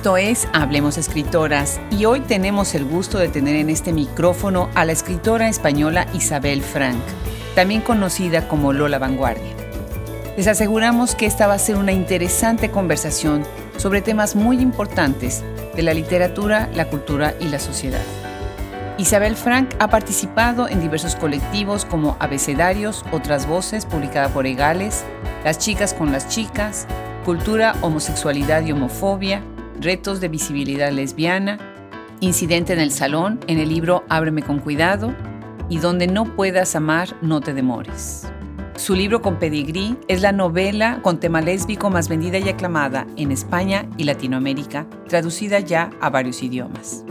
Esto 0.00 0.16
es 0.16 0.48
Hablemos 0.54 0.96
Escritoras 0.96 1.78
y 1.90 2.06
hoy 2.06 2.20
tenemos 2.20 2.74
el 2.74 2.86
gusto 2.86 3.18
de 3.18 3.28
tener 3.28 3.54
en 3.56 3.68
este 3.68 3.92
micrófono 3.92 4.70
a 4.74 4.86
la 4.86 4.92
escritora 4.92 5.50
española 5.50 6.06
Isabel 6.14 6.62
Frank, 6.62 6.96
también 7.54 7.82
conocida 7.82 8.48
como 8.48 8.72
Lola 8.72 8.98
Vanguardia. 8.98 9.54
Les 10.38 10.46
aseguramos 10.46 11.14
que 11.14 11.26
esta 11.26 11.46
va 11.46 11.52
a 11.52 11.58
ser 11.58 11.76
una 11.76 11.92
interesante 11.92 12.70
conversación 12.70 13.42
sobre 13.76 14.00
temas 14.00 14.36
muy 14.36 14.62
importantes 14.62 15.44
de 15.76 15.82
la 15.82 15.92
literatura, 15.92 16.70
la 16.72 16.86
cultura 16.86 17.34
y 17.38 17.48
la 17.48 17.58
sociedad. 17.58 18.00
Isabel 18.96 19.36
Frank 19.36 19.74
ha 19.80 19.88
participado 19.88 20.66
en 20.66 20.80
diversos 20.80 21.14
colectivos 21.14 21.84
como 21.84 22.16
Abecedarios, 22.20 23.04
Otras 23.12 23.46
Voces, 23.46 23.84
publicada 23.84 24.30
por 24.30 24.46
Egales, 24.46 25.04
Las 25.44 25.58
Chicas 25.58 25.92
con 25.92 26.10
las 26.10 26.26
Chicas, 26.26 26.86
Cultura, 27.26 27.74
Homosexualidad 27.82 28.64
y 28.64 28.72
Homofobia, 28.72 29.42
Retos 29.80 30.20
de 30.20 30.28
Visibilidad 30.28 30.92
Lesbiana, 30.92 31.58
Incidente 32.20 32.74
en 32.74 32.80
el 32.80 32.90
Salón, 32.90 33.40
en 33.46 33.58
el 33.58 33.70
libro 33.70 34.04
Ábreme 34.10 34.42
con 34.42 34.58
Cuidado, 34.58 35.14
y 35.70 35.78
Donde 35.78 36.06
no 36.06 36.36
puedas 36.36 36.76
amar, 36.76 37.16
no 37.22 37.40
te 37.40 37.54
demores. 37.54 38.26
Su 38.76 38.94
libro 38.94 39.22
con 39.22 39.38
pedigrí 39.38 39.96
es 40.08 40.20
la 40.20 40.32
novela 40.32 41.00
con 41.02 41.20
tema 41.20 41.40
lésbico 41.40 41.90
más 41.90 42.08
vendida 42.08 42.38
y 42.38 42.48
aclamada 42.48 43.06
en 43.16 43.30
España 43.30 43.88
y 43.96 44.04
Latinoamérica, 44.04 44.86
traducida 45.08 45.60
ya 45.60 45.90
a 46.00 46.10
varios 46.10 46.42
idiomas. 46.42 47.04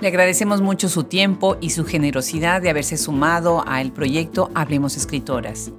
Le 0.00 0.08
agradecemos 0.08 0.60
mucho 0.60 0.88
su 0.88 1.04
tiempo 1.04 1.56
y 1.60 1.70
su 1.70 1.84
generosidad 1.84 2.60
de 2.60 2.70
haberse 2.70 2.96
sumado 2.96 3.64
al 3.66 3.92
proyecto 3.92 4.50
Hablemos 4.54 4.96
Escritoras. 4.96 5.72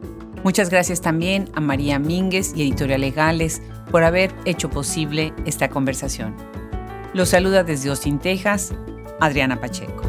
Muchas 0.44 0.69
gracias 0.69 1.02
también 1.02 1.50
a 1.53 1.59
María 1.59 2.00
Mínguez 2.00 2.53
y 2.56 2.62
Editorial 2.62 3.02
Legales 3.02 3.62
por 3.92 4.04
haber 4.04 4.34
hecho 4.45 4.70
posible 4.70 5.34
esta 5.45 5.70
conversación. 5.70 6.36
Los 7.14 7.30
saluda 7.30 7.64
desde 7.64 7.90
Austin, 7.90 8.20
Texas, 8.20 8.73
Adriana 9.20 9.59
Pacheco. 9.59 10.04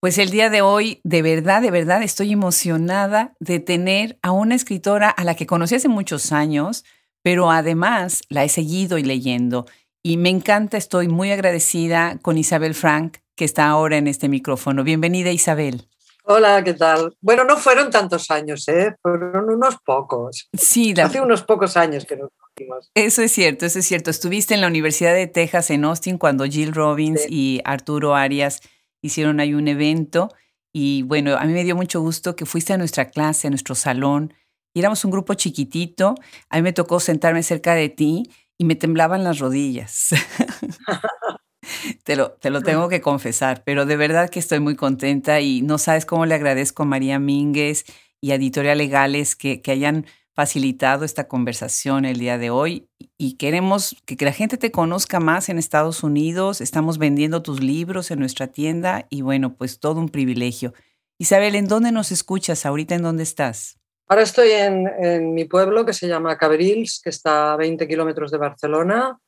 Pues 0.00 0.18
el 0.18 0.30
día 0.30 0.50
de 0.50 0.62
hoy, 0.62 1.00
de 1.02 1.22
verdad, 1.22 1.62
de 1.62 1.70
verdad, 1.72 2.02
estoy 2.02 2.32
emocionada 2.32 3.34
de 3.40 3.58
tener 3.58 4.18
a 4.22 4.30
una 4.30 4.54
escritora 4.54 5.10
a 5.10 5.24
la 5.24 5.34
que 5.34 5.46
conocí 5.46 5.74
hace 5.74 5.88
muchos 5.88 6.30
años, 6.30 6.84
pero 7.22 7.50
además 7.50 8.22
la 8.28 8.44
he 8.44 8.48
seguido 8.48 8.98
y 8.98 9.02
leyendo. 9.02 9.66
Y 10.04 10.16
me 10.16 10.28
encanta, 10.28 10.76
estoy 10.76 11.08
muy 11.08 11.32
agradecida 11.32 12.18
con 12.22 12.38
Isabel 12.38 12.74
Frank, 12.74 13.16
que 13.34 13.44
está 13.44 13.66
ahora 13.66 13.96
en 13.96 14.06
este 14.06 14.28
micrófono. 14.28 14.84
Bienvenida, 14.84 15.32
Isabel. 15.32 15.88
Hola, 16.28 16.64
¿qué 16.64 16.74
tal? 16.74 17.16
Bueno, 17.20 17.44
no 17.44 17.56
fueron 17.56 17.88
tantos 17.88 18.32
años, 18.32 18.66
¿eh? 18.66 18.96
Fueron 19.00 19.48
unos 19.48 19.76
pocos. 19.84 20.48
Sí, 20.54 20.92
hace 21.00 21.20
unos 21.20 21.44
pocos 21.44 21.76
años 21.76 22.04
que 22.04 22.16
nos 22.16 22.30
conocimos. 22.36 22.90
Eso 22.94 23.22
es 23.22 23.30
cierto, 23.30 23.64
eso 23.64 23.78
es 23.78 23.86
cierto. 23.86 24.10
Estuviste 24.10 24.52
en 24.52 24.60
la 24.60 24.66
Universidad 24.66 25.14
de 25.14 25.28
Texas 25.28 25.70
en 25.70 25.84
Austin 25.84 26.18
cuando 26.18 26.44
Jill 26.44 26.74
Robbins 26.74 27.20
y 27.28 27.60
Arturo 27.64 28.16
Arias 28.16 28.60
hicieron 29.02 29.38
ahí 29.38 29.54
un 29.54 29.68
evento 29.68 30.28
y 30.72 31.02
bueno, 31.02 31.36
a 31.36 31.44
mí 31.44 31.52
me 31.52 31.62
dio 31.62 31.76
mucho 31.76 32.00
gusto 32.00 32.34
que 32.34 32.44
fuiste 32.44 32.72
a 32.72 32.76
nuestra 32.76 33.08
clase, 33.08 33.46
a 33.46 33.50
nuestro 33.50 33.76
salón 33.76 34.34
y 34.74 34.80
éramos 34.80 35.04
un 35.04 35.12
grupo 35.12 35.34
chiquitito. 35.34 36.16
A 36.50 36.56
mí 36.56 36.62
me 36.62 36.72
tocó 36.72 36.98
sentarme 36.98 37.44
cerca 37.44 37.76
de 37.76 37.88
ti 37.88 38.24
y 38.58 38.64
me 38.64 38.74
temblaban 38.74 39.22
las 39.22 39.38
rodillas. 39.38 40.08
te, 42.04 42.16
lo, 42.16 42.32
te 42.32 42.50
lo 42.50 42.62
tengo 42.62 42.88
que 42.88 43.00
confesar, 43.00 43.62
pero 43.64 43.86
de 43.86 43.96
verdad 43.96 44.30
que 44.30 44.38
estoy 44.38 44.60
muy 44.60 44.76
contenta 44.76 45.40
y 45.40 45.62
no 45.62 45.78
sabes 45.78 46.06
cómo 46.06 46.26
le 46.26 46.34
agradezco 46.34 46.82
a 46.82 46.86
María 46.86 47.18
Mínguez 47.18 47.84
y 48.20 48.32
a 48.32 48.36
Editorial 48.36 48.78
Legales 48.78 49.36
que, 49.36 49.62
hayan 49.66 50.06
facilitado 50.34 51.06
esta 51.06 51.28
conversación 51.28 52.04
el 52.04 52.18
día 52.18 52.36
de 52.36 52.50
hoy 52.50 52.88
y 53.16 53.36
queremos 53.38 53.96
que, 54.04 54.18
que, 54.18 54.26
la 54.26 54.32
gente 54.32 54.58
te 54.58 54.70
conozca 54.70 55.18
más 55.18 55.48
en 55.48 55.58
Estados 55.58 56.02
Unidos. 56.02 56.60
Estamos 56.60 56.98
vendiendo 56.98 57.42
tus 57.42 57.62
libros 57.62 58.10
en 58.10 58.18
nuestra 58.18 58.48
tienda 58.48 59.06
y 59.08 59.22
bueno, 59.22 59.54
pues 59.54 59.80
todo 59.80 59.98
un 59.98 60.10
privilegio. 60.10 60.74
Isabel, 61.18 61.54
¿en 61.54 61.66
dónde 61.66 61.92
nos 61.92 62.12
escuchas? 62.12 62.66
¿Ahorita 62.66 62.94
en 62.94 63.02
dónde 63.02 63.22
estás? 63.22 63.78
Ahora 64.08 64.22
estoy 64.22 64.50
en, 64.52 65.34
mi 65.34 65.46
pueblo 65.46 65.84
que 65.84 65.92
se 65.92 66.06
llama 66.06 66.38
Cabrils, 66.38 67.00
que 67.02 67.10
está 67.10 67.54
a 67.54 67.56
20 67.56 67.88
kilómetros 67.88 68.30
de 68.30 68.38
Barcelona. 68.38 69.18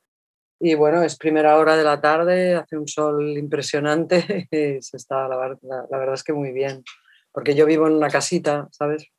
Y 0.61 0.75
bueno, 0.75 1.03
es 1.03 1.17
primera 1.17 1.57
hora 1.57 1.77
de 1.77 1.85
la 1.85 2.01
tarde, 2.01 2.55
hace 2.55 2.77
un 2.77 2.89
sol 2.89 3.37
impresionante 3.39 4.49
y 4.51 4.83
se 4.83 4.97
está, 4.97 5.29
la, 5.29 5.37
verdad 5.37 6.15
es 6.15 6.25
que 6.25 6.33
muy 6.33 6.53
bien. 6.53 6.83
Porque 7.33 7.55
yo 7.55 7.67
vivo 7.67 7.87
en 7.87 7.95
una 7.95 8.09
casita, 8.09 8.69
¿sabes? 8.73 9.11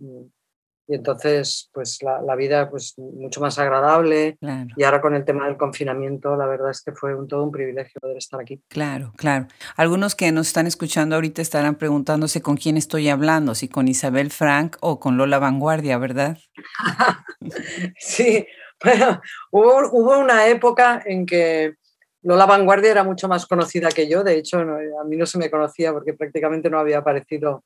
y 0.89 0.95
entonces 0.95 1.69
pues 1.71 1.99
la, 2.01 2.35
vida 2.35 2.67
pues 2.67 2.95
mucho 2.97 3.39
más 3.41 3.59
agradable 3.59 4.39
y 4.75 4.83
ahora 4.83 5.01
con 5.01 5.13
el 5.13 5.23
tema 5.23 5.45
del 5.45 5.55
confinamiento 5.55 6.35
la 6.35 6.47
verdad 6.47 6.71
es 6.71 6.81
que 6.81 6.93
fue 6.93 7.13
un, 7.13 7.27
todo 7.27 7.43
un 7.43 7.51
privilegio 7.51 8.01
poder 8.01 8.17
estar 8.17 8.41
aquí. 8.41 8.59
Claro, 8.69 9.13
claro. 9.15 9.47
Algunos 9.75 10.15
que 10.15 10.31
nos 10.31 10.47
están 10.47 10.65
escuchando 10.65 11.13
ahorita 11.13 11.43
estarán 11.43 11.75
preguntándose 11.75 12.41
con 12.41 12.57
quién 12.57 12.75
estoy 12.75 13.07
hablando, 13.07 13.53
si 13.53 13.67
con 13.67 13.87
Isabel 13.87 14.31
Frank 14.31 14.77
o 14.79 14.99
con 14.99 15.15
Lola 15.15 15.37
Vanguardia, 15.37 15.99
¿verdad? 15.99 16.39
sí, 17.99 18.47
hubo, 19.51 19.89
hubo 19.91 20.19
una 20.19 20.47
época 20.47 21.01
en 21.05 21.25
que 21.25 21.75
Lola 22.21 22.45
Vanguardia 22.45 22.91
era 22.91 23.03
mucho 23.03 23.27
más 23.27 23.45
conocida 23.45 23.89
que 23.89 24.07
yo, 24.07 24.23
de 24.23 24.37
hecho 24.37 24.59
a 24.59 25.03
mí 25.05 25.15
no 25.15 25.25
se 25.25 25.37
me 25.37 25.49
conocía 25.49 25.93
porque 25.93 26.13
prácticamente 26.13 26.69
no 26.69 26.79
había 26.79 26.99
aparecido 26.99 27.63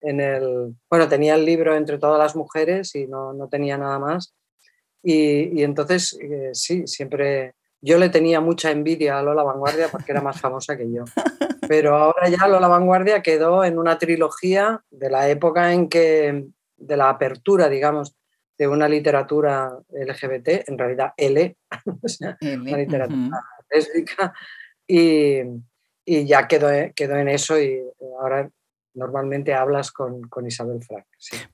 en 0.00 0.20
el, 0.20 0.74
bueno, 0.88 1.08
tenía 1.08 1.34
el 1.34 1.44
libro 1.44 1.74
entre 1.74 1.98
todas 1.98 2.18
las 2.18 2.36
mujeres 2.36 2.94
y 2.94 3.06
no, 3.06 3.32
no 3.32 3.48
tenía 3.48 3.76
nada 3.78 3.98
más. 3.98 4.34
Y, 5.02 5.58
y 5.58 5.62
entonces, 5.64 6.18
eh, 6.20 6.50
sí, 6.52 6.86
siempre 6.86 7.54
yo 7.80 7.98
le 7.98 8.08
tenía 8.08 8.40
mucha 8.40 8.70
envidia 8.70 9.18
a 9.18 9.22
Lola 9.22 9.42
Vanguardia 9.42 9.88
porque 9.88 10.12
era 10.12 10.20
más 10.20 10.40
famosa 10.40 10.76
que 10.76 10.90
yo. 10.90 11.04
Pero 11.68 11.96
ahora 11.96 12.28
ya 12.28 12.48
Lola 12.48 12.68
Vanguardia 12.68 13.22
quedó 13.22 13.64
en 13.64 13.78
una 13.78 13.98
trilogía 13.98 14.82
de 14.90 15.10
la 15.10 15.28
época 15.28 15.72
en 15.72 15.88
que, 15.88 16.46
de 16.76 16.96
la 16.96 17.08
apertura, 17.08 17.68
digamos, 17.68 18.16
de 18.58 18.68
una 18.68 18.88
literatura 18.88 19.78
LGBT, 19.90 20.68
en 20.68 20.78
realidad 20.78 21.12
L, 21.16 21.56
o 22.02 22.08
sea, 22.08 22.36
una 22.40 22.76
literatura 22.78 23.44
lésbica, 23.70 24.32
y, 24.86 25.40
y, 26.04 26.26
ya 26.26 26.46
quedó, 26.46 26.68
quedó 26.94 27.16
en 27.16 27.28
eso 27.28 27.60
y 27.60 27.82
ahora 28.20 28.48
normalmente 28.96 29.54
hablas 29.54 29.92
con, 29.92 30.28
Isabel 30.46 30.82
Frank. 30.82 31.04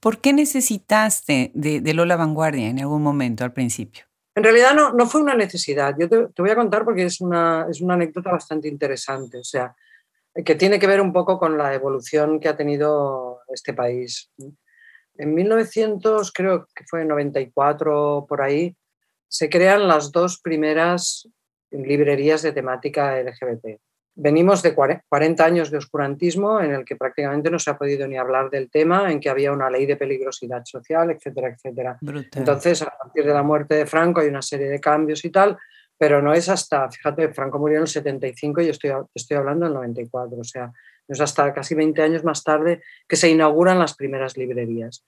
¿Por 0.01 0.19
qué 0.19 0.33
necesitaste 0.33 1.51
de, 1.55 1.95
Lola 1.95 2.17
Vanguardia 2.17 2.69
en 2.69 2.81
algún 2.81 3.03
momento 3.03 3.45
al 3.45 3.53
principio? 3.53 4.05
En 4.35 4.45
realidad 4.45 4.75
no, 4.75 4.93
no 4.93 5.07
fue 5.07 5.21
una 5.21 5.35
necesidad. 5.35 5.95
Yo 5.99 6.09
te, 6.09 6.27
voy 6.39 6.51
a 6.51 6.57
contar 6.57 6.85
porque 6.85 7.05
es 7.05 7.21
una, 7.21 7.67
es 7.69 7.81
una 7.83 7.95
anécdota 7.95 8.31
bastante 8.31 8.69
interesante, 8.69 9.39
o 9.39 9.45
sea, 9.45 9.75
que 10.45 10.55
tiene 10.55 10.79
que 10.79 10.87
ver 10.87 11.03
un 11.03 11.13
poco 11.13 11.39
con 11.39 11.59
la 11.59 11.75
evolución 11.75 12.41
que 12.41 12.49
ha 12.49 12.57
tenido 12.57 13.41
este 13.49 13.75
país. 13.75 14.31
En 15.23 15.35
1900, 15.35 16.33
creo 16.33 16.67
que 16.75 16.85
fue 16.85 17.03
en 17.03 17.09
94 17.09 18.27
por 18.29 18.43
ahí, 18.43 18.77
se 19.29 19.49
crean 19.49 19.89
las 19.89 20.13
dos 20.13 20.41
primeras 20.41 21.29
librerías 21.71 22.43
de 22.43 22.53
temática 22.53 23.21
LGBT 23.23 23.81
venimos 24.15 24.63
de 24.63 24.75
40 24.75 25.45
años 25.45 25.71
de 25.71 25.79
oscurantismo 25.79 26.61
en 26.61 26.73
el 26.73 26.85
que 26.85 26.97
prácticamente 26.97 27.51
no 27.51 27.59
se 27.59 27.71
ha 27.71 27.79
podido 27.79 28.07
ni 28.07 28.17
hablar 28.17 28.51
del 28.51 28.71
tema, 28.71 29.11
en 29.11 29.21
que 29.21 29.31
había 29.31 29.53
una 29.53 29.71
ley 29.71 29.87
de 29.87 29.97
peligrosidad 29.97 30.63
social, 30.65 31.11
etcétera, 31.11 31.49
etcétera. 31.49 31.99
Entonces, 32.35 32.83
a 32.83 32.91
partir 32.91 33.25
de 33.25 33.33
la 33.33 33.43
muerte 33.43 33.75
de 33.75 33.87
Franco 33.87 34.21
hay 34.21 34.29
una 34.29 34.43
serie 34.43 34.69
de 34.69 34.81
cambios 34.81 35.25
y 35.25 35.31
tal, 35.31 35.57
pero 35.97 36.21
no 36.21 36.33
es 36.35 36.49
hasta, 36.49 36.91
fíjate, 36.91 37.33
Franco 37.33 37.59
murió 37.59 37.79
en 37.79 37.83
el 37.83 37.89
75 37.89 38.61
y 38.61 38.67
yo 38.67 38.71
estoy, 38.73 38.91
estoy 39.15 39.37
hablando 39.37 39.67
del 39.67 39.75
94, 39.75 40.39
o 40.39 40.45
sea, 40.45 40.73
no 41.09 41.13
es 41.13 41.21
hasta 41.21 41.53
casi 41.53 41.75
20 41.75 42.03
años 42.03 42.25
más 42.25 42.43
tarde 42.45 42.83
que 43.09 43.17
se 43.17 43.31
inauguran 43.31 43.79
las 43.79 43.95
primeras 43.95 44.37
librerías. 44.37 45.05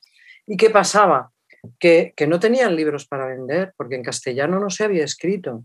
¿Y 0.46 0.56
qué 0.56 0.70
pasaba? 0.70 1.31
Que, 1.79 2.12
que 2.17 2.26
no 2.26 2.38
tenían 2.38 2.76
libros 2.76 3.06
para 3.06 3.26
vender, 3.26 3.73
porque 3.76 3.94
en 3.94 4.02
castellano 4.02 4.61
no 4.61 4.70
se 4.70 4.85
había 4.85 5.05
escrito. 5.05 5.64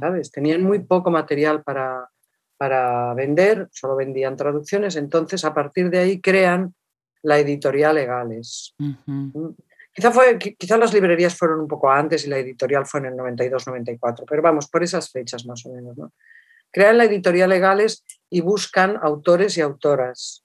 ¿Sabes? 0.00 0.32
Tenían 0.32 0.62
muy 0.62 0.80
poco 0.80 1.10
material 1.10 1.62
para, 1.62 2.08
para 2.56 3.14
vender, 3.14 3.68
solo 3.70 3.94
vendían 3.96 4.36
traducciones, 4.36 4.96
entonces 4.96 5.44
a 5.44 5.54
partir 5.54 5.90
de 5.90 5.98
ahí 5.98 6.20
crean 6.20 6.74
la 7.22 7.38
editorial 7.38 7.94
Legales. 7.94 8.74
Mm. 8.78 9.48
Quizá, 9.92 10.10
fue, 10.10 10.38
quizá 10.38 10.76
las 10.76 10.92
librerías 10.92 11.36
fueron 11.36 11.60
un 11.60 11.68
poco 11.68 11.90
antes 11.90 12.24
y 12.26 12.28
la 12.28 12.38
editorial 12.38 12.86
fue 12.86 13.00
en 13.00 13.06
el 13.06 13.14
92-94, 13.14 14.24
pero 14.28 14.42
vamos, 14.42 14.68
por 14.68 14.82
esas 14.82 15.10
fechas 15.10 15.44
más 15.46 15.64
o 15.66 15.72
menos. 15.72 15.96
¿no? 15.96 16.12
Crean 16.70 16.98
la 16.98 17.04
editorial 17.04 17.50
Legales 17.50 18.04
y 18.28 18.40
buscan 18.40 18.98
autores 19.02 19.56
y 19.56 19.60
autoras. 19.60 20.44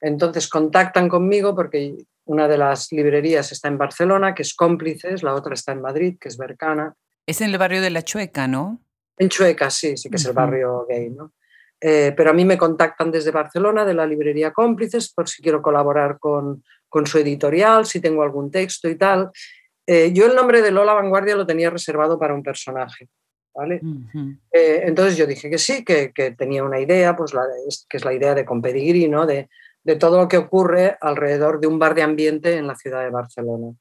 Entonces 0.00 0.48
contactan 0.48 1.08
conmigo 1.08 1.54
porque 1.54 1.96
una 2.24 2.48
de 2.48 2.58
las 2.58 2.90
librerías 2.92 3.52
está 3.52 3.68
en 3.68 3.78
Barcelona, 3.78 4.34
que 4.34 4.42
es 4.42 4.54
Cómplices, 4.54 5.22
la 5.22 5.34
otra 5.34 5.54
está 5.54 5.72
en 5.72 5.80
Madrid, 5.80 6.16
que 6.20 6.28
es 6.28 6.36
Bercana. 6.36 6.94
Es 7.26 7.40
en 7.40 7.50
el 7.50 7.58
barrio 7.58 7.82
de 7.82 7.90
La 7.90 8.02
Chueca, 8.02 8.48
¿no? 8.48 8.80
En 9.18 9.28
Chueca, 9.28 9.70
sí, 9.70 9.96
sí 9.96 10.08
que 10.08 10.16
es 10.16 10.24
el 10.24 10.32
barrio 10.32 10.86
gay, 10.88 11.10
¿no? 11.10 11.32
eh, 11.80 12.12
pero 12.16 12.30
a 12.30 12.32
mí 12.32 12.44
me 12.44 12.58
contactan 12.58 13.10
desde 13.10 13.30
Barcelona, 13.30 13.84
de 13.84 13.94
la 13.94 14.06
librería 14.06 14.52
Cómplices, 14.52 15.12
por 15.12 15.28
si 15.28 15.42
quiero 15.42 15.62
colaborar 15.62 16.18
con, 16.18 16.62
con 16.88 17.06
su 17.06 17.18
editorial, 17.18 17.86
si 17.86 18.00
tengo 18.00 18.22
algún 18.22 18.50
texto 18.50 18.88
y 18.88 18.96
tal. 18.96 19.30
Eh, 19.86 20.12
yo 20.12 20.26
el 20.26 20.36
nombre 20.36 20.60
de 20.60 20.70
Lola 20.70 20.94
Vanguardia 20.94 21.36
lo 21.36 21.46
tenía 21.46 21.70
reservado 21.70 22.18
para 22.18 22.34
un 22.34 22.42
personaje. 22.42 23.08
¿Vale? 23.60 23.80
Eh, 24.50 24.84
entonces 24.86 25.18
yo 25.18 25.26
dije 25.26 25.50
que 25.50 25.58
sí, 25.58 25.84
que, 25.84 26.12
que 26.12 26.30
tenía 26.30 26.64
una 26.64 26.80
idea, 26.80 27.14
pues 27.14 27.34
la, 27.34 27.42
que 27.88 27.96
es 27.98 28.04
la 28.06 28.14
idea 28.14 28.34
de 28.34 28.46
Compedigrí, 28.46 29.06
¿no? 29.06 29.26
de, 29.26 29.50
de 29.84 29.96
todo 29.96 30.16
lo 30.16 30.28
que 30.28 30.38
ocurre 30.38 30.96
alrededor 30.98 31.60
de 31.60 31.66
un 31.66 31.78
bar 31.78 31.94
de 31.94 32.02
ambiente 32.02 32.56
en 32.56 32.66
la 32.66 32.74
ciudad 32.74 33.02
de 33.02 33.10
Barcelona. 33.10 33.74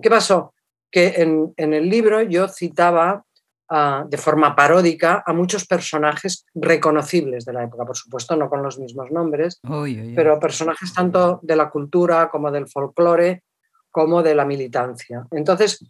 ¿Qué 0.00 0.08
pasó? 0.08 0.54
Que 0.88 1.14
en, 1.16 1.52
en 1.56 1.74
el 1.74 1.88
libro 1.88 2.22
yo 2.22 2.46
citaba 2.46 3.24
uh, 3.70 4.08
de 4.08 4.18
forma 4.18 4.54
paródica 4.54 5.24
a 5.26 5.32
muchos 5.32 5.66
personajes 5.66 6.46
reconocibles 6.54 7.44
de 7.44 7.54
la 7.54 7.64
época, 7.64 7.84
por 7.84 7.96
supuesto 7.96 8.36
no 8.36 8.48
con 8.48 8.62
los 8.62 8.78
mismos 8.78 9.10
nombres, 9.10 9.58
uy, 9.68 10.00
uy, 10.00 10.08
uy. 10.08 10.14
pero 10.14 10.38
personajes 10.38 10.94
tanto 10.94 11.40
de 11.42 11.56
la 11.56 11.70
cultura 11.70 12.28
como 12.30 12.52
del 12.52 12.68
folclore 12.68 13.42
como 13.90 14.22
de 14.22 14.34
la 14.34 14.44
militancia. 14.44 15.26
Entonces, 15.30 15.84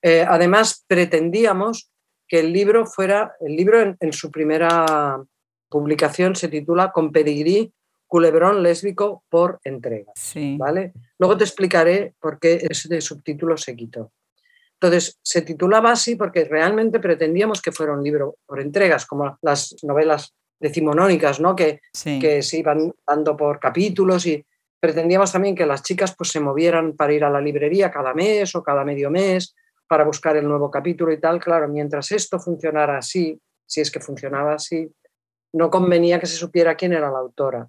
eh, 0.00 0.26
además 0.26 0.84
pretendíamos 0.88 1.91
que 2.32 2.40
el 2.40 2.50
libro 2.50 2.86
fuera, 2.86 3.36
el 3.40 3.54
libro 3.54 3.82
en, 3.82 3.94
en 4.00 4.10
su 4.14 4.30
primera 4.30 5.22
publicación 5.68 6.34
se 6.34 6.48
titula 6.48 6.90
Con 6.90 7.12
pedigrí 7.12 7.74
culebrón 8.06 8.62
lésbico 8.62 9.22
por 9.28 9.60
entrega. 9.64 10.12
Sí. 10.14 10.56
¿vale? 10.58 10.94
Luego 11.18 11.36
te 11.36 11.44
explicaré 11.44 12.14
por 12.18 12.38
qué 12.38 12.66
ese 12.70 13.02
subtítulo 13.02 13.58
se 13.58 13.76
quitó. 13.76 14.12
Entonces, 14.80 15.18
se 15.22 15.42
titulaba 15.42 15.92
así 15.92 16.16
porque 16.16 16.44
realmente 16.44 17.00
pretendíamos 17.00 17.60
que 17.60 17.70
fuera 17.70 17.92
un 17.92 18.02
libro 18.02 18.36
por 18.46 18.62
entregas, 18.62 19.04
como 19.04 19.36
las 19.42 19.76
novelas 19.82 20.32
decimonónicas, 20.58 21.38
¿no? 21.38 21.54
que, 21.54 21.80
sí. 21.92 22.18
que 22.18 22.40
se 22.40 22.60
iban 22.60 22.94
dando 23.06 23.36
por 23.36 23.60
capítulos 23.60 24.24
y 24.24 24.42
pretendíamos 24.80 25.32
también 25.32 25.54
que 25.54 25.66
las 25.66 25.82
chicas 25.82 26.14
pues, 26.16 26.30
se 26.30 26.40
movieran 26.40 26.96
para 26.96 27.12
ir 27.12 27.24
a 27.24 27.30
la 27.30 27.42
librería 27.42 27.90
cada 27.90 28.14
mes 28.14 28.54
o 28.54 28.62
cada 28.62 28.84
medio 28.84 29.10
mes 29.10 29.54
para 29.92 30.04
buscar 30.04 30.34
el 30.38 30.48
nuevo 30.48 30.70
capítulo 30.70 31.12
y 31.12 31.20
tal. 31.20 31.38
Claro, 31.38 31.68
mientras 31.68 32.12
esto 32.12 32.40
funcionara 32.40 32.96
así, 32.96 33.38
si 33.66 33.82
es 33.82 33.90
que 33.90 34.00
funcionaba 34.00 34.54
así, 34.54 34.90
no 35.52 35.70
convenía 35.70 36.18
que 36.18 36.24
se 36.24 36.36
supiera 36.36 36.74
quién 36.76 36.94
era 36.94 37.10
la 37.10 37.18
autora. 37.18 37.68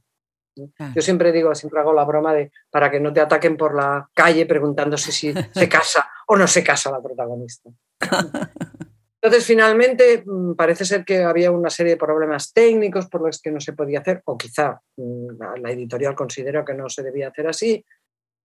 Yo 0.55 1.01
siempre 1.01 1.33
digo, 1.33 1.53
siempre 1.53 1.81
hago 1.81 1.91
la 1.91 2.05
broma 2.05 2.33
de 2.33 2.49
para 2.71 2.89
que 2.89 3.01
no 3.01 3.11
te 3.11 3.19
ataquen 3.19 3.57
por 3.57 3.75
la 3.75 4.07
calle 4.13 4.45
preguntándose 4.45 5.11
si 5.11 5.33
se 5.53 5.67
casa 5.67 6.09
o 6.25 6.37
no 6.37 6.47
se 6.47 6.63
casa 6.63 6.91
la 6.91 7.01
protagonista. 7.01 7.69
Entonces, 9.21 9.45
finalmente, 9.45 10.23
mm, 10.25 10.53
parece 10.53 10.85
ser 10.85 11.03
que 11.03 11.23
había 11.23 11.51
una 11.51 11.69
serie 11.69 11.91
de 11.91 11.97
problemas 11.97 12.53
técnicos 12.53 13.09
por 13.09 13.19
los 13.19 13.41
que 13.41 13.51
no 13.51 13.59
se 13.59 13.73
podía 13.73 13.99
hacer, 13.99 14.21
o 14.23 14.37
quizá 14.37 14.79
mm, 14.95 15.59
la 15.61 15.71
editorial 15.71 16.15
consideró 16.15 16.63
que 16.63 16.73
no 16.73 16.87
se 16.87 17.03
debía 17.03 17.27
hacer 17.27 17.47
así, 17.47 17.85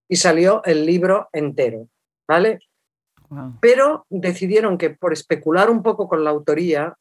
y 0.08 0.16
salió 0.16 0.64
el 0.64 0.84
libro 0.84 1.28
entero, 1.32 1.86
¿vale? 2.26 2.58
Wow. 3.30 3.58
Pero 3.60 4.06
decidieron 4.08 4.78
que 4.78 4.90
por 4.90 5.12
especular 5.12 5.70
un 5.70 5.82
poco 5.82 6.08
con 6.08 6.24
la 6.24 6.30
autoría, 6.30 6.96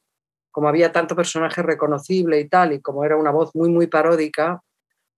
como 0.50 0.68
había 0.68 0.92
tanto 0.92 1.16
personaje 1.16 1.62
reconocible 1.62 2.40
y 2.40 2.48
tal, 2.48 2.72
y 2.72 2.80
como 2.80 3.04
era 3.04 3.16
una 3.16 3.30
voz 3.30 3.54
muy, 3.54 3.68
muy 3.68 3.86
paródica, 3.86 4.62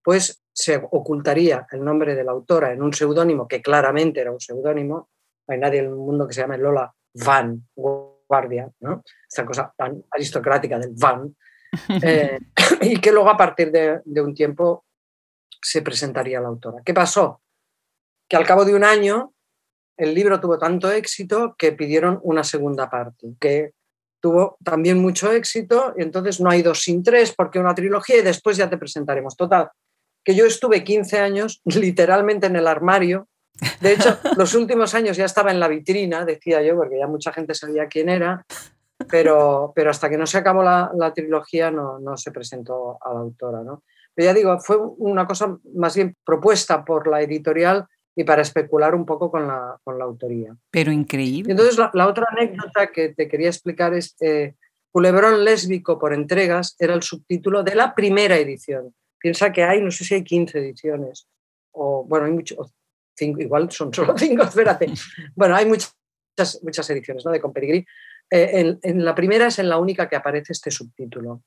pues 0.03 0.43
se 0.53 0.77
ocultaría 0.77 1.67
el 1.73 1.85
nombre 1.85 2.15
de 2.15 2.25
la 2.25 2.33
autora 2.33 2.73
en 2.73 2.83
un 2.83 2.93
seudónimo 2.93 3.47
que 3.49 3.63
claramente 3.63 4.21
era 4.21 4.33
un 4.33 4.41
seudónimo. 4.41 5.09
No 5.47 5.55
hay 5.55 5.59
nadie 5.59 5.81
en 5.81 5.87
el 5.87 5.95
mundo 5.95 6.27
que 6.27 6.35
se 6.35 6.43
llame 6.43 6.59
Lola 6.59 6.93
Van 7.15 7.69
Guardia, 7.75 8.71
¿no? 8.81 9.03
esa 9.29 9.45
cosa 9.45 9.73
tan 9.77 10.05
aristocrática 10.11 10.79
del 10.79 10.95
Van. 10.95 11.35
Eh, 12.03 12.37
y 12.81 13.01
que 13.01 13.13
luego 13.13 13.31
a 13.31 13.37
partir 13.37 13.71
de, 13.71 14.01
de, 14.05 14.21
un 14.21 14.35
tiempo 14.35 14.85
se 15.63 15.83
presentaría 15.83 16.41
la 16.41 16.49
autora. 16.49 16.83
¿Qué 16.85 16.93
pasó? 16.93 17.43
Que 18.29 18.37
al 18.37 18.45
cabo 18.45 18.65
de 18.65 18.75
un 18.75 18.83
año 18.83 19.33
el 20.01 20.15
libro 20.15 20.41
tuvo 20.41 20.59
tanto 20.59 20.91
éxito 20.91 21.55
que 21.59 21.73
pidieron 21.73 22.19
una 22.23 22.43
segunda 22.43 22.89
parte, 22.89 23.35
que 23.39 23.73
tuvo 24.19 24.57
también 24.65 24.99
mucho 24.99 25.31
éxito 25.31 25.95
y 25.97 26.03
entonces 26.03 26.41
no 26.41 26.51
hay 26.51 26.63
dos 26.63 26.83
sin 26.83 27.03
tres 27.03 27.35
porque 27.37 27.59
una 27.59 27.75
trilogía 27.75 28.19
y 28.19 28.23
después 28.23 28.57
ya 28.57 28.71
te 28.71 28.79
presentaremos. 28.79 29.37
Total, 29.37 29.69
que 30.25 30.35
yo 30.35 30.47
estuve 30.47 30.83
15 30.83 31.19
años 31.19 31.61
literalmente 31.65 32.47
en 32.47 32.57
el 32.57 32.67
armario. 32.67 33.29
De 33.81 33.93
hecho, 33.93 34.19
los 34.39 34.55
últimos 34.55 34.95
años 34.95 35.19
ya 35.19 35.27
estaba 35.27 35.51
en 35.51 35.61
la 35.61 35.69
vitrina, 35.69 36.25
decía 36.25 36.63
yo, 36.63 36.77
porque 36.77 36.99
ya 36.99 37.07
mucha 37.07 37.33
gente 37.33 37.55
sabía 37.55 37.87
quién 37.87 38.09
era, 38.09 38.45
pero, 39.11 39.73
pero 39.75 39.91
hasta 39.91 40.09
que 40.09 40.17
no 40.17 40.27
se 40.27 40.39
acabó 40.39 40.63
la, 40.63 40.91
la 40.97 41.13
trilogía 41.13 41.71
no, 41.71 41.99
no, 41.99 42.17
se 42.17 42.31
presentó 42.31 42.99
a 43.03 43.13
la 43.13 43.21
autora. 43.21 43.63
¿no? 43.63 43.83
Pero 44.15 44.27
ya 44.27 44.35
digo, 44.35 44.59
fue 44.61 44.79
una 44.79 45.27
cosa 45.27 45.59
más 45.75 45.95
bien 45.95 46.17
propuesta 46.25 46.85
por 46.85 47.07
la 47.07 47.21
editorial 47.21 47.87
y 48.17 48.25
para 48.25 48.43
especular 48.43 48.95
un 48.95 49.07
poco 49.07 49.31
con 49.31 49.47
la, 49.47 49.79
con 49.85 49.99
la 49.99 50.05
autoría. 50.05 50.57
Pero 50.71 50.93
increíble. 50.93 51.53
Entonces, 51.53 51.79
la, 51.79 51.91
la, 51.95 52.09
otra 52.09 52.27
anécdota 52.31 52.89
que 52.89 53.11
te 53.11 53.29
quería 53.29 53.49
explicar 53.49 53.95
es 53.95 54.17
eh, 54.21 54.55
Culebrón 54.91 55.45
lésbico 55.45 55.99
por 55.99 56.13
entregas 56.13 56.77
era 56.79 56.95
el 56.95 57.03
subtítulo 57.03 57.63
de 57.63 57.75
la 57.75 57.95
primera 57.95 58.37
edición. 58.37 58.95
Piensa 59.19 59.53
que 59.53 59.63
hay, 59.63 59.81
no 59.81 59.91
sé 59.91 60.05
si 60.05 60.15
hay 60.15 60.25
15 60.25 60.59
ediciones, 60.59 61.29
o 61.73 62.05
bueno, 62.05 62.27
hay 62.27 62.33
muchos, 62.33 62.73
igual 63.19 63.71
son 63.71 63.95
solo 63.95 64.17
5, 64.17 64.43
espérate. 64.43 64.93
Bueno, 65.35 65.55
hay 65.55 65.67
muchas, 65.67 65.95
muchas 66.63 66.89
ediciones 66.91 67.25
¿no? 67.25 67.31
de 67.31 67.41
Compedigrí. 67.41 67.87
Eh, 68.31 68.51
en, 68.53 68.79
en, 68.83 69.05
la 69.05 69.15
primera 69.15 69.47
es 69.47 69.59
en 69.59 69.69
la 69.69 69.79
única 69.79 70.09
que 70.09 70.17
aparece 70.17 70.53
este 70.53 70.71
subtítulo. 70.71 71.43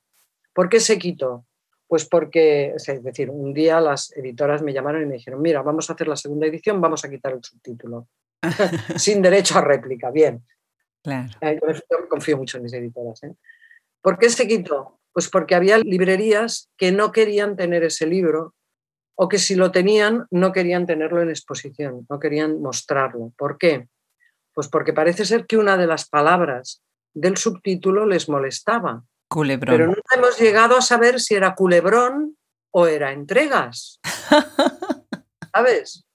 ¿Por 0.53 0.69
qué 0.69 0.79
se 0.79 0.97
quitó? 0.97 1.45
Pues 1.93 2.05
porque, 2.05 2.73
es 2.75 3.03
decir, 3.03 3.29
un 3.29 3.53
día 3.53 3.79
las 3.79 4.11
editoras 4.17 4.63
me 4.63 4.73
llamaron 4.73 5.03
y 5.03 5.05
me 5.05 5.13
dijeron, 5.13 5.39
mira, 5.39 5.61
vamos 5.61 5.87
a 5.87 5.93
hacer 5.93 6.07
la 6.07 6.15
segunda 6.15 6.47
edición, 6.47 6.81
vamos 6.81 7.05
a 7.05 7.09
quitar 7.11 7.33
el 7.33 7.43
subtítulo. 7.43 8.07
Sin 8.97 9.21
derecho 9.21 9.59
a 9.59 9.61
réplica, 9.61 10.09
bien. 10.09 10.43
Claro. 11.03 11.29
Eh, 11.39 11.59
yo 11.61 12.09
confío 12.09 12.35
mucho 12.35 12.57
en 12.57 12.63
mis 12.63 12.73
editoras. 12.73 13.21
¿eh? 13.21 13.35
¿Por 14.01 14.17
qué 14.17 14.31
se 14.31 14.47
quitó? 14.47 15.01
Pues 15.11 15.29
porque 15.29 15.53
había 15.53 15.77
librerías 15.77 16.67
que 16.77 16.91
no 16.91 17.11
querían 17.11 17.55
tener 17.55 17.83
ese 17.83 18.07
libro 18.07 18.55
o 19.13 19.29
que 19.29 19.37
si 19.37 19.53
lo 19.53 19.69
tenían 19.71 20.25
no 20.31 20.51
querían 20.51 20.87
tenerlo 20.87 21.21
en 21.21 21.29
exposición, 21.29 22.07
no 22.09 22.19
querían 22.19 22.59
mostrarlo. 22.59 23.33
¿Por 23.37 23.59
qué? 23.59 23.87
Pues 24.55 24.67
porque 24.67 24.93
parece 24.93 25.25
ser 25.25 25.45
que 25.45 25.57
una 25.57 25.77
de 25.77 25.85
las 25.85 26.09
palabras 26.09 26.81
del 27.13 27.37
subtítulo 27.37 28.07
les 28.07 28.29
molestaba. 28.29 29.03
Culebrón. 29.33 29.75
Pero 29.75 29.87
nunca 29.87 30.15
hemos 30.15 30.39
llegado 30.39 30.77
a 30.77 30.81
saber 30.81 31.19
si 31.19 31.33
era 31.33 31.55
culebrón 31.55 32.37
o 32.71 32.85
era 32.85 33.11
entregas. 33.11 33.99
¿Sabes? 35.53 36.05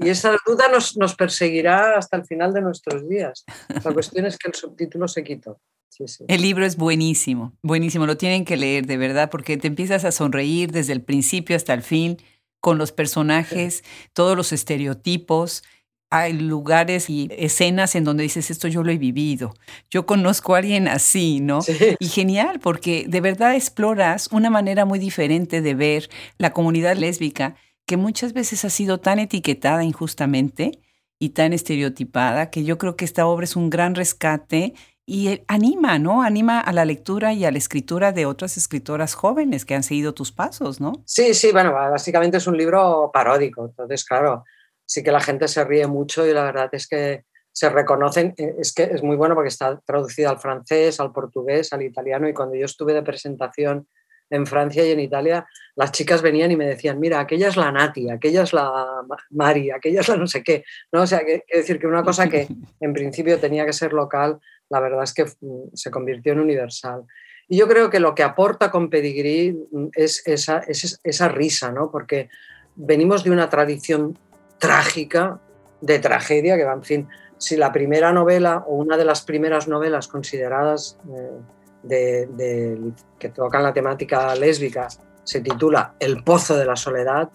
Y 0.00 0.08
esa 0.08 0.36
duda 0.46 0.68
nos, 0.68 0.96
nos, 0.96 1.16
perseguirá 1.16 1.98
hasta 1.98 2.16
el 2.16 2.24
final 2.24 2.52
de 2.54 2.60
nuestros 2.60 3.08
días. 3.08 3.44
La 3.84 3.92
cuestión 3.92 4.24
es 4.26 4.38
que 4.38 4.48
el 4.48 4.54
subtítulo 4.54 5.08
se 5.08 5.24
quitó. 5.24 5.60
Sí, 5.88 6.06
sí. 6.06 6.24
El 6.28 6.42
libro 6.42 6.64
es 6.64 6.76
buenísimo, 6.76 7.52
buenísimo, 7.62 8.06
lo 8.06 8.16
tienen 8.16 8.44
que 8.44 8.56
leer 8.56 8.86
de 8.86 8.96
verdad 8.96 9.30
porque 9.30 9.56
te 9.56 9.66
empiezas 9.66 10.04
a 10.04 10.12
sonreír 10.12 10.70
desde 10.70 10.92
el 10.92 11.02
principio 11.02 11.56
hasta 11.56 11.74
el 11.74 11.82
fin 11.82 12.18
con 12.60 12.78
los 12.78 12.92
personajes, 12.92 13.82
sí. 13.84 14.08
todos 14.12 14.36
los 14.36 14.52
estereotipos. 14.52 15.64
Hay 16.10 16.32
lugares 16.32 17.08
y 17.08 17.28
escenas 17.30 17.94
en 17.94 18.04
donde 18.04 18.24
dices, 18.24 18.50
esto 18.50 18.66
yo 18.68 18.82
lo 18.82 18.90
he 18.90 18.98
vivido. 18.98 19.54
Yo 19.90 20.06
conozco 20.06 20.54
a 20.54 20.58
alguien 20.58 20.88
así, 20.88 21.40
¿no? 21.40 21.62
Sí. 21.62 21.96
Y 21.98 22.08
genial, 22.08 22.58
porque 22.60 23.06
de 23.08 23.20
verdad 23.20 23.54
exploras 23.54 24.28
una 24.32 24.50
manera 24.50 24.84
muy 24.84 24.98
diferente 24.98 25.60
de 25.60 25.74
ver 25.74 26.10
la 26.36 26.52
comunidad 26.52 26.96
lésbica 26.96 27.54
que 27.86 27.96
muchas 27.96 28.32
veces 28.32 28.64
ha 28.64 28.70
sido 28.70 28.98
tan 28.98 29.18
etiquetada 29.18 29.84
injustamente 29.84 30.80
y 31.18 31.30
tan 31.30 31.52
estereotipada 31.52 32.50
que 32.50 32.64
yo 32.64 32.78
creo 32.78 32.96
que 32.96 33.04
esta 33.04 33.26
obra 33.26 33.44
es 33.44 33.54
un 33.54 33.68
gran 33.68 33.94
rescate 33.94 34.74
y 35.06 35.42
anima, 35.48 35.98
¿no? 35.98 36.22
Anima 36.22 36.60
a 36.60 36.72
la 36.72 36.84
lectura 36.84 37.32
y 37.32 37.44
a 37.44 37.50
la 37.50 37.58
escritura 37.58 38.12
de 38.12 38.26
otras 38.26 38.56
escritoras 38.56 39.14
jóvenes 39.14 39.64
que 39.64 39.74
han 39.74 39.82
seguido 39.82 40.14
tus 40.14 40.30
pasos, 40.30 40.80
¿no? 40.80 40.92
Sí, 41.04 41.34
sí, 41.34 41.50
bueno, 41.50 41.72
básicamente 41.72 42.36
es 42.36 42.46
un 42.46 42.56
libro 42.56 43.10
paródico, 43.12 43.66
entonces, 43.66 44.04
claro, 44.04 44.44
sí 44.90 45.04
que 45.04 45.12
la 45.12 45.20
gente 45.20 45.46
se 45.46 45.64
ríe 45.64 45.86
mucho 45.86 46.26
y 46.26 46.32
la 46.32 46.42
verdad 46.42 46.68
es 46.72 46.88
que 46.88 47.22
se 47.52 47.70
reconocen, 47.70 48.34
eh, 48.36 48.56
es 48.58 48.72
que 48.72 48.82
es 48.82 49.04
muy 49.04 49.14
bueno 49.14 49.36
porque 49.36 49.48
está 49.48 49.78
traducido 49.86 50.30
al 50.30 50.40
francés, 50.40 50.98
al 50.98 51.12
portugués, 51.12 51.72
al 51.72 51.82
italiano 51.82 52.28
y 52.28 52.34
cuando 52.34 52.56
yo 52.56 52.64
estuve 52.64 52.92
de 52.92 53.02
presentación 53.02 53.86
en 54.30 54.46
Francia 54.46 54.84
y 54.84 54.90
en 54.90 54.98
Italia, 54.98 55.46
las 55.76 55.92
chicas 55.92 56.22
venían 56.22 56.50
y 56.50 56.56
me 56.56 56.66
decían, 56.66 56.98
mira, 56.98 57.20
aquella 57.20 57.46
es 57.46 57.56
la 57.56 57.70
Nati, 57.70 58.10
aquella 58.10 58.42
es 58.42 58.52
la 58.52 59.02
Mari, 59.30 59.70
aquella 59.70 60.00
es 60.00 60.08
la 60.08 60.16
no 60.16 60.26
sé 60.26 60.42
qué. 60.42 60.64
¿no? 60.90 61.02
O 61.02 61.06
sea, 61.06 61.20
que, 61.20 61.44
que 61.46 61.58
decir 61.58 61.78
que 61.78 61.86
una 61.86 62.02
cosa 62.02 62.28
que 62.28 62.48
en 62.80 62.92
principio 62.92 63.38
tenía 63.38 63.64
que 63.64 63.72
ser 63.72 63.92
local, 63.92 64.40
la 64.68 64.80
verdad 64.80 65.04
es 65.04 65.14
que 65.14 65.24
mm, 65.24 65.70
se 65.74 65.90
convirtió 65.92 66.32
en 66.32 66.40
universal. 66.40 67.04
Y 67.48 67.58
yo 67.58 67.68
creo 67.68 67.90
que 67.90 68.00
lo 68.00 68.14
que 68.16 68.24
aporta 68.24 68.72
con 68.72 68.90
Pedigree 68.90 69.52
mm, 69.52 69.88
es 69.94 70.26
esa, 70.26 70.58
es 70.66 71.00
esa 71.04 71.28
risa, 71.28 71.70
¿no? 71.70 71.92
porque 71.92 72.28
venimos 72.74 73.22
de 73.22 73.30
una 73.30 73.48
tradición 73.48 74.18
trágica, 74.60 75.40
de 75.80 75.98
tragedia, 75.98 76.56
que 76.56 76.64
va, 76.64 76.74
en 76.74 76.84
fin, 76.84 77.08
si 77.38 77.56
la 77.56 77.72
primera 77.72 78.12
novela 78.12 78.64
o 78.68 78.76
una 78.76 78.96
de 78.96 79.04
las 79.04 79.22
primeras 79.22 79.66
novelas 79.66 80.06
consideradas... 80.06 80.96
Eh, 81.12 81.40
de, 81.82 82.92
que 83.18 83.28
tocan 83.30 83.62
la 83.62 83.72
temática 83.72 84.34
lésbica 84.34 84.88
se 85.24 85.40
titula 85.40 85.94
El 85.98 86.22
pozo 86.24 86.56
de 86.56 86.64
la 86.64 86.76
soledad, 86.76 87.30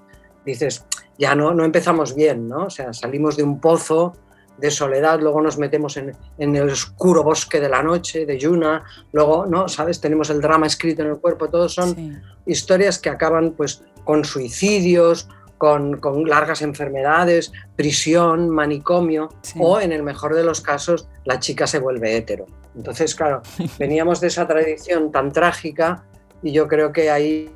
dices, 0.46 0.86
ya 1.18 1.36
no, 1.36 1.54
no 1.54 1.64
empezamos 1.64 2.14
bien, 2.14 2.48
¿no? 2.48 2.66
O 2.66 2.70
sea, 2.70 2.94
salimos 2.94 3.38
de 3.38 3.44
un 3.44 3.60
pozo 3.60 4.14
de 4.58 4.72
soledad, 4.72 5.20
luego 5.20 5.42
nos 5.42 5.58
metemos 5.58 5.98
en, 5.98 6.16
el 6.38 6.70
oscuro 6.70 7.24
bosque 7.24 7.60
de 7.60 7.70
la 7.70 7.84
noche, 7.84 8.26
de 8.26 8.38
Yuna, 8.38 8.84
luego, 9.12 9.46
¿no? 9.46 9.68
¿Sabes? 9.68 10.00
Tenemos 10.00 10.30
el 10.30 10.42
drama 10.42 10.66
escrito 10.66 11.02
en 11.02 11.10
el 11.10 11.20
cuerpo, 11.20 11.50
todos 11.50 11.74
son 11.74 12.22
historias 12.46 13.00
que 13.00 13.10
acaban 13.10 13.52
pues 13.52 13.84
con 14.04 14.24
suicidios, 14.24 15.28
con, 15.58 16.00
largas 16.28 16.62
enfermedades, 16.62 17.52
prisión, 17.76 18.50
manicomio, 18.50 19.30
o 19.60 19.80
en 19.80 19.92
el 19.92 20.04
mejor 20.04 20.36
de 20.36 20.44
los 20.44 20.62
casos, 20.62 21.08
la 21.24 21.40
chica 21.40 21.68
se 21.68 21.80
vuelve 21.80 22.18
hétero. 22.18 22.46
Entonces, 22.76 23.16
claro, 23.16 23.42
veníamos 23.80 24.20
de 24.22 24.28
esa 24.28 24.48
tradición 24.48 25.12
tan 25.12 25.32
trágica 25.32 26.04
y 26.44 26.52
yo 26.52 26.68
creo 26.68 26.92
que 26.92 27.10
ahí 27.10 27.52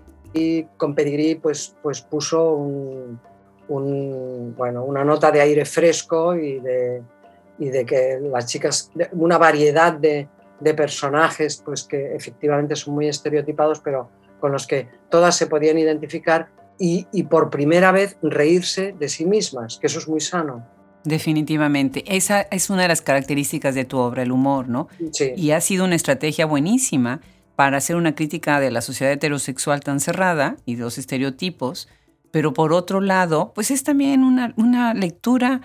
con 0.77 0.95
Pedigrí 0.95 1.35
pues, 1.35 1.75
pues 1.81 2.01
puso 2.01 2.53
un, 2.53 3.19
bueno, 4.57 4.83
una 4.83 5.03
nota 5.03 5.31
de 5.31 5.41
aire 5.41 5.65
fresco 5.65 6.35
y 6.35 6.59
de, 6.59 7.01
y 7.57 7.69
de 7.69 7.85
que 7.85 8.19
las 8.21 8.45
chicas, 8.45 8.91
una 9.11 9.37
variedad 9.37 9.93
de, 9.93 10.27
de, 10.59 10.73
personajes, 10.73 11.61
pues 11.63 11.83
que 11.83 12.15
efectivamente 12.15 12.75
son 12.75 12.95
muy 12.95 13.07
estereotipados, 13.07 13.79
pero 13.79 14.09
con 14.39 14.51
los 14.51 14.65
que 14.65 14.87
todas 15.09 15.35
se 15.35 15.47
podían 15.47 15.77
identificar 15.77 16.47
y, 16.79 17.07
y 17.11 17.23
por 17.23 17.49
primera 17.49 17.91
vez 17.91 18.17
reírse 18.21 18.95
de 18.97 19.09
sí 19.09 19.25
mismas, 19.25 19.77
que 19.79 19.87
eso 19.87 19.99
es 19.99 20.07
muy 20.07 20.21
sano. 20.21 20.65
Definitivamente. 21.03 22.03
Esa 22.07 22.41
es 22.41 22.69
una 22.69 22.83
de 22.83 22.87
las 22.89 23.01
características 23.01 23.75
de 23.75 23.85
tu 23.85 23.97
obra, 23.97 24.23
el 24.23 24.31
humor, 24.31 24.67
¿no? 24.67 24.87
Sí. 25.11 25.33
Y 25.35 25.51
ha 25.51 25.61
sido 25.61 25.85
una 25.85 25.95
estrategia 25.95 26.45
buenísima 26.45 27.21
para 27.55 27.77
hacer 27.77 27.95
una 27.95 28.15
crítica 28.15 28.59
de 28.59 28.71
la 28.71 28.81
sociedad 28.81 29.13
heterosexual 29.13 29.81
tan 29.81 29.99
cerrada 29.99 30.57
y 30.65 30.75
de 30.75 30.83
los 30.83 30.97
estereotipos, 30.97 31.89
pero 32.31 32.53
por 32.53 32.73
otro 32.73 33.01
lado, 33.01 33.51
pues 33.53 33.71
es 33.71 33.83
también 33.83 34.23
una, 34.23 34.53
una 34.55 34.93
lectura 34.93 35.61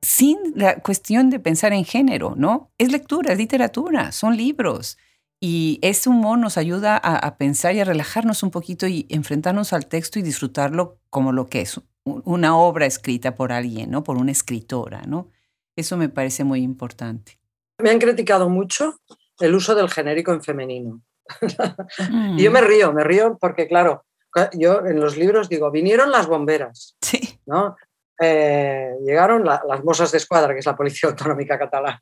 sin 0.00 0.38
la 0.54 0.76
cuestión 0.76 1.30
de 1.30 1.40
pensar 1.40 1.72
en 1.72 1.84
género, 1.84 2.34
¿no? 2.36 2.70
Es 2.78 2.92
lectura, 2.92 3.32
es 3.32 3.38
literatura, 3.38 4.12
son 4.12 4.36
libros. 4.36 4.98
Y 5.38 5.78
ese 5.82 6.08
humor 6.08 6.38
nos 6.38 6.56
ayuda 6.56 6.96
a, 6.96 7.36
pensar 7.36 7.74
y 7.74 7.80
a 7.80 7.84
relajarnos 7.84 8.42
un 8.42 8.50
poquito 8.50 8.86
y 8.86 9.06
enfrentarnos 9.10 9.72
al 9.72 9.86
texto 9.86 10.18
y 10.18 10.22
disfrutarlo 10.22 10.98
como 11.10 11.32
lo 11.32 11.46
que 11.46 11.60
es, 11.60 11.80
una 12.04 12.56
obra 12.56 12.86
escrita 12.86 13.34
por 13.34 13.52
alguien, 13.52 13.90
¿no? 13.90 14.02
Por 14.02 14.16
una 14.16 14.32
escritora, 14.32 15.02
¿no? 15.02 15.28
Eso 15.76 15.98
me 15.98 16.08
parece 16.08 16.44
muy 16.44 16.62
importante. 16.62 17.38
Me 17.78 17.90
han 17.90 17.98
criticado 17.98 18.48
mucho 18.48 19.00
el 19.40 19.54
uso 19.54 19.74
del 19.74 19.90
genérico 19.90 20.32
en 20.32 20.42
femenino. 20.42 21.02
y 22.36 22.42
yo 22.42 22.50
me 22.50 22.62
mm. 22.62 22.64
río, 22.64 22.92
me 22.92 23.04
río 23.04 23.36
porque, 23.38 23.68
claro, 23.68 24.06
yo 24.54 24.86
en 24.86 25.00
los 25.00 25.16
libros 25.16 25.48
digo, 25.48 25.70
vinieron 25.70 26.10
las 26.10 26.26
bomberas, 26.26 26.96
sí. 27.00 27.40
¿no? 27.46 27.76
Eh, 28.18 28.94
llegaron 29.04 29.44
las 29.44 29.84
mosas 29.84 30.10
de 30.10 30.18
escuadra, 30.18 30.54
que 30.54 30.60
es 30.60 30.66
la 30.66 30.76
Policía 30.76 31.10
Autonómica 31.10 31.58
Catalana, 31.58 31.98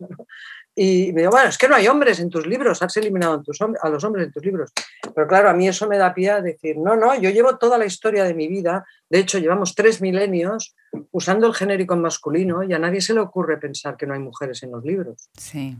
y 0.76 1.12
me 1.12 1.20
digo, 1.20 1.30
bueno, 1.30 1.48
es 1.48 1.58
que 1.58 1.68
no 1.68 1.76
hay 1.76 1.86
hombres 1.86 2.18
en 2.18 2.30
tus 2.30 2.46
libros, 2.46 2.82
has 2.82 2.96
eliminado 2.96 3.42
a 3.80 3.88
los 3.88 4.04
hombres 4.04 4.26
en 4.26 4.32
tus 4.32 4.44
libros. 4.44 4.72
Pero 5.14 5.28
claro, 5.28 5.48
a 5.48 5.52
mí 5.52 5.68
eso 5.68 5.88
me 5.88 5.98
da 5.98 6.12
pie 6.12 6.30
a 6.30 6.42
decir, 6.42 6.76
no, 6.78 6.96
no, 6.96 7.14
yo 7.14 7.30
llevo 7.30 7.56
toda 7.58 7.78
la 7.78 7.86
historia 7.86 8.24
de 8.24 8.34
mi 8.34 8.48
vida, 8.48 8.84
de 9.08 9.20
hecho 9.20 9.38
llevamos 9.38 9.76
tres 9.76 10.00
milenios 10.00 10.74
usando 11.12 11.46
el 11.46 11.54
genérico 11.54 11.94
en 11.94 12.00
masculino 12.00 12.64
y 12.64 12.72
a 12.72 12.80
nadie 12.80 13.00
se 13.00 13.14
le 13.14 13.20
ocurre 13.20 13.58
pensar 13.58 13.96
que 13.96 14.06
no 14.06 14.14
hay 14.14 14.20
mujeres 14.20 14.64
en 14.64 14.72
los 14.72 14.84
libros. 14.84 15.30
Sí. 15.38 15.76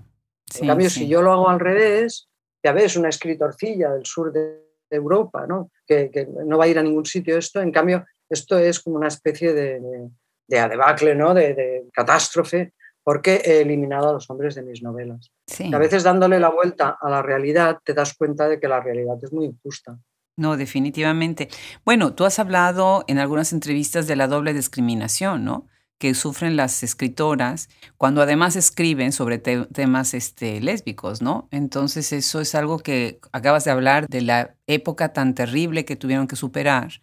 en 0.60 0.66
cambio, 0.66 0.88
si 0.88 1.08
yo 1.08 1.22
lo 1.22 1.32
hago 1.32 1.48
al 1.48 1.58
revés, 1.58 2.28
ya 2.62 2.72
ves, 2.72 2.96
una 2.96 3.08
escritorcilla 3.08 3.90
del 3.90 4.06
sur 4.06 4.32
de 4.32 4.62
Europa, 4.88 5.44
¿no? 5.48 5.72
Que, 5.84 6.28
no 6.46 6.56
va 6.56 6.64
a 6.64 6.68
ir 6.68 6.78
a 6.78 6.82
ningún 6.84 7.04
sitio 7.04 7.36
esto, 7.36 7.60
en 7.60 7.72
cambio, 7.72 8.06
esto 8.30 8.58
es 8.58 8.78
como 8.78 8.96
una 8.96 9.08
especie 9.08 9.52
de, 9.52 9.80
de, 9.80 10.08
de 10.46 10.58
adebacle, 10.60 11.16
¿no? 11.16 11.34
de 11.34 11.84
catástrofe 11.92 12.72
porque 13.04 13.42
he 13.44 13.61
eliminado 13.61 14.08
a 14.08 14.12
los 14.14 14.28
hombres 14.30 14.54
de 14.54 14.62
mis 14.62 14.82
novelas. 14.82 15.30
a 15.73 15.78
veces 15.78 16.02
dándole 16.02 16.40
la 16.40 16.49
vuelta 16.49 16.99
a 17.00 17.11
la 17.11 17.23
realidad 17.23 17.78
te 17.84 17.94
das 17.94 18.14
cuenta 18.14 18.49
de 18.49 18.58
que 18.58 18.66
la 18.66 18.80
realidad 18.80 19.16
es 19.23 19.32
muy 19.32 19.44
injusta. 19.44 19.99
No, 20.37 20.56
definitivamente. 20.56 21.49
Bueno, 21.84 22.14
tú 22.14 22.25
has 22.25 22.40
hablado 22.40 23.04
en 23.06 23.18
algunas 23.18 23.52
entrevistas 23.52 24.08
de 24.08 24.16
la 24.16 24.26
doble 24.26 24.52
discriminación, 24.52 25.44
¿no? 25.44 25.68
que 25.99 26.14
sufren 26.14 26.56
las 26.56 26.82
escritoras 26.82 27.68
cuando 27.96 28.20
además 28.20 28.56
escriben 28.56 29.12
sobre 29.12 29.38
temas 29.38 30.12
este, 30.14 30.61
lésbicos, 30.61 31.23
¿no? 31.23 31.49
Entonces 31.50 32.12
eso 32.12 32.40
es 32.40 32.54
algo 32.54 32.78
que 32.78 33.20
acabas 33.32 33.64
de 33.64 33.70
hablar 33.70 34.06
de 34.08 34.20
la 34.20 34.56
época 34.66 35.12
tan 35.12 35.34
terrible 35.34 35.84
que 35.84 35.96
tuvieron 35.96 36.26
que 36.26 36.37
superar 36.37 37.00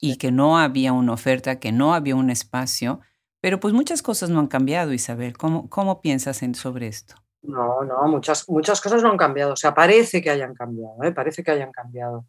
y 0.00 0.16
que 0.16 0.32
no 0.32 0.58
había 0.58 0.92
una 0.92 1.12
oferta, 1.12 1.60
que 1.60 1.72
no 1.72 1.94
había 1.94 2.16
un 2.16 2.30
espacio 2.30 3.00
pero 3.40 3.58
pues 3.60 3.74
muchas 3.74 4.02
cosas 4.02 4.30
no 4.30 4.38
han 4.38 4.48
cambiado, 4.48 4.92
Isabel. 4.92 5.36
¿Cómo, 5.36 5.68
cómo 5.68 6.00
piensas 6.00 6.42
en, 6.42 6.54
sobre 6.54 6.88
esto? 6.88 7.14
No, 7.42 7.82
no, 7.84 8.02
muchas, 8.06 8.48
muchas 8.48 8.80
cosas 8.80 9.02
no 9.02 9.10
han 9.10 9.16
cambiado. 9.16 9.54
O 9.54 9.56
sea, 9.56 9.74
parece 9.74 10.20
que 10.20 10.30
hayan 10.30 10.54
cambiado, 10.54 11.02
¿eh? 11.02 11.12
parece 11.12 11.42
que 11.42 11.50
hayan 11.50 11.72
cambiado. 11.72 12.26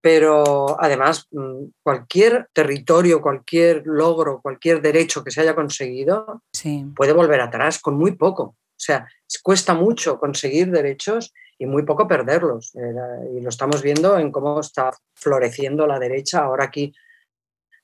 Pero 0.00 0.80
además, 0.80 1.26
mm, 1.32 1.64
cualquier 1.82 2.48
territorio, 2.52 3.20
cualquier 3.20 3.82
logro, 3.86 4.40
cualquier 4.40 4.80
derecho 4.80 5.24
que 5.24 5.32
se 5.32 5.40
haya 5.40 5.54
conseguido 5.54 6.42
puede 6.94 7.12
volver 7.12 7.40
atrás 7.40 7.80
con 7.80 7.96
muy 7.96 8.12
poco. 8.12 8.42
O 8.42 8.78
sea, 8.78 9.08
cuesta 9.42 9.74
mucho 9.74 10.20
conseguir 10.20 10.70
derechos 10.70 11.32
y 11.58 11.66
muy 11.66 11.82
poco 11.82 12.06
perderlos. 12.06 12.72
y 12.74 13.40
lo 13.40 13.48
estamos 13.48 13.82
viendo 13.82 14.18
en 14.18 14.30
cómo 14.30 14.60
está 14.60 14.90
floreciendo 15.14 15.86
la 15.86 15.98
derecha. 15.98 16.44
Ahora 16.44 16.64
aquí 16.66 16.94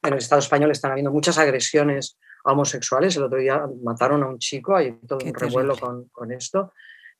en 0.02 0.12
el 0.12 0.18
Estado 0.18 0.40
español 0.40 0.70
están 0.70 0.92
habiendo 0.92 1.10
muchas 1.10 1.38
agresiones 1.38 2.18
homosexuales. 2.44 3.16
El 3.16 3.24
otro 3.24 3.38
día 3.38 3.62
mataron 3.82 4.22
a 4.22 4.26
un 4.26 4.38
chico, 4.38 4.76
hay 4.76 4.92
todo 5.06 5.18
un 5.24 5.34
revuelo 5.34 5.76
con, 5.76 6.08
con, 6.08 6.32
esto. 6.32 6.72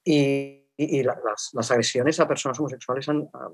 Y, 0.04 0.66
y 0.76 1.02
las, 1.02 1.50
las, 1.52 1.70
agresiones 1.70 2.18
a 2.20 2.26
personas 2.26 2.58
homosexuales, 2.58 3.06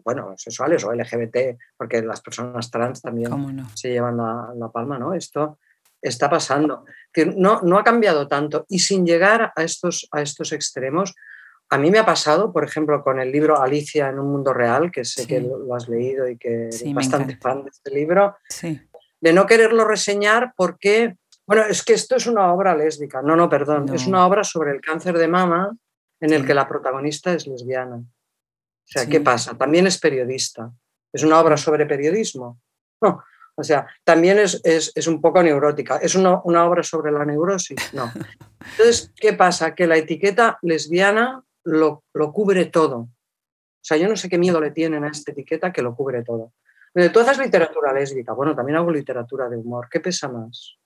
bueno, 0.05 0.35
sexuales 0.37 0.85
o 0.85 0.93
LGBT, 0.93 1.59
porque 1.77 2.03
las 2.03 2.21
personas 2.21 2.71
trans 2.71 3.03
también 3.03 3.31
se 3.75 3.91
llevan 3.91 4.17
la, 4.17 4.53
la, 4.57 4.69
palma, 4.69 4.99
¿no? 4.99 5.15
Esto 5.15 5.59
está 6.01 6.31
pasando. 6.31 6.85
No, 7.37 7.61
no 7.63 7.79
ha 7.79 7.85
cambiado 7.85 8.29
tanto 8.29 8.65
y 8.69 8.79
sin 8.79 9.05
llegar 9.05 9.53
a 9.55 9.63
estos, 9.63 10.09
a 10.13 10.23
estos 10.23 10.53
extremos, 10.53 11.15
a 11.71 11.77
mí 11.77 11.91
me 11.91 11.99
ha 11.99 12.07
pasado, 12.07 12.53
por 12.53 12.65
ejemplo, 12.65 13.03
con 13.03 13.21
el 13.21 13.31
libro 13.31 13.61
Alicia 13.61 14.09
en 14.09 14.19
un 14.19 14.31
mundo 14.31 14.55
real, 14.55 14.91
que 14.91 15.05
sé 15.05 15.27
que 15.27 15.41
lo, 15.41 15.75
has 15.75 15.89
leído 15.89 16.29
y 16.29 16.39
que 16.39 16.69
eres 16.69 16.95
bastante 16.95 17.37
fan 17.37 17.65
de 17.65 17.71
este 17.71 17.91
libro, 17.91 18.37
de 19.21 19.33
no 19.33 19.47
quererlo 19.47 19.85
reseñar 19.85 20.55
porque 20.57 21.17
bueno, 21.49 21.65
es 21.65 21.83
que 21.83 21.95
esto 21.95 22.15
es 22.17 22.27
una 22.27 22.53
obra 22.53 22.77
lésbica. 22.77 23.23
No, 23.23 23.35
no, 23.35 23.49
perdón. 23.49 23.89
Es 23.95 24.07
una 24.07 24.27
obra 24.27 24.45
sobre 24.45 24.71
el 24.71 24.83
cáncer 24.83 25.17
de 25.17 25.29
mama 25.29 25.75
en 26.21 26.35
el 26.35 26.47
que 26.47 26.53
la 26.53 26.69
protagonista 26.69 27.33
es 27.33 27.47
lesbiana. 27.47 27.97
O 27.97 28.85
sea, 28.85 29.07
¿qué 29.07 29.23
pasa? 29.23 29.57
También 29.57 29.87
es 29.87 29.99
periodista. 29.99 30.71
¿Es 31.11 31.23
una 31.23 31.41
obra 31.41 31.57
sobre 31.57 31.87
periodismo? 31.87 32.61
No. 33.01 33.25
O 33.55 33.65
sea, 33.65 33.87
también 34.05 34.39
es, 34.39 34.61
es, 34.63 35.07
un 35.07 35.23
poco 35.23 35.43
neurótica. 35.43 35.97
¿Es 35.97 36.15
una, 36.15 36.43
una, 36.45 36.67
obra 36.67 36.83
sobre 36.83 37.13
la 37.13 37.25
neurosis? 37.25 37.95
No. 37.95 38.13
Entonces, 38.73 39.11
¿qué 39.17 39.33
pasa? 39.33 39.75
Que 39.75 39.87
la 39.87 39.97
etiqueta 39.97 40.59
lesbiana 40.61 41.43
lo, 41.65 42.05
lo, 42.13 42.31
cubre 42.31 42.67
todo. 42.67 42.99
O 42.99 43.09
sea, 43.81 43.97
yo 43.97 44.07
no 44.07 44.17
sé 44.17 44.29
qué 44.29 44.37
miedo 44.37 44.61
le 44.61 44.73
tienen 44.73 45.03
a 45.03 45.09
esta 45.09 45.33
etiqueta 45.33 45.73
que 45.73 45.81
lo 45.81 45.97
cubre 45.97 46.23
todo. 46.23 46.53
Tú 47.11 47.21
haces 47.21 47.39
literatura 47.39 47.95
lésbica. 47.95 48.35
Bueno, 48.35 48.55
también 48.55 48.77
hago 48.77 48.91
literatura 48.91 49.49
de 49.49 49.57
humor. 49.57 49.89
¿Qué 49.91 50.01
pesa 50.01 50.29
más? 50.29 50.79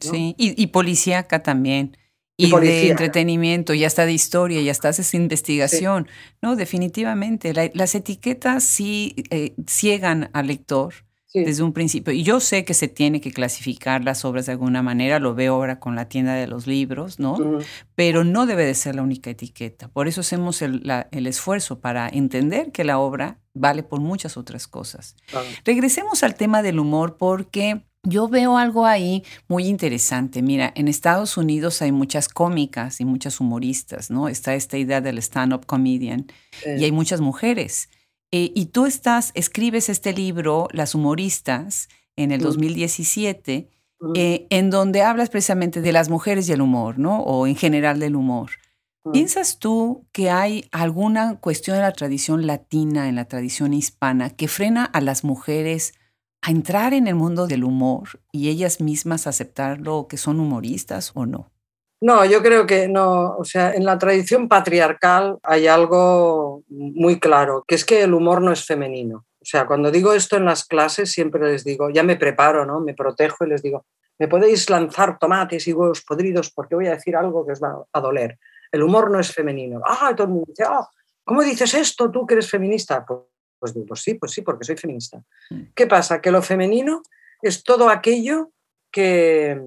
Sí, 0.00 0.34
y, 0.38 0.60
y 0.60 0.66
policíaca 0.68 1.42
también. 1.42 1.96
Y, 2.36 2.50
de 2.50 2.88
entretenimiento, 2.88 3.74
ya 3.74 3.86
está 3.86 4.06
de 4.06 4.12
historia, 4.12 4.62
ya 4.62 4.72
está 4.72 4.88
esa 4.88 5.16
investigación. 5.16 6.08
No, 6.40 6.56
definitivamente. 6.56 7.52
las 7.74 7.94
etiquetas 7.94 8.64
sí 8.64 9.14
eh, 9.30 9.54
ciegan 9.66 10.30
al 10.32 10.46
lector 10.46 10.94
desde 11.32 11.62
un 11.62 11.72
principio. 11.72 12.12
Y 12.12 12.24
yo 12.24 12.40
sé 12.40 12.64
que 12.64 12.74
se 12.74 12.88
tiene 12.88 13.20
que 13.20 13.30
clasificar 13.30 14.02
las 14.02 14.24
obras 14.24 14.46
de 14.46 14.52
alguna 14.52 14.82
manera, 14.82 15.20
lo 15.20 15.34
veo 15.34 15.54
ahora 15.54 15.78
con 15.78 15.94
la 15.94 16.08
tienda 16.08 16.34
de 16.34 16.48
los 16.48 16.66
libros, 16.66 17.20
¿no? 17.20 17.60
Pero 17.94 18.24
no 18.24 18.46
debe 18.46 18.64
de 18.64 18.74
ser 18.74 18.96
la 18.96 19.02
única 19.02 19.30
etiqueta. 19.30 19.88
Por 19.88 20.08
eso 20.08 20.22
hacemos 20.22 20.60
el, 20.62 20.82
el 21.12 21.26
esfuerzo 21.26 21.80
para 21.80 22.08
entender 22.08 22.72
que 22.72 22.82
la 22.82 22.98
obra 22.98 23.38
vale 23.54 23.82
por 23.82 24.00
muchas 24.00 24.36
otras 24.36 24.66
cosas. 24.66 25.14
Regresemos 25.64 26.24
al 26.24 26.34
tema 26.34 26.62
del 26.62 26.80
humor 26.80 27.16
porque 27.16 27.82
yo 28.02 28.28
veo 28.28 28.56
algo 28.56 28.86
ahí 28.86 29.24
muy 29.48 29.66
interesante. 29.66 30.42
Mira, 30.42 30.72
en 30.74 30.88
Estados 30.88 31.36
Unidos 31.36 31.82
hay 31.82 31.92
muchas 31.92 32.28
cómicas 32.28 33.00
y 33.00 33.04
muchas 33.04 33.40
humoristas, 33.40 34.10
¿no? 34.10 34.28
Está 34.28 34.54
esta 34.54 34.78
idea 34.78 35.00
del 35.00 35.18
stand-up 35.18 35.66
comedian 35.66 36.26
y 36.64 36.84
hay 36.84 36.92
muchas 36.92 37.20
mujeres. 37.20 37.90
Eh, 38.32 38.52
y 38.54 38.66
tú 38.66 38.86
estás, 38.86 39.32
escribes 39.34 39.88
este 39.88 40.12
libro, 40.12 40.68
Las 40.72 40.94
humoristas, 40.94 41.88
en 42.16 42.32
el 42.32 42.40
2017, 42.40 43.68
eh, 44.14 44.46
en 44.50 44.70
donde 44.70 45.02
hablas 45.02 45.30
precisamente 45.30 45.80
de 45.80 45.92
las 45.92 46.08
mujeres 46.08 46.48
y 46.48 46.52
el 46.52 46.60
humor, 46.60 46.98
¿no? 46.98 47.20
O 47.22 47.46
en 47.46 47.56
general 47.56 47.98
del 47.98 48.16
humor. 48.16 48.50
¿Piensas 49.12 49.58
tú 49.58 50.06
que 50.12 50.30
hay 50.30 50.66
alguna 50.72 51.36
cuestión 51.40 51.76
de 51.76 51.82
la 51.82 51.92
tradición 51.92 52.46
latina, 52.46 53.08
en 53.08 53.16
la 53.16 53.24
tradición 53.24 53.72
hispana, 53.72 54.30
que 54.30 54.46
frena 54.46 54.84
a 54.84 55.00
las 55.00 55.24
mujeres 55.24 55.94
a 56.42 56.50
entrar 56.50 56.94
en 56.94 57.06
el 57.06 57.14
mundo 57.14 57.46
del 57.46 57.64
humor 57.64 58.20
y 58.32 58.48
ellas 58.48 58.80
mismas 58.80 59.26
aceptarlo 59.26 60.06
que 60.08 60.16
son 60.16 60.40
humoristas 60.40 61.12
o 61.14 61.26
no? 61.26 61.50
No, 62.02 62.24
yo 62.24 62.42
creo 62.42 62.66
que 62.66 62.88
no. 62.88 63.36
O 63.36 63.44
sea, 63.44 63.72
en 63.72 63.84
la 63.84 63.98
tradición 63.98 64.48
patriarcal 64.48 65.38
hay 65.42 65.66
algo 65.66 66.62
muy 66.68 67.20
claro, 67.20 67.64
que 67.66 67.74
es 67.74 67.84
que 67.84 68.02
el 68.02 68.14
humor 68.14 68.40
no 68.40 68.52
es 68.52 68.64
femenino. 68.64 69.26
O 69.40 69.44
sea, 69.44 69.66
cuando 69.66 69.90
digo 69.90 70.12
esto 70.12 70.36
en 70.36 70.46
las 70.46 70.64
clases 70.64 71.12
siempre 71.12 71.50
les 71.50 71.64
digo, 71.64 71.90
ya 71.90 72.02
me 72.02 72.16
preparo, 72.16 72.64
¿no? 72.64 72.80
Me 72.80 72.94
protejo 72.94 73.44
y 73.44 73.48
les 73.48 73.62
digo, 73.62 73.84
me 74.18 74.28
podéis 74.28 74.68
lanzar 74.68 75.18
tomates 75.18 75.66
y 75.66 75.72
huevos 75.72 76.02
podridos 76.02 76.50
porque 76.50 76.74
voy 76.74 76.86
a 76.86 76.92
decir 76.92 77.16
algo 77.16 77.44
que 77.46 77.52
os 77.52 77.62
va 77.62 77.84
a 77.92 78.00
doler. 78.00 78.38
El 78.72 78.82
humor 78.82 79.10
no 79.10 79.18
es 79.18 79.32
femenino. 79.32 79.80
Ah, 79.84 80.12
todo 80.14 80.26
el 80.26 80.32
mundo 80.32 80.46
dice, 80.48 80.64
ah, 80.66 80.86
¿cómo 81.24 81.42
dices 81.42 81.72
esto 81.74 82.10
tú 82.10 82.26
que 82.26 82.34
eres 82.34 82.50
feminista? 82.50 83.04
Pues, 83.04 83.20
pues 83.60 83.74
digo, 83.74 83.86
pues 83.86 84.00
sí, 84.00 84.14
pues 84.14 84.32
sí, 84.32 84.42
porque 84.42 84.64
soy 84.64 84.76
feminista. 84.76 85.22
Mm. 85.50 85.62
¿Qué 85.74 85.86
pasa? 85.86 86.20
Que 86.20 86.32
lo 86.32 86.42
femenino 86.42 87.02
es 87.42 87.62
todo 87.62 87.88
aquello 87.88 88.50
que, 88.90 89.60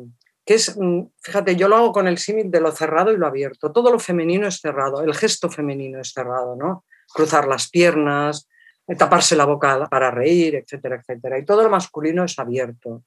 que 0.45 0.55
es, 0.55 0.75
mm, 0.77 1.03
fíjate, 1.21 1.55
yo 1.55 1.67
lo 1.67 1.77
hago 1.77 1.91
con 1.91 2.07
el 2.07 2.17
símil 2.17 2.51
de 2.51 2.59
lo 2.59 2.71
cerrado 2.71 3.13
y 3.13 3.17
lo 3.17 3.27
abierto. 3.27 3.71
Todo 3.71 3.91
lo 3.91 3.99
femenino 3.99 4.47
es 4.47 4.59
cerrado, 4.59 5.01
el 5.01 5.13
gesto 5.13 5.49
femenino 5.49 6.01
es 6.01 6.11
cerrado, 6.11 6.55
¿no? 6.55 6.85
Cruzar 7.13 7.47
las 7.47 7.69
piernas, 7.69 8.49
eh, 8.87 8.95
taparse 8.95 9.35
la 9.35 9.45
boca 9.45 9.87
para 9.89 10.11
reír, 10.11 10.55
etcétera, 10.55 10.97
etcétera. 10.97 11.37
Y 11.37 11.45
todo 11.45 11.63
lo 11.63 11.69
masculino 11.69 12.25
es 12.25 12.37
abierto. 12.37 13.03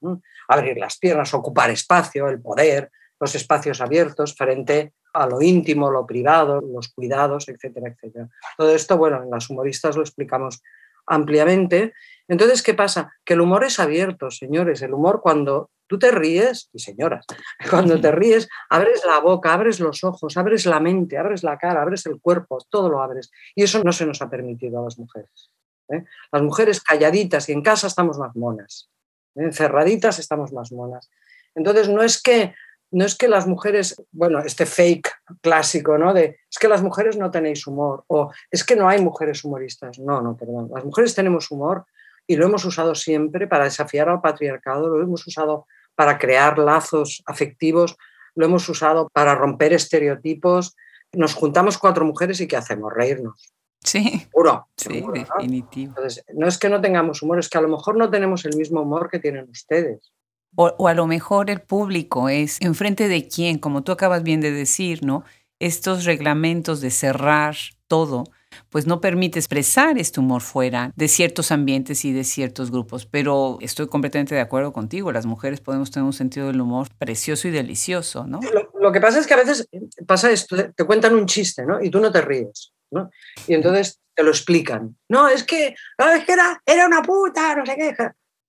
Abrir 0.47 0.77
las 0.77 0.97
piernas, 0.97 1.33
ocupar 1.33 1.69
espacio, 1.69 2.27
el 2.29 2.41
poder, 2.41 2.89
los 3.19 3.35
espacios 3.35 3.81
abiertos 3.81 4.35
frente 4.35 4.93
a 5.17 5.27
lo 5.27 5.41
íntimo, 5.41 5.89
lo 5.89 6.05
privado, 6.05 6.61
los 6.61 6.89
cuidados, 6.89 7.49
etcétera, 7.49 7.89
etcétera. 7.89 8.29
Todo 8.57 8.71
esto, 8.73 8.97
bueno, 8.97 9.23
en 9.23 9.31
las 9.31 9.49
humoristas 9.49 9.95
lo 9.95 10.03
explicamos 10.03 10.61
ampliamente. 11.07 11.93
Entonces, 12.27 12.61
¿qué 12.61 12.73
pasa? 12.73 13.13
Que 13.25 13.33
el 13.33 13.41
humor 13.41 13.63
es 13.63 13.79
abierto, 13.79 14.29
señores. 14.29 14.81
El 14.81 14.93
humor 14.93 15.21
cuando 15.21 15.71
tú 15.87 15.97
te 15.97 16.11
ríes, 16.11 16.69
y 16.73 16.79
señoras, 16.79 17.25
cuando 17.69 17.99
te 17.99 18.11
ríes, 18.11 18.47
abres 18.69 19.03
la 19.05 19.19
boca, 19.19 19.53
abres 19.53 19.79
los 19.79 20.03
ojos, 20.03 20.37
abres 20.37 20.65
la 20.65 20.79
mente, 20.79 21.17
abres 21.17 21.43
la 21.43 21.57
cara, 21.57 21.81
abres 21.81 22.05
el 22.05 22.19
cuerpo, 22.21 22.59
todo 22.69 22.89
lo 22.89 23.01
abres. 23.01 23.31
Y 23.55 23.63
eso 23.63 23.81
no 23.83 23.91
se 23.91 24.05
nos 24.05 24.21
ha 24.21 24.29
permitido 24.29 24.79
a 24.79 24.83
las 24.83 24.99
mujeres. 24.99 25.51
¿eh? 25.89 26.03
Las 26.31 26.41
mujeres 26.41 26.81
calladitas 26.81 27.49
y 27.49 27.53
en 27.53 27.61
casa 27.61 27.87
estamos 27.87 28.19
más 28.19 28.35
monas. 28.35 28.89
¿eh? 29.35 29.45
Encerraditas 29.45 30.19
estamos 30.19 30.53
más 30.53 30.71
monas. 30.71 31.09
Entonces, 31.55 31.89
no 31.89 32.03
es 32.03 32.21
que 32.21 32.53
no 32.91 33.05
es 33.05 33.15
que 33.15 33.27
las 33.27 33.47
mujeres, 33.47 34.01
bueno, 34.11 34.39
este 34.39 34.65
fake 34.65 35.11
clásico, 35.41 35.97
¿no? 35.97 36.13
De 36.13 36.39
es 36.49 36.57
que 36.59 36.67
las 36.67 36.81
mujeres 36.81 37.17
no 37.17 37.31
tenéis 37.31 37.67
humor 37.67 38.03
o 38.07 38.31
es 38.49 38.63
que 38.63 38.75
no 38.75 38.87
hay 38.87 39.01
mujeres 39.01 39.43
humoristas. 39.43 39.99
No, 39.99 40.21
no, 40.21 40.37
perdón. 40.37 40.69
Las 40.73 40.85
mujeres 40.85 41.13
tenemos 41.13 41.51
humor 41.51 41.85
y 42.25 42.35
lo 42.35 42.45
hemos 42.45 42.63
usado 42.65 42.95
siempre 42.95 43.47
para 43.47 43.65
desafiar 43.65 44.09
al 44.09 44.21
patriarcado, 44.21 44.87
lo 44.87 45.03
hemos 45.03 45.25
usado 45.27 45.67
para 45.95 46.17
crear 46.17 46.59
lazos 46.59 47.23
afectivos, 47.25 47.97
lo 48.35 48.45
hemos 48.45 48.67
usado 48.69 49.09
para 49.09 49.35
romper 49.35 49.73
estereotipos. 49.73 50.75
Nos 51.13 51.33
juntamos 51.33 51.77
cuatro 51.77 52.05
mujeres 52.05 52.39
y 52.41 52.47
¿qué 52.47 52.57
hacemos? 52.57 52.93
Reírnos. 52.93 53.53
Sí. 53.83 54.27
Puro. 54.31 54.67
Sí, 54.75 55.03
definitivo. 55.13 55.93
Entonces, 55.95 56.23
no 56.33 56.47
es 56.47 56.57
que 56.57 56.69
no 56.69 56.81
tengamos 56.81 57.21
humor, 57.21 57.39
es 57.39 57.49
que 57.49 57.57
a 57.57 57.61
lo 57.61 57.69
mejor 57.69 57.95
no 57.95 58.09
tenemos 58.09 58.45
el 58.45 58.55
mismo 58.55 58.81
humor 58.81 59.09
que 59.09 59.19
tienen 59.19 59.49
ustedes. 59.49 60.11
O, 60.55 60.87
a 60.87 60.93
lo 60.93 61.07
mejor 61.07 61.49
el 61.49 61.61
público 61.61 62.29
es 62.29 62.57
enfrente 62.61 63.07
de 63.07 63.27
quién, 63.27 63.59
como 63.59 63.83
tú 63.83 63.91
acabas 63.91 64.23
bien 64.23 64.41
de 64.41 64.51
decir, 64.51 65.03
¿no? 65.05 65.23
Estos 65.59 66.05
reglamentos 66.05 66.81
de 66.81 66.89
cerrar 66.89 67.55
todo, 67.87 68.23
pues 68.69 68.87
no 68.87 69.01
permite 69.01 69.37
expresar 69.37 69.97
este 69.97 70.19
humor 70.19 70.41
fuera 70.41 70.91
de 70.95 71.07
ciertos 71.07 71.51
ambientes 71.51 72.05
y 72.05 72.11
de 72.11 72.23
ciertos 72.23 72.71
grupos. 72.71 73.05
Pero 73.05 73.57
estoy 73.61 73.87
completamente 73.87 74.33
de 74.33 74.41
acuerdo 74.41 74.73
contigo, 74.73 75.11
las 75.11 75.25
mujeres 75.25 75.61
podemos 75.61 75.91
tener 75.91 76.05
un 76.05 76.13
sentido 76.13 76.47
del 76.47 76.61
humor 76.61 76.87
precioso 76.97 77.47
y 77.47 77.51
delicioso, 77.51 78.25
¿no? 78.25 78.39
Lo, 78.79 78.91
que 78.91 79.01
pasa 79.01 79.19
es 79.19 79.27
que 79.27 79.33
a 79.35 79.37
veces 79.37 79.67
pasa 80.07 80.31
esto, 80.31 80.55
te 80.73 80.83
cuentan 80.85 81.13
un 81.13 81.25
chiste, 81.27 81.65
¿no? 81.65 81.83
Y 81.83 81.89
tú 81.89 81.99
no 81.99 82.11
te 82.11 82.21
ríes. 82.21 82.73
¿no? 82.91 83.09
Y 83.47 83.53
entonces 83.53 83.99
te 84.13 84.23
lo 84.23 84.29
explican. 84.29 84.97
No, 85.09 85.27
es 85.27 85.43
que, 85.43 85.67
es 85.67 86.25
que 86.25 86.31
era, 86.31 86.61
era 86.65 86.85
una 86.85 87.01
puta, 87.01 87.55
no 87.55 87.65
sé 87.65 87.75
qué. 87.75 87.95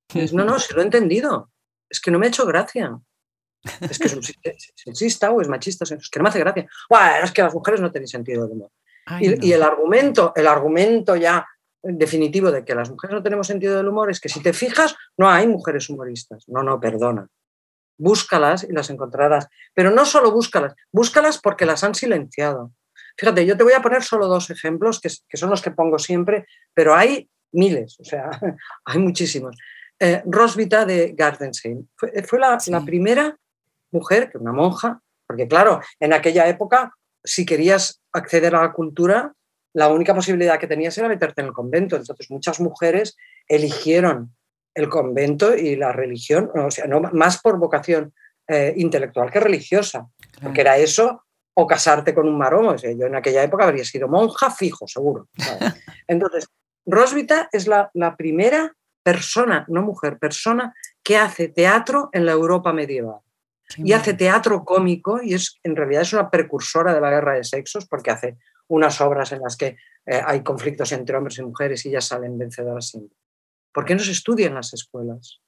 no, 0.33 0.45
no, 0.45 0.59
se 0.59 0.75
lo 0.75 0.81
he 0.81 0.85
entendido. 0.85 1.51
Es 1.89 2.01
que 2.01 2.11
no 2.11 2.19
me 2.19 2.27
ha 2.27 2.29
hecho 2.29 2.47
gracia. 2.47 2.99
Es 3.81 3.99
que 3.99 4.07
es 4.07 4.73
sexista 4.75 5.31
o 5.31 5.41
es 5.41 5.49
machista, 5.49 5.85
es 5.85 6.09
que 6.11 6.19
no 6.19 6.23
me 6.23 6.29
hace 6.29 6.39
gracia. 6.39 6.69
Bueno, 6.89 7.25
es 7.25 7.33
que 7.33 7.43
las 7.43 7.55
mujeres 7.55 7.81
no 7.81 7.91
tienen 7.91 8.09
sentido 8.09 8.45
del 8.45 8.53
humor. 8.53 8.71
y, 9.21 9.49
y, 9.49 9.53
el 9.53 9.63
argumento, 9.63 10.33
el 10.37 10.47
argumento 10.47 11.17
ya 11.17 11.47
definitivo 11.83 12.51
de 12.51 12.65
que 12.65 12.75
las 12.75 12.91
mujeres 12.91 13.15
no 13.15 13.23
tenemos 13.23 13.47
sentido 13.47 13.77
del 13.77 13.89
humor 13.89 14.11
es 14.11 14.21
que 14.21 14.29
si 14.29 14.41
te 14.41 14.53
fijas, 14.53 14.95
no 15.17 15.29
hay 15.29 15.47
mujeres 15.47 15.89
humoristas. 15.89 16.45
No, 16.49 16.63
no, 16.63 16.81
perdona. 16.81 17.29
Búscalas 17.97 18.65
y 18.65 18.73
las 18.73 18.91
encontrarás. 18.91 19.49
Pero 19.75 19.91
no 19.91 20.05
solo 20.05 20.31
búscalas, 20.31 20.75
búscalas 20.93 21.39
porque 21.39 21.67
las 21.67 21.85
han 21.85 21.95
silenciado. 21.95 22.73
Fíjate, 23.17 23.45
yo 23.45 23.57
te 23.57 23.65
voy 23.65 23.73
a 23.73 23.83
poner 23.83 24.03
solo 24.05 24.29
dos 24.29 24.51
ejemplos, 24.51 25.01
que, 25.01 25.37
son 25.37 25.51
los 25.51 25.61
que 25.61 25.73
pongo 25.73 25.99
siempre, 25.99 26.47
pero 26.73 26.95
hay 26.95 27.29
miles, 27.53 27.99
o 27.99 28.05
sea, 28.05 28.31
hay 28.85 28.99
muchísimos. 28.99 29.57
Eh, 30.01 30.23
Rosvita 30.27 30.85
de 30.85 31.13
Gardensheim 31.17 31.87
fue, 31.97 32.39
la, 32.39 32.59
primera 32.85 33.37
mujer, 33.91 34.31
que 34.31 34.39
una 34.39 34.53
monja, 34.53 35.01
porque 35.27 35.49
claro, 35.49 35.81
en 35.99 36.13
aquella 36.13 36.47
época, 36.49 36.93
si 37.25 37.45
querías 37.45 38.01
acceder 38.13 38.55
a 38.55 38.63
la 38.63 38.73
cultura, 38.73 39.33
la 39.75 39.89
única 39.89 40.15
posibilidad 40.15 40.59
que 40.59 40.67
tenías 40.67 40.97
era 40.99 41.09
meterte 41.09 41.41
en 41.41 41.49
el 41.49 41.53
convento. 41.53 41.97
Entonces, 41.97 42.31
muchas 42.31 42.61
mujeres 42.61 43.17
eligieron 43.49 44.35
el 44.75 44.89
convento 44.89 45.57
y 45.57 45.77
la 45.77 45.93
religión, 45.93 46.51
o 46.55 46.71
sea, 46.71 46.87
no, 46.87 47.01
más 47.01 47.41
por 47.41 47.59
vocación 47.59 48.15
eh, 48.47 48.73
intelectual 48.77 49.31
que 49.31 49.41
religiosa, 49.41 50.09
porque 50.41 50.61
era 50.61 50.79
eso 50.79 51.25
o 51.55 51.67
casarte 51.67 52.15
con 52.15 52.29
un 52.29 52.39
maromo. 52.39 52.77
yo 52.77 53.07
en 53.07 53.17
aquella 53.17 53.43
época 53.43 53.65
habría 53.65 53.85
sido 53.85 54.07
monja 54.07 54.51
fijo, 54.51 54.87
seguro. 54.87 55.29
Entonces, 56.07 56.47
Rosvita 56.87 57.49
es 57.51 57.67
la, 57.67 57.91
primera 58.17 58.73
persona, 59.09 59.65
no 59.69 59.81
mujer, 59.81 60.19
persona 60.19 60.75
que 61.03 61.17
hace 61.17 61.49
teatro 61.49 62.11
en 62.13 62.27
la 62.27 62.33
Europa 62.33 62.75
medieval. 62.75 63.21
y 63.79 63.93
hace 63.93 64.13
teatro 64.13 64.65
cómico 64.65 65.21
y 65.23 65.33
es 65.33 65.59
en 65.63 65.77
realidad 65.77 66.03
es 66.03 66.13
una 66.13 66.31
precursora 66.31 66.93
de 66.93 67.01
la 67.01 67.11
guerra 67.11 67.35
de 67.35 67.45
sexos 67.45 67.87
porque 67.87 68.11
hace 68.11 68.37
unas 68.67 69.01
obras 69.01 69.33
en 69.33 69.41
las 69.41 69.57
que 69.57 69.77
eh, 70.07 70.23
hay 70.27 70.43
conflictos 70.43 70.93
entre 70.93 71.17
hombres 71.17 71.39
y 71.39 71.43
mujeres 71.43 71.85
y 71.85 71.89
ellas 71.89 72.07
salen 72.07 72.37
vencedoras 72.37 72.89
siempre. 72.89 73.17
¿Por 73.73 73.87
qué 73.87 73.95
no 73.95 74.01
se 74.01 74.13
estudia 74.13 74.47
en 74.47 74.55
las 74.55 74.75
escuelas? 74.75 75.41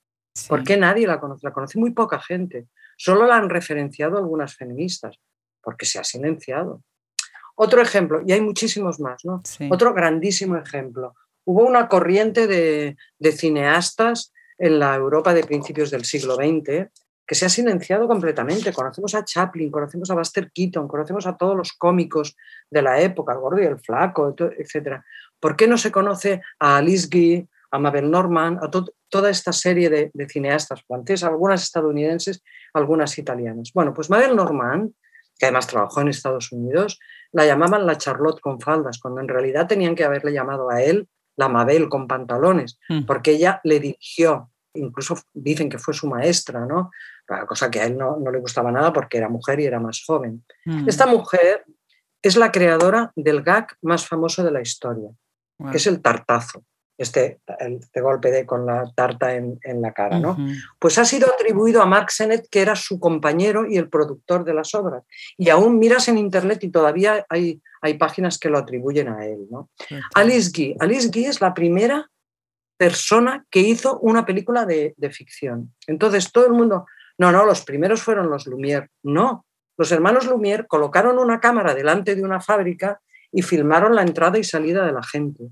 ¿Por 0.48 0.64
qué 0.64 0.76
nadie 0.78 1.06
la 1.06 1.20
conoce? 1.20 1.46
La 1.46 1.52
conoce 1.52 1.78
muy 1.78 1.92
poca 1.92 2.18
gente. 2.20 2.66
Solo 2.96 3.26
la 3.26 3.36
han 3.36 3.50
referenciado 3.50 4.16
algunas 4.16 4.54
feministas 4.54 5.18
porque 5.62 5.84
se 5.84 5.98
ha 5.98 6.04
silenciado. 6.04 6.82
Otro 7.56 7.82
ejemplo, 7.82 8.22
y 8.26 8.32
hay 8.32 8.40
muchísimos 8.40 9.00
más, 9.00 9.24
¿no? 9.24 9.42
Otro 9.70 9.92
grandísimo 9.92 10.56
ejemplo. 10.56 11.14
Hubo 11.50 11.66
una 11.66 11.88
corriente 11.88 12.46
de, 12.46 12.96
cineastas 13.32 14.32
en 14.56 14.78
la 14.78 14.94
Europa 14.94 15.34
de 15.34 15.42
principios 15.42 15.90
del 15.90 16.04
siglo 16.04 16.36
XX 16.36 16.86
que 17.26 17.34
se 17.34 17.44
ha 17.44 17.48
silenciado 17.48 18.06
completamente. 18.06 18.72
Conocemos 18.72 19.16
a 19.16 19.24
Chaplin, 19.24 19.68
conocemos 19.68 20.08
a 20.12 20.14
Buster 20.14 20.52
Keaton, 20.52 20.86
conocemos 20.86 21.26
a 21.26 21.36
todos 21.36 21.56
los 21.56 21.72
cómicos 21.72 22.36
de 22.70 22.82
la 22.82 23.00
época, 23.00 23.32
el 23.32 23.40
gordo 23.40 23.60
y 23.60 23.66
el 23.66 23.80
flaco, 23.80 24.32
etc. 24.38 25.00
¿Por 25.40 25.56
qué 25.56 25.66
no 25.66 25.76
se 25.76 25.90
conoce 25.90 26.40
a 26.60 26.76
Alice 26.76 27.08
Guy, 27.10 27.48
a 27.72 27.80
Mabel 27.80 28.08
Norman, 28.08 28.60
a 28.62 28.70
toda 29.08 29.28
esta 29.28 29.52
serie 29.52 29.90
de, 29.90 30.12
de 30.14 30.28
cineastas 30.28 30.84
francesas, 30.86 31.30
algunas 31.30 31.64
estadounidenses, 31.64 32.44
algunas 32.74 33.18
italianas? 33.18 33.72
Bueno, 33.74 33.92
pues 33.92 34.08
Mabel 34.08 34.36
Norman 34.36 34.94
que 35.36 35.46
además 35.46 35.66
trabajó 35.66 36.02
en 36.02 36.08
Estados 36.08 36.52
Unidos, 36.52 37.00
la 37.32 37.46
llamaban 37.46 37.86
la 37.86 37.96
Charlotte 37.96 38.40
con 38.40 38.60
faldas, 38.60 39.00
cuando 39.00 39.22
en 39.22 39.28
realidad 39.28 39.66
tenían 39.66 39.94
que 39.94 40.04
haberle 40.04 40.34
llamado 40.34 40.68
a 40.68 40.82
él 40.82 41.08
la 41.36 41.48
Mabel 41.48 41.88
con 41.88 42.06
pantalones, 42.06 42.78
mm. 42.88 43.04
porque 43.04 43.32
ella 43.32 43.60
le 43.64 43.80
dirigió, 43.80 44.50
incluso 44.74 45.18
dicen 45.32 45.68
que 45.68 45.78
fue 45.78 45.94
su 45.94 46.06
maestra, 46.06 46.66
¿no? 46.66 46.90
cosa 47.46 47.70
que 47.70 47.80
a 47.80 47.84
él 47.86 47.96
no, 47.96 48.18
le 48.30 48.40
gustaba 48.40 48.72
nada 48.72 48.92
porque 48.92 49.18
era 49.18 49.28
mujer 49.28 49.60
y 49.60 49.64
era 49.64 49.78
más 49.78 50.02
joven. 50.04 50.44
Mm. 50.64 50.88
Esta 50.88 51.06
mujer 51.06 51.64
es 52.22 52.36
la 52.36 52.50
creadora 52.50 53.12
del 53.14 53.42
gag 53.42 53.68
más 53.82 54.06
famoso 54.06 54.42
de 54.42 54.50
la 54.50 54.60
historia, 54.60 55.10
que 55.70 55.76
es 55.76 55.86
el 55.86 56.02
tartazo 56.02 56.64
este, 57.00 57.40
este 57.58 58.00
golpe 58.02 58.30
de, 58.30 58.44
con 58.44 58.66
la 58.66 58.92
tarta 58.94 59.34
en, 59.34 59.58
la 59.80 59.92
cara. 59.92 60.18
¿no? 60.18 60.36
Pues 60.78 60.98
ha 60.98 61.06
sido 61.06 61.32
atribuido 61.32 61.80
a 61.80 61.86
Mark 61.86 62.10
Sennett, 62.10 62.46
que 62.50 62.60
era 62.60 62.76
su 62.76 63.00
compañero 63.00 63.64
y 63.66 63.78
el 63.78 63.88
productor 63.88 64.44
de 64.44 64.52
las 64.52 64.74
obras. 64.74 65.02
Y 65.38 65.48
aún 65.48 65.78
miras 65.78 66.08
en 66.08 66.18
internet 66.18 66.62
y 66.62 66.68
todavía 66.68 67.24
hay, 67.30 67.62
hay 67.80 67.94
páginas 67.94 68.38
que 68.38 68.50
lo 68.50 68.58
atribuyen 68.58 69.08
a 69.08 69.24
él. 69.24 69.46
¿no? 69.50 69.70
Alice 70.14 70.50
Guy. 70.54 70.76
Alice 70.78 71.08
Guy 71.08 71.24
es 71.24 71.40
la 71.40 71.54
primera 71.54 72.10
persona 72.76 73.46
que 73.50 73.60
hizo 73.60 73.98
una 74.00 74.26
película 74.26 74.66
de, 74.66 74.92
de 74.98 75.10
ficción. 75.10 75.74
Entonces 75.86 76.30
todo 76.30 76.46
el 76.46 76.52
mundo, 76.52 76.84
no, 77.16 77.32
no, 77.32 77.46
los 77.46 77.64
primeros 77.64 78.02
fueron 78.02 78.28
los 78.28 78.46
Lumière. 78.46 78.88
No, 79.02 79.46
los 79.78 79.90
hermanos 79.90 80.28
Lumière 80.28 80.66
colocaron 80.66 81.18
una 81.18 81.40
cámara 81.40 81.74
delante 81.74 82.14
de 82.14 82.22
una 82.22 82.42
fábrica 82.42 83.00
y 83.32 83.42
filmaron 83.42 83.94
la 83.94 84.02
entrada 84.02 84.38
y 84.38 84.44
salida 84.44 84.84
de 84.84 84.92
la 84.92 85.02
gente. 85.02 85.44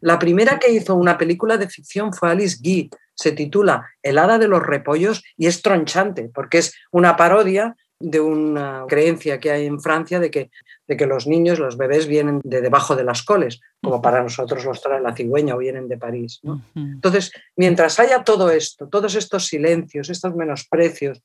La 0.00 0.18
primera 0.18 0.58
que 0.58 0.72
hizo 0.72 0.94
una 0.94 1.16
película 1.16 1.56
de 1.56 1.68
ficción 1.68 2.12
fue 2.12 2.30
Alice 2.30 2.58
Guy. 2.60 2.90
Se 3.14 3.32
titula 3.32 3.88
El 4.02 4.18
hada 4.18 4.38
de 4.38 4.48
los 4.48 4.62
repollos 4.62 5.22
y 5.36 5.46
es 5.46 5.62
tronchante 5.62 6.30
porque 6.34 6.58
es 6.58 6.74
una 6.90 7.16
parodia 7.16 7.76
de 7.98 8.20
una 8.20 8.84
creencia 8.88 9.40
que 9.40 9.50
hay 9.50 9.66
en 9.66 9.80
Francia 9.80 10.20
de 10.20 10.30
que, 10.30 10.50
de 10.86 10.96
que 10.96 11.06
los 11.06 11.26
niños, 11.26 11.58
los 11.58 11.78
bebés 11.78 12.06
vienen 12.06 12.40
de 12.44 12.60
debajo 12.60 12.94
de 12.94 13.04
las 13.04 13.22
coles, 13.22 13.60
como 13.82 14.02
para 14.02 14.22
nosotros 14.22 14.64
los 14.64 14.82
trae 14.82 15.00
la 15.00 15.14
cigüeña 15.14 15.54
o 15.54 15.58
vienen 15.58 15.88
de 15.88 15.96
París. 15.96 16.40
Entonces, 16.74 17.32
mientras 17.56 17.98
haya 17.98 18.22
todo 18.22 18.50
esto, 18.50 18.88
todos 18.88 19.14
estos 19.14 19.46
silencios, 19.46 20.10
estos 20.10 20.34
menosprecios, 20.34 21.22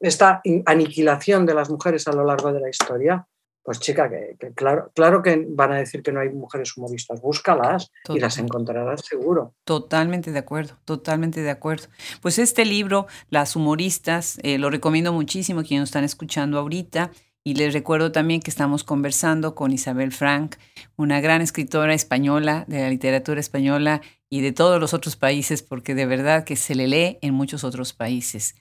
esta 0.00 0.40
aniquilación 0.64 1.44
de 1.44 1.54
las 1.54 1.70
mujeres 1.70 2.08
a 2.08 2.12
lo 2.12 2.24
largo 2.24 2.52
de 2.52 2.60
la 2.60 2.70
historia, 2.70 3.26
pues 3.64 3.80
chica, 3.80 4.10
que, 4.10 4.52
claro, 4.54 4.92
claro 4.94 5.22
que 5.22 5.46
van 5.48 5.72
a 5.72 5.76
decir 5.76 6.02
que 6.02 6.12
no 6.12 6.20
hay 6.20 6.28
mujeres 6.28 6.76
humoristas, 6.76 7.22
búscalas 7.22 7.90
y 8.10 8.20
las 8.20 8.36
encontrarás 8.38 9.00
seguro. 9.00 9.54
Totalmente 9.64 10.32
de 10.32 10.38
acuerdo, 10.38 10.74
totalmente 10.84 11.40
de 11.40 11.48
acuerdo. 11.48 11.88
Pues 12.20 12.38
este 12.38 12.66
libro, 12.66 13.06
Las 13.30 13.56
humoristas, 13.56 14.38
eh, 14.42 14.58
lo 14.58 14.68
recomiendo 14.68 15.14
muchísimo 15.14 15.60
a 15.60 15.64
quienes 15.64 15.80
nos 15.80 15.88
están 15.88 16.04
escuchando 16.04 16.58
ahorita. 16.58 17.10
Y 17.46 17.56
les 17.56 17.74
recuerdo 17.74 18.10
también 18.10 18.40
que 18.40 18.50
estamos 18.50 18.84
conversando 18.84 19.54
con 19.54 19.70
Isabel 19.70 20.12
Frank, 20.12 20.56
una 20.96 21.20
gran 21.20 21.42
escritora 21.42 21.92
española 21.92 22.64
de 22.68 22.80
la 22.80 22.88
literatura 22.88 23.38
española 23.38 24.00
y 24.30 24.40
de 24.40 24.52
todos 24.52 24.80
los 24.80 24.94
otros 24.94 25.16
países, 25.16 25.62
porque 25.62 25.94
de 25.94 26.06
verdad 26.06 26.44
que 26.44 26.56
se 26.56 26.74
le 26.74 26.88
lee 26.88 27.18
en 27.20 27.34
muchos 27.34 27.62
otros 27.62 27.92
países. 27.92 28.54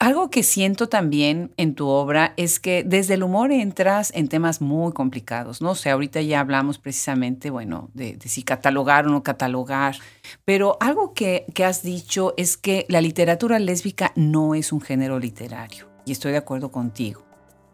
Algo 0.00 0.30
que 0.30 0.42
siento 0.42 0.88
también 0.88 1.52
en 1.58 1.74
tu 1.74 1.86
obra 1.86 2.32
es 2.38 2.58
que 2.58 2.84
desde 2.84 3.12
el 3.14 3.22
humor 3.22 3.52
entras 3.52 4.10
en 4.14 4.28
temas 4.28 4.62
muy 4.62 4.94
complicados, 4.94 5.60
¿no? 5.60 5.72
O 5.72 5.74
sea, 5.74 5.92
ahorita 5.92 6.22
ya 6.22 6.40
hablamos 6.40 6.78
precisamente, 6.78 7.50
bueno, 7.50 7.90
de, 7.92 8.18
si 8.24 8.42
catalogar 8.42 9.06
o 9.06 9.10
no 9.10 9.22
catalogar, 9.22 9.96
pero 10.46 10.78
algo 10.80 11.12
que, 11.12 11.44
que 11.54 11.66
has 11.66 11.82
dicho 11.82 12.32
es 12.38 12.56
que 12.56 12.86
la 12.88 13.02
literatura 13.02 13.58
lésbica 13.58 14.12
no 14.16 14.54
es 14.54 14.72
un 14.72 14.80
género 14.80 15.18
literario, 15.18 15.90
y 16.06 16.12
estoy 16.12 16.32
de 16.32 16.38
acuerdo 16.38 16.72
contigo. 16.72 17.22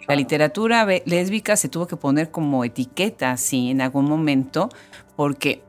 La 0.08 0.16
literatura 0.16 0.84
lésbica 1.04 1.54
se 1.54 1.68
tuvo 1.68 1.86
que 1.86 1.96
poner 1.96 2.32
como 2.32 2.64
etiqueta, 2.64 3.36
sí, 3.36 3.70
en 3.70 3.80
algún 3.80 4.06
momento, 4.06 4.68
porque 5.14 5.62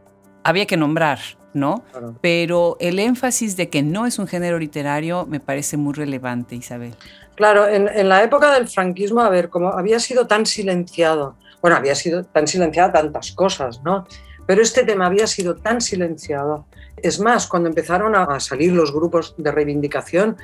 había 0.43 0.65
que 0.65 0.77
nombrar, 0.77 1.19
¿no? 1.53 1.83
Pero 2.21 2.77
el 2.79 2.99
énfasis 2.99 3.57
de 3.57 3.69
que 3.69 3.83
no 3.83 4.05
es 4.05 4.19
un 4.19 4.27
género 4.27 4.59
literario 4.59 5.25
me 5.25 5.39
parece 5.39 5.77
muy 5.77 5.93
relevante, 5.93 6.55
Isabel. 6.55 6.95
Claro, 7.35 7.67
en, 7.67 8.09
la 8.09 8.23
época 8.23 8.51
del 8.53 8.67
franquismo, 8.67 9.21
a 9.21 9.29
ver, 9.29 9.49
como 9.49 9.69
había 9.69 9.99
sido 9.99 10.25
tan 10.25 10.45
silenciado, 10.45 11.35
bueno, 11.61 11.77
había 11.77 11.93
sido 11.93 12.23
tan 12.23 12.47
silenciada 12.47 12.93
tantas 12.93 13.31
cosas, 13.31 13.81
¿no? 13.83 14.07
Pero 14.47 14.61
este 14.61 14.83
tema 14.83 15.05
había 15.05 15.27
sido 15.27 15.55
tan 15.55 15.81
silenciado. 15.81 16.65
Es 16.95 17.19
más, 17.19 17.47
cuando 17.47 17.69
empezaron 17.69 18.15
a 18.15 18.39
salir 18.39 18.73
los 18.73 18.91
grupos 18.91 19.35
de 19.37 19.51
reivindicación, 19.51 20.37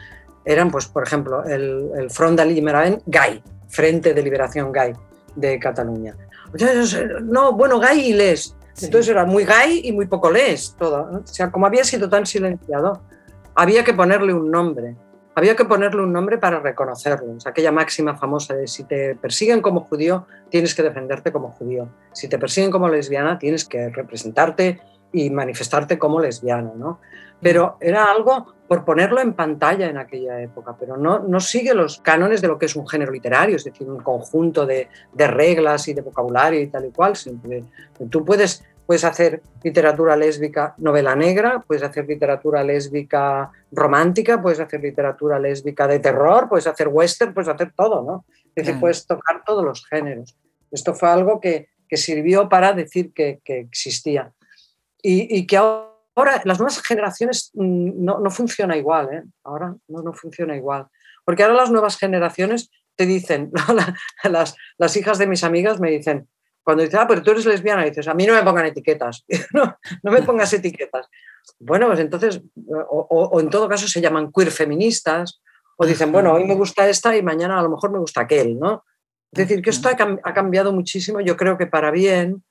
eran, 0.45 0.69
pues, 0.69 0.85
por 0.85 1.03
ejemplo, 1.03 1.43
el, 1.45 1.89
el 1.97 2.11
Front 2.11 2.37
d'Alliberament 2.37 3.01
Gay, 3.07 3.41
Frente 3.69 4.13
de 4.13 4.21
Liberación 4.21 4.71
Gay 4.71 4.93
de 5.35 5.57
Cataluña. 5.57 6.15
No, 7.23 7.53
bueno, 7.53 7.79
Gay 7.79 8.09
y 8.09 8.13
Les, 8.13 8.55
entonces 8.81 9.09
era 9.09 9.25
muy 9.25 9.45
gay 9.45 9.81
y 9.83 9.91
muy 9.91 10.07
poco 10.07 10.31
les 10.31 10.75
todo. 10.75 11.21
O 11.23 11.27
sea, 11.27 11.51
como 11.51 11.65
había 11.65 11.83
sido 11.83 12.09
tan 12.09 12.25
silenciado, 12.25 13.01
había 13.55 13.83
que 13.83 13.93
ponerle 13.93 14.33
un 14.33 14.49
nombre. 14.49 14.95
Había 15.35 15.55
que 15.55 15.65
ponerle 15.65 16.03
un 16.03 16.13
nombre 16.13 16.37
para 16.37 16.59
reconocerlo. 16.59 17.35
aquella 17.45 17.71
máxima 17.71 18.15
famosa 18.15 18.53
de 18.53 18.67
si 18.67 18.83
te 18.83 19.15
persiguen 19.15 19.61
como 19.61 19.81
judío, 19.81 20.27
tienes 20.49 20.75
que 20.75 20.83
defenderte 20.83 21.31
como 21.31 21.49
judío. 21.49 21.89
Si 22.11 22.27
te 22.27 22.37
persiguen 22.37 22.69
como 22.69 22.87
lesbiana, 22.87 23.39
tienes 23.39 23.65
que 23.65 23.89
representarte 23.89 24.79
y 25.11 25.29
manifestarte 25.31 25.97
como 25.97 26.19
lesbiana. 26.19 26.71
¿no? 26.75 26.99
Pero 27.41 27.77
era 27.81 28.11
algo 28.11 28.53
por 28.73 28.85
ponerlo 28.85 29.21
en 29.21 29.33
pantalla 29.33 29.87
en 29.87 29.99
aquella 29.99 30.41
época, 30.41 30.75
pero 30.79 30.97
no, 30.97 31.19
no 31.19 31.39
sigue 31.39 31.75
los 31.75 31.99
cánones 31.99 32.41
de 32.41 32.47
lo 32.47 32.57
que 32.57 32.65
es 32.65 32.75
un 32.75 32.87
género 32.87 33.11
literario, 33.11 33.55
es 33.55 33.63
decir, 33.63 33.87
un 33.87 33.99
conjunto 34.01 34.65
de, 34.65 34.87
de 35.11 35.27
reglas 35.27 35.87
y 35.87 35.93
de 35.93 36.01
vocabulario 36.01 36.59
y 36.59 36.65
tal 36.65 36.87
y 36.87 36.91
cual. 36.91 37.13
Tú 38.09 38.25
puedes, 38.25 38.63
puedes 38.87 39.03
hacer 39.03 39.43
literatura 39.63 40.17
lésbica, 40.17 40.73
novela 40.79 41.15
negra, 41.15 41.63
puedes 41.67 41.83
hacer 41.83 42.07
literatura 42.07 42.63
lésbica 42.63 43.51
romántica, 43.71 44.41
puedes 44.41 44.59
hacer 44.59 44.81
literatura 44.81 45.37
lésbica 45.37 45.87
de 45.87 45.99
terror, 45.99 46.49
puedes 46.49 46.65
hacer 46.65 46.87
western, 46.87 47.31
puedes 47.31 47.49
hacer 47.49 47.73
todo, 47.75 48.01
¿no? 48.01 48.25
Es 48.55 48.65
decir, 48.65 48.79
puedes 48.79 49.05
tocar 49.05 49.43
todos 49.45 49.63
los 49.63 49.85
géneros. 49.85 50.35
Esto 50.71 50.95
fue 50.95 51.09
algo 51.09 51.39
que, 51.39 51.69
que 51.87 51.97
sirvió 51.97 52.49
para 52.49 52.73
decir 52.73 53.13
que, 53.13 53.39
que 53.45 53.59
existía. 53.59 54.33
Y, 54.99 55.37
y 55.37 55.45
que 55.45 55.57
ahora 55.57 55.92
Ahora, 56.15 56.41
las 56.45 56.59
nuevas 56.59 56.81
generaciones 56.81 57.51
mm, 57.53 58.03
no, 58.03 58.19
no 58.19 58.29
funciona 58.29 58.77
igual, 58.77 59.13
¿eh? 59.13 59.23
ahora 59.43 59.75
no, 59.87 60.01
no 60.01 60.13
funciona 60.13 60.55
igual. 60.55 60.87
Porque 61.25 61.43
ahora 61.43 61.55
las 61.55 61.71
nuevas 61.71 61.97
generaciones 61.97 62.69
te 62.95 63.05
dicen, 63.05 63.51
las, 64.23 64.55
las 64.77 64.97
hijas 64.97 65.17
de 65.17 65.27
mis 65.27 65.43
amigas 65.43 65.79
me 65.79 65.91
dicen, 65.91 66.27
cuando 66.63 66.83
dicen, 66.83 66.99
ah, 67.01 67.07
pero 67.07 67.21
tú 67.21 67.31
eres 67.31 67.45
lesbiana, 67.45 67.83
dices, 67.83 68.07
a 68.07 68.13
mí 68.13 68.25
no 68.25 68.33
me 68.33 68.43
pongan 68.43 68.65
etiquetas, 68.65 69.25
no, 69.53 69.77
no 70.01 70.11
me 70.11 70.21
pongas 70.21 70.53
etiquetas. 70.53 71.07
Bueno, 71.59 71.87
pues 71.87 71.99
entonces, 71.99 72.41
o, 72.67 73.07
o, 73.09 73.39
en 73.41 73.49
todo 73.49 73.67
caso 73.67 73.87
se 73.87 73.99
llaman 73.99 74.31
queer 74.31 74.51
feministas, 74.51 75.41
o 75.77 75.85
dicen, 75.85 76.11
bueno, 76.11 76.33
hoy 76.33 76.45
me 76.45 76.55
gusta 76.55 76.87
esta 76.87 77.17
y 77.17 77.23
mañana 77.23 77.59
a 77.59 77.63
lo 77.63 77.69
mejor 77.69 77.91
me 77.91 77.99
gusta 77.99 78.21
aquel, 78.21 78.59
¿no? 78.59 78.85
Es 79.31 79.47
decir, 79.47 79.63
que 79.63 79.71
esto 79.71 79.89
ha 79.89 80.33
cambiado 80.33 80.71
muchísimo, 80.71 81.19
yo 81.19 81.35
creo 81.35 81.57
que 81.57 81.65
para 81.65 81.89
bien, 81.89 82.43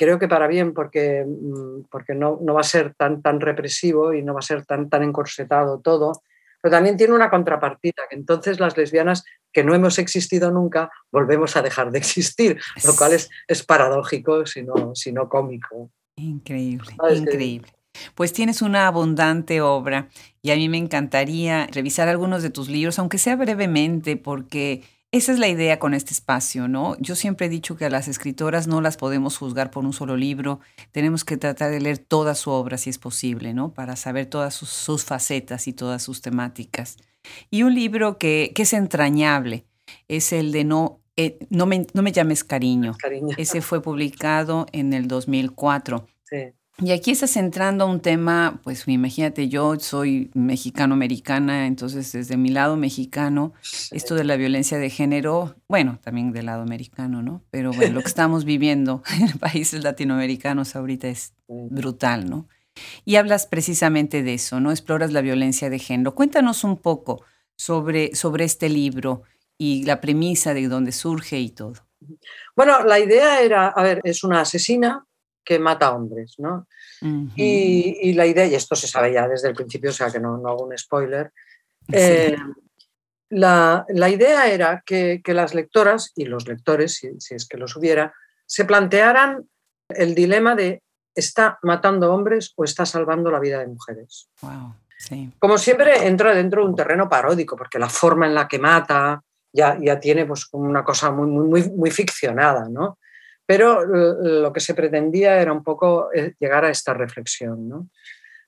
creo 0.00 0.18
que 0.18 0.28
para 0.28 0.46
bien, 0.46 0.72
porque, 0.72 1.26
mm, 1.26 1.82
porque 1.90 2.14
no, 2.14 2.38
no, 2.40 2.54
va 2.54 2.62
a 2.62 2.64
ser 2.64 2.94
tan, 2.94 3.20
tan 3.20 3.38
represivo 3.38 4.14
y 4.14 4.22
no 4.22 4.32
va 4.32 4.38
a 4.38 4.42
ser 4.42 4.64
tan, 4.64 4.88
tan 4.88 5.02
encorsetado 5.02 5.80
todo, 5.80 6.22
pero 6.62 6.72
también 6.72 6.96
tiene 6.96 7.12
una 7.12 7.28
contrapartida, 7.28 8.04
que 8.08 8.16
entonces 8.16 8.60
las 8.60 8.78
lesbianas 8.78 9.24
que 9.52 9.62
no 9.62 9.74
hemos 9.74 9.98
existido 9.98 10.50
nunca, 10.50 10.90
volvemos 11.12 11.54
a 11.58 11.60
dejar 11.60 11.90
de 11.90 11.98
existir, 11.98 12.58
lo 12.86 12.96
cual 12.96 13.12
es, 13.12 13.28
es 13.46 13.62
paradójico, 13.62 14.46
sino, 14.46 14.94
sino 14.94 15.28
cómico. 15.28 15.90
Increíble, 16.16 16.96
increíble. 17.14 17.68
Pues 18.14 18.32
tienes 18.32 18.62
una 18.62 18.86
abundante 18.86 19.60
obra 19.60 20.08
y 20.40 20.50
a 20.50 20.56
mí 20.56 20.70
me 20.70 20.78
encantaría 20.78 21.66
revisar 21.66 22.08
algunos 22.08 22.42
de 22.42 22.48
tus 22.48 22.70
libros, 22.70 22.98
aunque 22.98 23.18
sea 23.18 23.36
brevemente, 23.36 24.16
porque 24.16 24.82
esa 25.12 25.32
es 25.32 25.38
la 25.40 25.48
idea 25.48 25.80
con 25.80 25.92
este 25.92 26.12
espacio, 26.12 26.68
¿no? 26.68 26.96
Yo 27.00 27.16
siempre 27.16 27.46
he 27.46 27.48
dicho 27.48 27.76
que 27.76 27.84
a 27.84 27.90
las 27.90 28.06
escritoras 28.06 28.68
no 28.68 28.80
las 28.80 28.96
podemos 28.96 29.36
juzgar 29.36 29.70
por 29.70 29.84
un 29.84 29.92
solo 29.92 30.16
libro, 30.16 30.60
tenemos 30.92 31.24
que 31.24 31.36
tratar 31.36 31.72
de 31.72 31.80
leer 31.80 31.98
toda 31.98 32.36
su 32.36 32.50
obra 32.50 32.78
si 32.78 32.90
es 32.90 32.98
posible, 32.98 33.52
¿no? 33.52 33.74
Para 33.74 33.96
saber 33.96 34.26
todas 34.26 34.54
sus, 34.54 35.04
facetas 35.04 35.66
y 35.66 35.72
todas 35.72 36.02
sus 36.02 36.20
temáticas. 36.20 36.96
Y 37.50 37.64
un 37.64 37.74
libro 37.74 38.18
que, 38.18 38.52
es 38.56 38.72
entrañable 38.72 39.66
es 40.06 40.32
el 40.32 40.52
de 40.52 40.64
No, 40.64 41.00
eh, 41.16 41.38
no, 41.50 41.66
me, 41.66 41.86
no 41.92 42.02
me 42.02 42.12
llames 42.12 42.44
cariño. 42.44 42.94
cariño. 42.96 43.34
Ese 43.36 43.62
fue 43.62 43.82
publicado 43.82 44.66
en 44.72 44.92
el 44.92 45.08
2004. 45.08 46.06
Sí. 46.24 46.52
Y 46.82 46.92
aquí 46.92 47.10
estás 47.10 47.36
entrando 47.36 47.84
a 47.84 47.86
un 47.86 48.00
tema, 48.00 48.58
pues 48.64 48.88
imagínate, 48.88 49.48
yo 49.48 49.78
soy 49.78 50.30
mexicano-americana, 50.34 51.66
entonces 51.66 52.10
desde 52.12 52.38
mi 52.38 52.48
lado 52.48 52.76
mexicano, 52.76 53.52
esto 53.90 54.14
de 54.14 54.24
la 54.24 54.36
violencia 54.36 54.78
de 54.78 54.88
género, 54.88 55.56
bueno, 55.68 55.98
también 56.02 56.32
del 56.32 56.46
lado 56.46 56.62
americano, 56.62 57.22
¿no? 57.22 57.44
Pero 57.50 57.72
bueno, 57.72 57.94
lo 57.94 58.00
que 58.00 58.08
estamos 58.08 58.46
viviendo 58.46 59.02
en 59.18 59.38
países 59.38 59.84
latinoamericanos 59.84 60.74
ahorita 60.74 61.08
es 61.08 61.34
brutal, 61.48 62.30
¿no? 62.30 62.48
Y 63.04 63.16
hablas 63.16 63.46
precisamente 63.46 64.22
de 64.22 64.34
eso, 64.34 64.58
¿no? 64.58 64.70
Exploras 64.70 65.12
la 65.12 65.20
violencia 65.20 65.68
de 65.68 65.78
género. 65.78 66.14
Cuéntanos 66.14 66.64
un 66.64 66.78
poco 66.78 67.22
sobre, 67.56 68.14
sobre 68.14 68.44
este 68.44 68.70
libro 68.70 69.24
y 69.58 69.84
la 69.84 70.00
premisa 70.00 70.54
de 70.54 70.66
dónde 70.66 70.92
surge 70.92 71.38
y 71.40 71.50
todo. 71.50 71.74
Bueno, 72.56 72.82
la 72.84 72.98
idea 72.98 73.42
era, 73.42 73.68
a 73.68 73.82
ver, 73.82 74.00
es 74.04 74.24
una 74.24 74.40
asesina 74.40 75.04
que 75.44 75.58
mata 75.58 75.94
hombres, 75.94 76.34
¿no? 76.38 76.66
y, 77.36 78.12
la 78.12 78.26
idea, 78.26 78.46
y 78.46 78.54
esto 78.54 78.76
se 78.76 78.86
sabe 78.86 79.12
ya 79.12 79.26
desde 79.26 79.48
el 79.48 79.54
principio, 79.54 79.90
o 79.90 79.92
sea 79.92 80.10
que 80.10 80.20
no, 80.20 80.34
hago 80.46 80.64
un 80.64 80.76
spoiler, 80.76 81.32
eh, 81.92 82.36
la, 83.30 83.86
idea 83.88 84.48
era 84.48 84.82
que, 84.84 85.22
las 85.26 85.54
lectoras 85.54 86.12
y 86.14 86.24
los 86.24 86.46
lectores, 86.46 86.94
si, 86.96 87.34
es 87.34 87.46
que 87.48 87.56
los 87.56 87.76
hubiera, 87.76 88.12
se 88.46 88.64
plantearan 88.64 89.48
el 89.88 90.14
dilema 90.14 90.54
de 90.54 90.82
¿está 91.14 91.58
matando 91.62 92.12
hombres 92.12 92.52
o 92.56 92.64
está 92.64 92.86
salvando 92.86 93.30
la 93.30 93.40
vida 93.40 93.58
de 93.58 93.68
mujeres? 93.68 94.28
Como 95.38 95.58
siempre 95.58 96.06
entra 96.06 96.34
dentro 96.34 96.62
de 96.62 96.68
un 96.68 96.76
terreno 96.76 97.08
paródico, 97.08 97.56
porque 97.56 97.78
la 97.78 97.88
forma 97.88 98.26
en 98.26 98.34
la 98.34 98.46
que 98.46 98.58
mata 98.58 99.22
ya, 99.52 99.78
ya 99.80 99.98
tiene 99.98 100.26
pues, 100.26 100.48
una 100.52 100.84
cosa 100.84 101.10
muy, 101.10 101.26
muy, 101.26 101.70
muy 101.70 101.90
ficcionada, 101.90 102.68
¿no? 102.68 102.98
Pero 103.50 103.84
lo 103.84 104.52
que 104.52 104.60
se 104.60 104.74
pretendía 104.74 105.42
era 105.42 105.52
un 105.52 105.64
poco 105.64 106.08
eh, 106.14 106.34
llegar 106.38 106.64
a 106.64 106.70
esta 106.70 106.94
reflexión. 106.94 107.90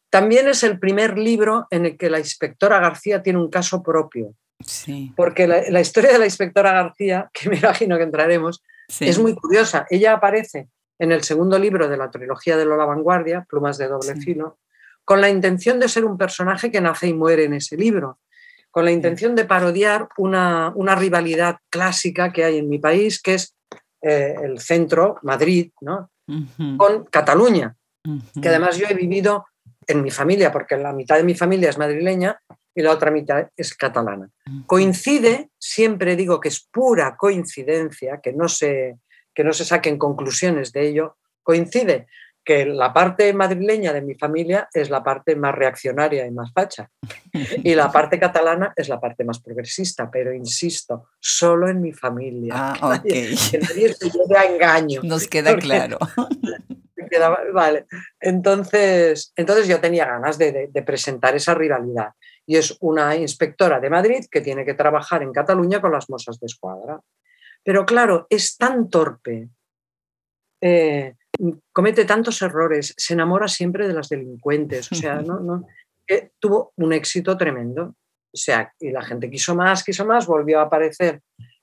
También 0.08 0.46
es 0.46 0.62
el 0.62 0.78
primer 0.78 1.18
libro 1.18 1.66
en 1.72 1.86
el 1.86 1.96
que 1.96 2.08
la 2.08 2.20
inspectora 2.20 2.78
García 2.78 3.20
tiene 3.20 3.40
un 3.40 3.50
caso 3.50 3.82
propio. 3.82 4.36
Sí. 4.64 5.12
Porque 5.16 5.48
la, 5.48 5.80
historia 5.80 6.12
de 6.12 6.20
la 6.20 6.26
inspectora 6.26 6.70
García, 6.70 7.28
que 7.34 7.50
me 7.50 7.56
imagino 7.56 7.96
que 7.96 8.04
entraremos, 8.04 8.62
es 9.00 9.18
muy 9.18 9.34
curiosa. 9.34 9.86
Ella 9.90 10.12
aparece 10.12 10.68
en 11.00 11.10
el 11.10 11.24
segundo 11.24 11.58
libro 11.58 11.88
de 11.88 11.96
la 11.96 12.08
trilogía 12.08 12.56
de 12.56 12.64
Lola 12.64 12.84
Vanguardia, 12.84 13.44
Plumas 13.48 13.78
de 13.78 13.88
doble 13.88 14.14
filo, 14.14 14.60
con 15.04 15.20
la 15.20 15.30
intención 15.30 15.80
de 15.80 15.88
ser 15.88 16.04
un 16.04 16.16
personaje 16.16 16.70
que 16.70 16.80
nace 16.80 17.08
y 17.08 17.12
muere 17.12 17.42
en 17.42 17.54
ese 17.54 17.76
libro, 17.76 18.20
con 18.70 18.84
la 18.84 18.92
intención 18.92 19.34
de 19.34 19.46
parodiar 19.46 20.06
una, 20.16 20.72
rivalidad 20.94 21.56
clásica 21.70 22.32
que 22.32 22.44
hay 22.44 22.58
en 22.58 22.68
mi 22.68 22.78
país, 22.78 23.20
que 23.20 23.34
es 23.34 23.56
eh, 24.02 24.34
el 24.42 24.58
centro, 24.60 25.18
Madrid, 25.22 25.70
¿no? 25.80 26.10
con 26.76 27.04
Cataluña, 27.04 27.76
que 28.40 28.48
además 28.48 28.78
yo 28.78 28.86
he 28.88 28.94
vivido 28.94 29.46
en 29.86 30.02
mi 30.02 30.10
familia, 30.10 30.50
porque 30.50 30.76
la 30.76 30.92
mitad 30.92 31.16
de 31.16 31.24
mi 31.24 31.34
familia 31.34 31.70
es 31.70 31.78
madrileña 31.78 32.40
y 32.74 32.82
la 32.82 32.92
otra 32.92 33.10
mitad 33.10 33.48
es 33.56 33.74
catalana. 33.74 34.30
Coincide, 34.66 35.50
siempre 35.58 36.16
digo 36.16 36.40
que 36.40 36.48
es 36.48 36.60
pura 36.60 37.16
coincidencia, 37.16 38.20
que 38.20 38.32
no 38.32 38.48
se, 38.48 38.98
que 39.34 39.44
no 39.44 39.52
se 39.52 39.64
saquen 39.64 39.98
conclusiones 39.98 40.72
de 40.72 40.88
ello, 40.88 41.16
coincide 41.42 42.06
que 42.44 42.66
la 42.66 42.92
parte 42.92 43.32
madrileña 43.32 43.92
de 43.92 44.02
mi 44.02 44.14
familia 44.14 44.68
es 44.72 44.90
la 44.90 45.02
parte 45.02 45.36
más 45.36 45.54
reaccionaria 45.54 46.26
y 46.26 46.30
más 46.30 46.52
facha. 46.52 46.90
Y 47.64 47.74
la 47.74 47.90
parte 47.90 48.18
catalana 48.18 48.72
es 48.76 48.88
la 48.88 49.00
parte 49.00 49.24
más 49.24 49.40
progresista, 49.40 50.10
pero 50.10 50.32
insisto, 50.32 51.08
solo 51.20 51.68
en 51.68 51.80
mi 51.80 51.92
familia. 51.92 52.54
Ah, 52.56 53.00
Que 53.02 53.58
nadie 53.60 53.94
se 53.94 54.10
lleve 54.10 54.36
a 54.36 54.44
engaño. 54.44 55.00
Nos 55.02 55.28
queda 55.28 55.56
claro. 55.56 55.98
vale. 57.52 57.86
Entonces, 58.20 59.32
entonces 59.36 59.68
yo 59.68 59.80
tenía 59.80 60.06
ganas 60.06 60.38
de, 60.38 60.70
de 60.72 60.82
presentar 60.82 61.36
esa 61.36 61.54
rivalidad. 61.54 62.10
Y 62.46 62.56
es 62.56 62.76
una 62.80 63.14
inspectora 63.16 63.78
de 63.78 63.90
Madrid 63.90 64.24
que 64.30 64.40
tiene 64.40 64.64
que 64.64 64.74
trabajar 64.74 65.22
en 65.22 65.32
Cataluña 65.32 65.80
con 65.80 65.92
las 65.92 66.10
mosas 66.10 66.40
de 66.40 66.46
escuadra. 66.46 67.00
Pero 67.62 67.86
claro, 67.86 68.26
es 68.28 68.56
tan 68.56 68.90
torpe. 68.90 69.48
Eh, 70.60 71.14
comete 71.72 72.04
tantos 72.04 72.42
errores, 72.42 72.94
se 72.96 73.14
enamora 73.14 73.48
siempre 73.48 73.88
de 73.88 73.94
las 73.94 74.08
delincuentes, 74.08 74.90
o 74.92 74.94
sea, 74.94 75.16
no, 75.22 75.40
no, 75.40 75.66
tuvo 76.38 76.72
un 76.76 76.92
éxito 76.92 77.36
tremendo. 77.36 77.96
O 78.34 78.36
sea, 78.36 78.72
y 78.78 78.90
la 78.90 79.02
gente 79.02 79.30
quiso 79.30 79.54
más, 79.54 79.84
quiso 79.84 80.06
más, 80.06 80.26
volvió 80.26 80.60
a 80.60 80.62
aparecer 80.62 81.20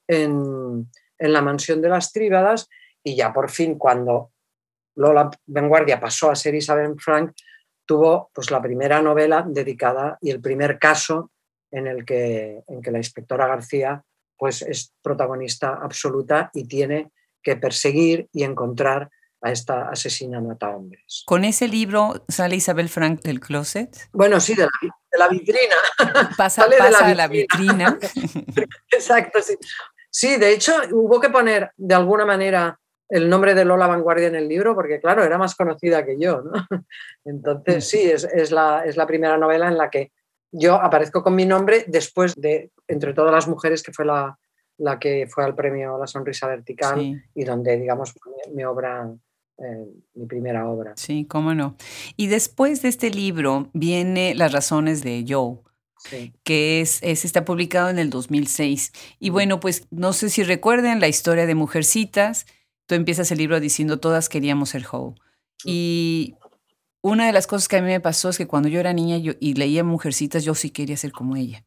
en, 0.08 0.89
la 1.17 1.41
mansión 1.41 1.82
de 1.82 1.89
las 1.89 2.12
tríbadas 2.13 2.69
y 3.03 3.15
ya 3.15 3.34
por 3.34 3.49
fin 3.49 3.77
cuando 3.77 4.32
Lola 4.95 5.29
Vanguardia 5.47 5.99
pasó 5.99 6.32
a 6.32 6.36
ser 6.36 6.55
Isabel 6.55 6.95
Frank, 6.97 7.34
tuvo 7.86 8.29
pues 8.34 8.51
la 8.51 8.62
primera 8.62 9.01
novela 9.01 9.45
dedicada 9.47 10.17
y 10.21 10.29
el 10.29 10.39
primer 10.39 10.79
caso 10.79 11.32
en 11.71 11.88
el 11.88 12.05
que, 12.05 12.63
en 12.67 12.82
que 12.82 12.91
la 12.91 12.99
inspectora 12.99 13.47
García 13.47 14.01
pues 14.38 14.62
es 14.62 14.93
protagonista 15.01 15.79
absoluta 15.82 16.49
y 16.53 16.65
tiene 16.65 17.12
que 17.43 17.58
perseguir 17.58 18.29
y 18.32 18.43
encontrar 18.43 19.10
a 19.41 19.52
esta 19.52 19.89
asesina 19.89 20.41
mata 20.41 20.69
hombres. 20.69 21.23
¿Con 21.25 21.45
ese 21.45 21.67
libro 21.67 22.25
sale 22.28 22.56
Isabel 22.56 22.89
Frank 22.89 23.21
del 23.21 23.39
closet? 23.39 24.10
Bueno, 24.12 24.39
sí, 24.39 24.56
de 24.56 24.67
la, 25.17 25.28
vitrina. 25.30 25.75
Pasa, 26.38 26.67
de 26.67 27.15
la 27.15 27.28
vitrina. 27.28 27.97
Exacto, 28.91 29.41
sí. 29.41 29.56
Sí, 30.12 30.38
de 30.38 30.52
hecho, 30.52 30.73
hubo 30.91 31.19
que 31.19 31.30
poner 31.30 31.71
de 31.78 31.95
alguna 31.95 32.25
manera 32.25 32.80
el 33.10 33.30
nombre 33.30 33.56
de 33.56 33.65
Lola 33.65 33.88
Vanguardia 33.88 34.28
en 34.28 34.36
el 34.36 34.47
libro, 34.47 34.75
porque 34.75 34.99
claro, 34.99 35.23
era 35.23 35.38
más 35.38 35.56
conocida 35.56 36.06
que 36.06 36.17
yo. 36.19 36.41
¿no? 36.41 36.52
Entonces, 37.25 37.88
sí, 37.88 38.02
es, 38.04 38.52
la, 38.52 38.84
es 38.86 38.97
la 38.97 39.08
primera 39.08 39.38
novela 39.38 39.67
en 39.67 39.78
la 39.78 39.89
que 39.89 40.12
yo 40.52 40.75
aparezco 40.75 41.23
con 41.23 41.36
mi 41.36 41.45
nombre 41.45 41.86
después 41.88 42.34
de, 42.36 42.71
entre 42.88 43.13
todas 43.13 43.32
las 43.32 43.47
mujeres, 43.47 43.84
que 43.84 43.93
fue 43.93 44.06
la, 44.06 44.38
la 44.78 44.99
que 44.99 45.28
fue 45.28 45.43
al 45.43 45.56
premio 45.56 45.97
La 45.97 46.08
Sonrisa 46.08 46.47
Vertical 46.47 47.21
y 47.34 47.43
donde, 47.43 47.78
digamos, 47.78 48.13
mi 48.54 48.63
obra 48.63 49.10
mi 50.13 50.26
primera 50.26 50.69
obra. 50.69 50.93
Sí, 50.95 51.26
cómo 51.26 51.54
no. 51.54 51.76
Y 52.15 52.28
después 52.28 52.82
de 52.82 52.89
este 52.89 53.10
libro 53.10 53.69
viene 53.74 54.36
Las 54.36 54.52
razones 54.52 55.04
de 55.04 55.26
Joe. 55.28 55.58
que 56.43 56.82
es, 56.82 57.04
está 57.04 57.43
publicado 57.43 57.89
en 57.89 58.00
el 58.00 58.10
2006. 58.10 58.93
Y 59.19 59.30
bueno, 59.30 59.60
pues 59.60 59.88
no 59.91 60.13
sé 60.13 60.30
si 60.30 60.43
recuerden 60.43 61.00
la 61.00 61.08
historia 61.08 61.45
de 61.45 61.56
Mujercitas. 61.56 62.45
Tú 62.86 62.95
empiezas 62.95 63.32
el 63.32 63.38
libro 63.38 63.60
diciendo 63.60 64.00
todas 64.00 64.30
queríamos 64.30 64.69
ser 64.69 64.84
Joe. 64.84 65.13
Y 65.65 66.36
una 67.02 67.26
de 67.26 67.34
las 67.34 67.48
cosas 67.48 67.67
que 67.67 67.78
a 67.78 67.82
mí 67.82 67.88
me 67.88 68.00
pasó 68.00 68.30
es 68.30 68.38
que 68.38 68.48
cuando 68.48 68.69
yo 68.69 68.80
era 68.80 68.93
niña 68.93 69.17
yo, 69.17 69.34
y 69.39 69.56
leía 69.56 69.84
Mujercitas, 69.84 70.43
yo 70.43 70.56
sí 70.56 70.69
quería 70.69 70.98
ser 70.98 71.12
como 71.12 71.36
ella. 71.36 71.65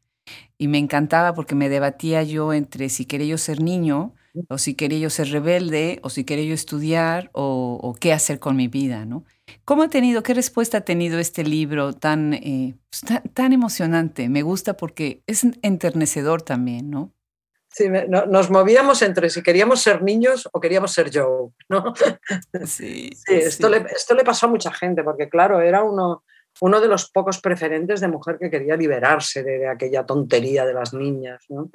Y 0.56 0.68
me 0.68 0.78
encantaba 0.78 1.34
porque 1.34 1.54
me 1.54 1.68
debatía 1.68 2.22
yo 2.22 2.52
entre 2.52 2.88
si 2.88 3.04
quería 3.04 3.26
yo 3.26 3.38
ser 3.38 3.60
niño 3.60 4.14
o 4.48 4.58
si 4.58 4.74
quería 4.74 4.98
yo 4.98 5.10
ser 5.10 5.28
rebelde, 5.28 6.00
o 6.02 6.10
si 6.10 6.24
quería 6.24 6.46
yo 6.46 6.54
estudiar, 6.54 7.30
o, 7.32 7.94
qué 8.00 8.12
hacer 8.12 8.38
con 8.38 8.56
mi 8.56 8.68
vida, 8.68 9.04
¿no? 9.04 9.24
¿Cómo 9.64 9.82
ha 9.82 9.88
tenido, 9.88 10.22
qué 10.22 10.34
respuesta 10.34 10.78
ha 10.78 10.80
tenido 10.82 11.18
este 11.18 11.44
libro 11.44 11.92
tan, 11.92 12.34
eh, 12.34 12.74
pues, 12.90 13.22
tan, 13.34 13.52
emocionante? 13.52 14.28
Me 14.28 14.42
gusta 14.42 14.76
porque 14.76 15.22
es 15.26 15.44
enternecedor 15.62 16.42
también, 16.42 16.90
¿no? 16.90 17.12
Sí, 17.68 17.88
nos 17.88 18.50
movíamos 18.50 19.00
entre 19.00 19.30
si 19.30 19.42
queríamos 19.42 19.80
ser 19.80 20.02
niños 20.02 20.46
o 20.52 20.60
queríamos 20.60 20.92
ser 20.92 21.10
yo, 21.10 21.52
¿no? 21.68 21.94
Sí, 22.66 23.10
sí, 23.14 23.34
esto, 23.34 23.70
Le, 23.70 23.86
esto 23.94 24.14
le 24.14 24.24
pasó 24.24 24.46
a 24.46 24.50
mucha 24.50 24.70
gente, 24.72 25.02
porque 25.02 25.30
claro, 25.30 25.60
era 25.60 25.82
uno, 25.82 26.22
uno 26.60 26.80
de 26.80 26.88
los 26.88 27.10
pocos 27.10 27.40
preferentes 27.40 28.00
de 28.00 28.08
mujer 28.08 28.38
que 28.38 28.50
quería 28.50 28.76
liberarse 28.76 29.42
de, 29.42 29.58
de 29.58 29.68
aquella 29.68 30.04
tontería 30.04 30.66
de 30.66 30.74
las 30.74 30.92
niñas, 30.92 31.44
¿no? 31.48 31.70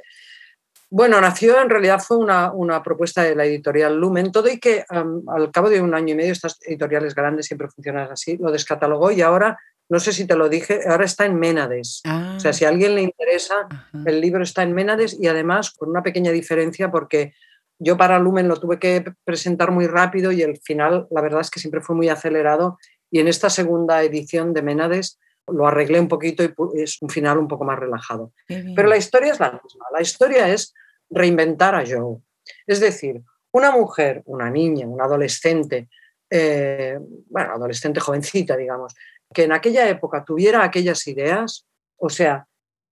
Bueno, 0.89 1.19
nació, 1.19 1.61
en 1.61 1.69
realidad 1.69 1.99
fue 1.99 2.17
una, 2.17 2.81
propuesta 2.81 3.21
de 3.21 3.35
la 3.35 3.45
editorial 3.45 3.97
Lumen, 3.97 4.31
todo 4.31 4.49
y 4.49 4.59
que 4.59 4.85
al 4.89 5.51
cabo 5.51 5.69
de 5.69 5.81
un 5.81 5.93
año 5.93 6.13
y 6.13 6.17
medio, 6.17 6.31
estas 6.31 6.59
editoriales 6.65 7.13
grandes 7.13 7.47
siempre 7.47 7.67
funcionan 7.67 8.09
así, 8.11 8.37
lo 8.37 8.51
descatalogó 8.51 9.11
y 9.11 9.21
ahora, 9.21 9.57
no 9.89 9.99
sé 9.99 10.13
si 10.13 10.25
te 10.25 10.35
lo 10.35 10.47
dije, 10.47 10.81
ahora 10.87 11.03
está 11.03 11.25
en 11.25 11.37
Ménades. 11.37 12.01
O 12.35 12.39
sea, 12.39 12.53
si 12.53 12.63
a 12.63 12.69
alguien 12.69 12.95
le 12.95 13.01
interesa, 13.01 13.67
el 14.05 14.21
libro 14.21 14.43
está 14.43 14.63
en 14.63 14.73
Ménades 14.73 15.17
y 15.19 15.27
además 15.27 15.71
con 15.71 15.89
una 15.89 16.03
pequeña 16.03 16.31
diferencia 16.31 16.89
porque 16.89 17.33
yo 17.79 17.97
para 17.97 18.17
Lumen 18.17 18.47
lo 18.47 18.57
tuve 18.57 18.79
que 18.79 19.03
presentar 19.25 19.71
muy 19.71 19.87
rápido 19.87 20.31
y 20.31 20.41
el 20.41 20.57
final, 20.57 21.07
la 21.11 21.21
verdad 21.21 21.41
es 21.41 21.51
que 21.51 21.59
siempre 21.59 21.81
fue 21.81 21.95
muy 21.95 22.09
acelerado. 22.09 22.77
Y 23.11 23.19
en 23.19 23.27
esta 23.27 23.49
segunda 23.49 24.01
edición 24.03 24.53
de 24.53 24.61
Ménades 24.61 25.19
lo 25.47 25.67
arreglé 25.67 25.99
un 25.99 26.07
poquito 26.07 26.43
y 26.43 26.81
es 26.81 27.01
un 27.01 27.09
final 27.09 27.37
un 27.37 27.47
poco 27.47 27.63
más 27.63 27.79
relajado. 27.79 28.33
Pero 28.47 28.87
la 28.87 28.97
historia 28.97 29.31
es 29.31 29.39
la 29.39 29.51
misma. 29.51 29.85
La 29.93 30.01
historia 30.01 30.49
es 30.49 30.73
reinventar 31.09 31.75
a 31.75 31.83
Joe. 31.87 32.17
Es 32.65 32.79
decir, 32.79 33.21
una 33.51 33.71
mujer, 33.71 34.21
una 34.25 34.49
niña, 34.49 34.87
una 34.87 35.05
adolescente, 35.05 35.89
eh, 36.29 36.99
bueno, 37.29 37.53
adolescente 37.53 37.99
jovencita, 37.99 38.57
digamos, 38.57 38.93
que 39.33 39.43
en 39.43 39.51
aquella 39.51 39.87
época 39.89 40.23
tuviera 40.23 40.63
aquellas 40.63 41.05
ideas, 41.07 41.65
o 41.97 42.09
sea, 42.09 42.47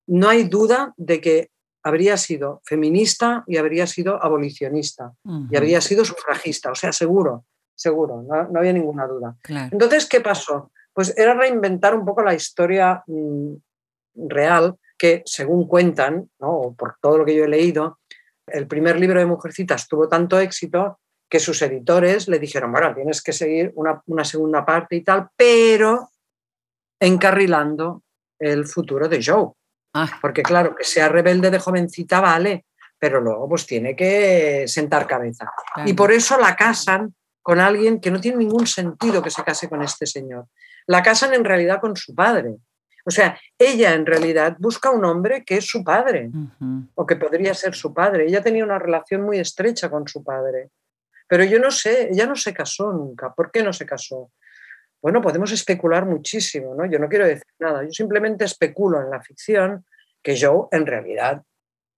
no 0.08 0.30
hay 0.30 0.44
duda 0.44 0.94
de 0.98 1.22
que 1.22 1.50
habría 1.84 2.18
sido 2.18 2.62
feminista 2.66 3.44
y 3.48 3.58
habría 3.58 3.86
sido 3.86 4.22
abolicionista 4.24 5.14
y 5.52 5.56
habría 5.56 5.82
sido 5.82 6.04
sufragista, 6.04 6.72
o 6.72 6.76
sea, 6.76 6.92
seguro, 6.92 7.46
seguro, 7.76 8.24
no, 8.24 8.60
había 8.60 8.74
ninguna 8.74 9.06
duda. 9.06 9.36
Entonces, 9.72 10.08
¿qué 10.08 10.20
pasó? 10.20 10.72
Pues 10.96 11.14
era 11.18 11.34
reinventar 11.34 11.94
un 11.94 12.06
poco 12.06 12.24
la 12.24 12.34
historia 12.34 13.04
mm, 13.06 13.56
real 14.16 14.76
que, 14.98 15.24
según 15.26 15.68
cuentan, 15.68 16.30
¿no? 16.40 16.74
por 16.78 16.96
todo 17.02 17.18
lo 17.18 17.26
que 17.26 17.36
yo 17.36 17.44
he 17.44 17.50
leído, 17.50 18.00
el 18.48 18.66
primer 18.66 18.98
libro 18.98 19.20
de 19.20 19.26
Mujercitas 19.26 19.90
tuvo 19.90 20.08
tanto 20.08 20.40
éxito 20.40 21.00
que 21.30 21.40
sus 21.40 21.62
editores 21.62 22.30
le 22.30 22.40
dijeron, 22.40 22.72
bueno, 22.72 22.96
tienes 22.96 23.22
que 23.22 23.34
seguir 23.34 23.74
una, 23.76 24.24
segunda 24.24 24.66
parte 24.66 24.96
y 24.96 25.04
tal, 25.04 25.28
pero 25.36 26.12
encarrilando 26.98 28.04
el 28.40 28.66
futuro 28.66 29.10
de 29.10 29.22
Joe. 29.22 29.52
Ah. 29.94 30.18
Porque 30.22 30.44
claro, 30.44 30.76
que 30.76 30.86
sea 30.86 31.10
rebelde 31.10 31.52
de 31.52 31.60
jovencita 31.60 32.22
vale, 32.22 32.68
pero 32.98 33.20
luego 33.20 33.50
pues 33.50 33.66
tiene 33.66 33.98
que 33.98 34.66
sentar 34.68 35.08
cabeza. 35.08 35.52
Y 35.86 35.94
por 35.94 36.14
eso 36.14 36.40
la 36.40 36.56
casan 36.56 37.14
con 37.42 37.60
alguien 37.60 38.00
que 38.00 38.12
no 38.12 38.22
tiene 38.22 38.38
ningún 38.38 38.66
sentido 38.66 39.22
que 39.22 39.30
se 39.30 39.44
case 39.44 39.68
con 39.68 39.82
este 39.82 40.06
señor 40.06 40.48
la 40.88 41.04
casan 41.04 41.34
en 41.34 41.46
realidad 41.46 41.80
con 41.80 41.96
su 41.96 42.14
padre. 42.14 42.58
O 43.06 43.12
sea, 43.12 43.40
ella 43.58 43.94
en 43.94 44.06
realidad 44.06 44.56
busca 44.60 44.90
un 44.90 45.06
hombre 45.06 45.44
que 45.44 45.58
es 45.58 45.68
su 45.68 45.84
padre 45.84 46.32
o 46.96 47.06
que 47.06 47.16
podría 47.16 47.54
ser 47.54 47.76
su 47.76 47.94
padre. 47.94 48.26
Ella 48.26 48.42
tenía 48.42 48.64
una 48.64 48.80
relación 48.80 49.22
muy 49.22 49.38
estrecha 49.38 49.90
con 49.90 50.08
su 50.08 50.24
padre. 50.24 50.72
Pero 51.28 51.44
yo 51.44 51.60
no 51.60 51.70
sé, 51.70 52.10
ella 52.12 52.26
no 52.26 52.36
se 52.36 52.54
casó 52.54 52.92
nunca. 52.92 53.34
¿Por 53.34 53.52
qué 53.52 53.64
no 53.64 53.74
se 53.74 53.86
casó? 53.86 54.32
Bueno, 55.02 55.22
podemos 55.22 55.52
especular 55.52 56.06
muchísimo, 56.06 56.74
¿no? 56.74 56.86
Yo 56.88 56.98
no 56.98 57.08
quiero 57.08 57.28
decir 57.28 57.46
nada. 57.60 57.84
Yo 57.84 57.92
simplemente 57.92 58.46
especulo 58.46 59.00
en 59.02 59.12
la 59.12 59.22
ficción 59.22 59.86
que 60.24 60.36
Joe 60.40 60.68
en 60.72 60.88
realidad 60.88 61.44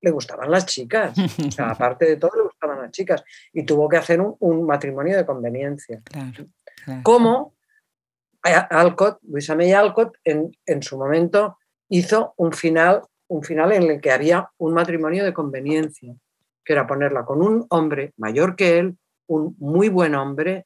le 0.02 0.12
gustaban 0.12 0.52
las 0.52 0.66
chicas. 0.66 1.18
O 1.48 1.52
sea, 1.52 1.70
aparte 1.70 2.06
de 2.06 2.18
todo, 2.18 2.32
le 2.36 2.44
gustaban 2.44 2.82
las 2.82 2.92
chicas. 2.92 3.24
Y 3.54 3.64
tuvo 3.64 3.88
que 3.88 3.98
hacer 3.98 4.20
un, 4.20 4.66
matrimonio 4.66 5.16
de 5.16 5.26
conveniencia. 5.26 6.02
¿Cómo? 7.04 7.57
Alcott, 8.54 9.20
Luisa 9.24 9.56
May 9.56 9.72
Alcott, 9.72 10.18
en, 10.24 10.52
su 10.82 10.98
momento 10.98 11.58
hizo 11.90 12.34
un 12.38 12.52
final 12.54 13.02
un 13.30 13.44
final 13.44 13.74
en 13.74 13.84
el 13.84 14.02
que 14.02 14.12
había 14.12 14.50
un 14.58 14.74
matrimonio 14.74 15.26
de 15.26 15.34
conveniencia, 15.34 16.16
que 16.64 16.74
era 16.74 16.88
ponerla 16.88 17.26
con 17.26 17.42
un 17.42 17.66
hombre 17.70 18.14
mayor 18.18 18.56
que 18.56 18.80
él, 18.80 18.98
un 19.28 19.56
muy 19.60 19.90
buen 19.90 20.16
hombre 20.16 20.66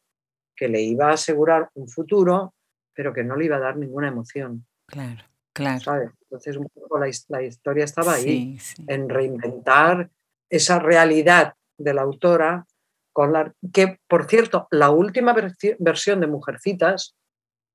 que 0.56 0.68
le 0.68 0.82
iba 0.82 1.10
a 1.10 1.14
asegurar 1.14 1.70
un 1.74 1.88
futuro, 1.88 2.54
pero 2.94 3.14
que 3.14 3.24
no 3.24 3.36
le 3.36 3.46
iba 3.46 3.56
a 3.56 3.62
dar 3.62 3.78
ninguna 3.78 4.10
emoción. 4.10 4.66
Claro, 4.86 5.24
claro. 5.54 6.12
Entonces, 6.22 6.56
un 6.56 6.68
poco 6.70 7.00
la, 7.00 7.10
historia 7.10 7.84
estaba 7.84 8.14
ahí, 8.14 8.60
en 8.88 9.10
reinventar 9.10 10.10
esa 10.50 10.80
realidad 10.80 11.56
de 11.78 11.94
la 11.94 12.04
autora, 12.04 12.68
con 13.12 13.34
la, 13.34 13.54
que, 13.74 14.00
por 14.08 14.28
cierto, 14.28 14.68
la 14.70 14.92
última 14.92 15.36
versión 15.80 16.20
de 16.20 16.28
Mujercitas 16.28 17.16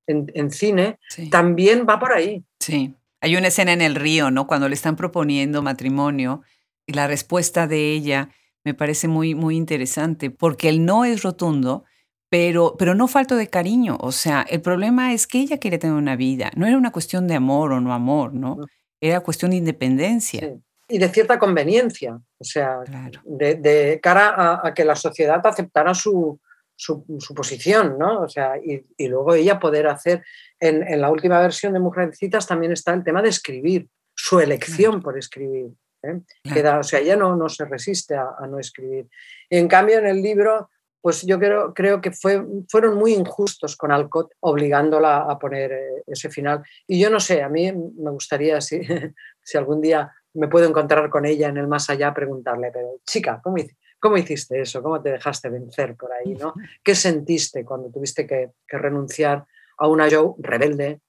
en, 0.07 0.51
cine 0.51 0.97
también 1.29 1.85
va 1.87 1.99
por 1.99 2.13
ahí. 2.13 2.43
Sí. 2.59 2.93
Hay 3.21 3.35
una 3.35 3.47
escena 3.47 3.73
en 3.73 3.81
el 3.81 3.95
río, 3.95 4.31
¿no? 4.31 4.47
Cuando 4.47 4.69
le 4.69 4.75
están 4.75 4.95
proponiendo 4.95 5.61
matrimonio 5.61 6.41
y 6.85 6.93
la 6.93 7.07
respuesta 7.07 7.67
de 7.67 7.91
ella 7.91 8.29
me 8.63 8.73
parece 8.73 9.07
muy, 9.07 9.35
muy 9.35 9.55
interesante, 9.55 10.29
porque 10.29 10.69
el 10.69 10.85
no 10.85 11.05
es 11.05 11.23
rotundo, 11.23 11.85
pero, 12.29 12.75
pero 12.77 12.95
no 12.95 13.07
falto 13.07 13.35
de 13.35 13.47
cariño. 13.47 13.97
O 14.01 14.11
sea, 14.11 14.45
el 14.49 14.61
problema 14.61 15.13
es 15.13 15.27
que 15.27 15.39
ella 15.39 15.57
quería 15.57 15.79
tener 15.79 15.95
una 15.95 16.15
vida. 16.15 16.51
No 16.55 16.67
era 16.67 16.77
una 16.77 16.91
cuestión 16.91 17.27
de 17.27 17.35
amor 17.35 17.71
o 17.71 17.79
no 17.79 17.93
amor, 17.93 18.33
¿no? 18.33 18.57
Era 18.99 19.21
cuestión 19.21 19.51
de 19.51 19.57
independencia. 19.57 20.57
Y 20.89 20.97
de 20.99 21.09
cierta 21.09 21.37
conveniencia, 21.37 22.19
o 22.37 22.43
sea, 22.43 22.79
de, 23.25 23.99
cara 24.01 24.61
a, 24.63 24.73
que 24.73 24.85
la 24.85 24.95
sociedad 24.95 25.45
aceptara 25.45 25.93
su, 25.93 26.39
su, 26.77 27.33
posición, 27.35 27.97
¿no? 27.97 28.21
O 28.21 28.29
sea, 28.29 28.53
y, 28.57 29.07
luego 29.07 29.33
ella 29.33 29.59
poder 29.59 29.87
hacer, 29.87 30.23
en, 30.59 31.01
la 31.01 31.11
última 31.11 31.39
versión 31.39 31.73
de 31.73 31.79
Mujercitas 31.79 32.47
también 32.47 32.71
está 32.71 32.93
el 32.93 33.03
tema 33.03 33.21
de 33.21 33.29
escribir, 33.29 33.89
su 34.15 34.39
elección 34.39 35.01
por 35.01 35.17
escribir. 35.17 35.71
¿eh? 36.03 36.21
o 36.79 36.83
sea, 36.83 36.99
ella 36.99 37.15
no, 37.15 37.35
no 37.35 37.49
se 37.49 37.65
resiste 37.65 38.15
a, 38.15 38.45
no 38.47 38.59
escribir. 38.59 39.07
en 39.49 39.67
cambio, 39.67 39.97
en 39.97 40.05
el 40.05 40.21
libro, 40.21 40.69
pues 41.01 41.23
yo 41.23 41.39
creo, 41.39 41.73
creo 41.73 41.99
que 41.99 42.11
fue, 42.11 42.45
fueron 42.69 42.95
muy 42.95 43.13
injustos 43.13 43.75
con 43.75 43.91
Alcott 43.91 44.33
obligándola 44.39 45.19
a 45.19 45.39
poner 45.39 45.71
eh, 45.71 46.03
ese 46.05 46.29
final. 46.29 46.63
Y 46.87 46.99
yo 46.99 47.09
no 47.09 47.19
sé, 47.19 47.41
a 47.41 47.49
mí 47.49 47.71
me 47.71 48.11
gustaría, 48.11 48.61
si, 48.61 48.81
si 49.43 49.57
algún 49.57 49.81
día 49.81 50.11
me 50.33 50.47
puedo 50.47 50.67
encontrar 50.67 51.09
con 51.09 51.25
ella 51.25 51.47
en 51.47 51.57
el 51.57 51.67
más 51.67 51.89
allá, 51.89 52.13
preguntarle, 52.13 52.69
pero 52.71 52.99
chica, 53.05 53.41
¿cómo, 53.43 53.57
¿Cómo 53.99 54.17
hiciste 54.17 54.61
eso? 54.61 54.81
¿Cómo 54.81 55.01
te 55.01 55.11
dejaste 55.11 55.49
vencer 55.49 55.95
por 55.95 56.11
ahí? 56.11 56.35
¿no? 56.35 56.53
¿Qué 56.83 56.95
sentiste 56.95 57.65
cuando 57.65 57.89
tuviste 57.89 58.27
que, 58.27 58.51
renunciar 58.67 59.45
a 59.77 59.87
una 59.87 60.09
Joe 60.09 60.33
rebelde 60.39 60.99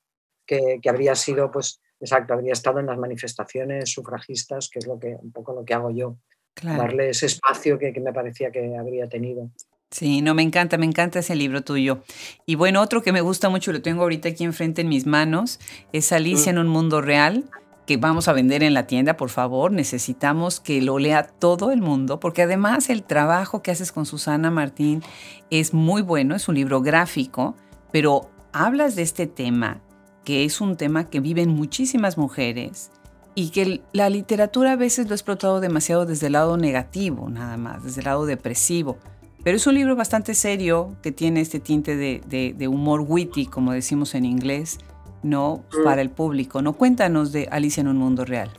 que, 0.47 0.81
habría 0.89 1.15
sido, 1.15 1.51
pues, 1.51 1.81
exacto, 2.01 2.35
habría 2.35 2.53
estado 2.53 2.81
en 2.81 2.87
las 2.87 2.99
manifestaciones 2.99 3.91
sufragistas, 3.91 4.71
que 4.71 4.79
es 4.79 4.87
lo 4.87 4.99
que, 4.99 5.17
un 5.21 5.33
poco 5.33 5.53
lo 5.53 5.65
que 5.65 5.75
hago 5.75 5.91
yo, 5.91 6.17
darle 6.63 7.11
ese 7.11 7.27
espacio 7.27 7.79
que, 7.79 7.93
me 8.01 8.13
parecía 8.13 8.51
que 8.51 8.77
habría 8.77 9.09
tenido. 9.09 9.51
Sí, 9.91 10.21
no, 10.21 10.35
me 10.35 10.43
encanta, 10.43 10.77
me 10.77 10.87
encanta 10.87 11.19
ese 11.19 11.35
libro 11.35 11.63
tuyo. 11.63 12.03
Y 12.45 12.57
bueno, 12.57 12.83
otro 12.83 13.03
que 13.03 13.13
me 13.13 13.21
gusta 13.23 13.49
mucho, 13.49 13.73
lo 13.73 13.81
tengo 13.81 14.03
ahorita 14.03 14.31
aquí 14.31 14.45
enfrente 14.45 14.83
en 14.83 14.89
mis 14.89 15.07
manos, 15.07 15.61
es 15.93 16.13
Alicia 16.13 16.53
mm. 16.53 16.57
en 16.57 16.59
un 16.59 16.69
mundo 16.69 17.01
real 17.01 17.45
que 17.89 17.97
vamos 17.97 18.29
a 18.29 18.35
vender 18.35 18.63
en 18.63 18.75
la 18.75 18.87
tienda, 18.87 19.17
por 19.17 19.31
favor, 19.31 19.73
necesitamos 19.73 20.61
que 20.61 20.83
lo 20.83 20.99
lea 20.99 21.23
todo 21.23 21.73
el 21.73 21.81
mundo, 21.81 22.21
porque 22.21 22.43
además 22.43 22.91
el 22.91 23.03
trabajo 23.03 23.63
que 23.63 23.71
haces 23.71 23.93
con 23.93 24.05
Susana 24.05 24.51
Martín 24.51 25.03
es 25.49 25.73
muy 25.73 26.03
bueno, 26.03 26.37
es 26.37 26.49
un 26.49 26.57
libro 26.57 26.83
gráfico, 26.83 27.57
pero 27.91 28.29
hablas 28.53 28.95
de 28.95 29.01
este 29.01 29.27
tema, 29.27 29.81
que 30.23 30.45
es 30.45 30.61
un 30.61 30.77
tema 30.77 31.09
que 31.09 31.21
viven 31.21 31.49
muchísimas 31.49 32.19
mujeres 32.19 32.91
y 33.35 33.49
que 33.49 33.81
la 33.95 34.11
literatura 34.11 34.73
a 34.73 34.77
veces 34.77 35.07
lo 35.07 35.13
ha 35.13 35.17
explotado 35.17 35.61
demasiado 35.61 36.05
desde 36.05 36.27
el 36.27 36.35
lado 36.35 36.59
negativo, 36.59 37.31
nada 37.31 37.57
más, 37.57 37.85
desde 37.85 38.03
el 38.03 38.05
lado 38.05 38.27
depresivo. 38.27 38.99
Pero 39.43 39.57
es 39.57 39.67
un 39.67 39.77
libro 39.77 39.97
bastante 39.97 40.35
serio 40.35 40.95
que 41.03 41.11
tiene 41.11 41.41
este 41.41 41.59
tinte 41.59 41.97
de, 41.97 42.21
de 42.55 42.69
humor 42.69 43.01
witty, 43.01 43.47
como 43.47 43.73
decimos 43.73 44.15
en 44.15 44.27
inglés, 44.27 44.79
¿no? 45.23 45.65
Mm. 45.73 45.85
Para 45.85 46.03
el 46.03 46.11
público, 46.11 46.63
¿no? 46.63 46.75
Cuéntanos 46.75 47.33
de 47.33 47.49
Alicia 47.51 47.81
en 47.81 47.89
un 47.89 47.97
mundo 47.97 48.25
real. 48.25 48.51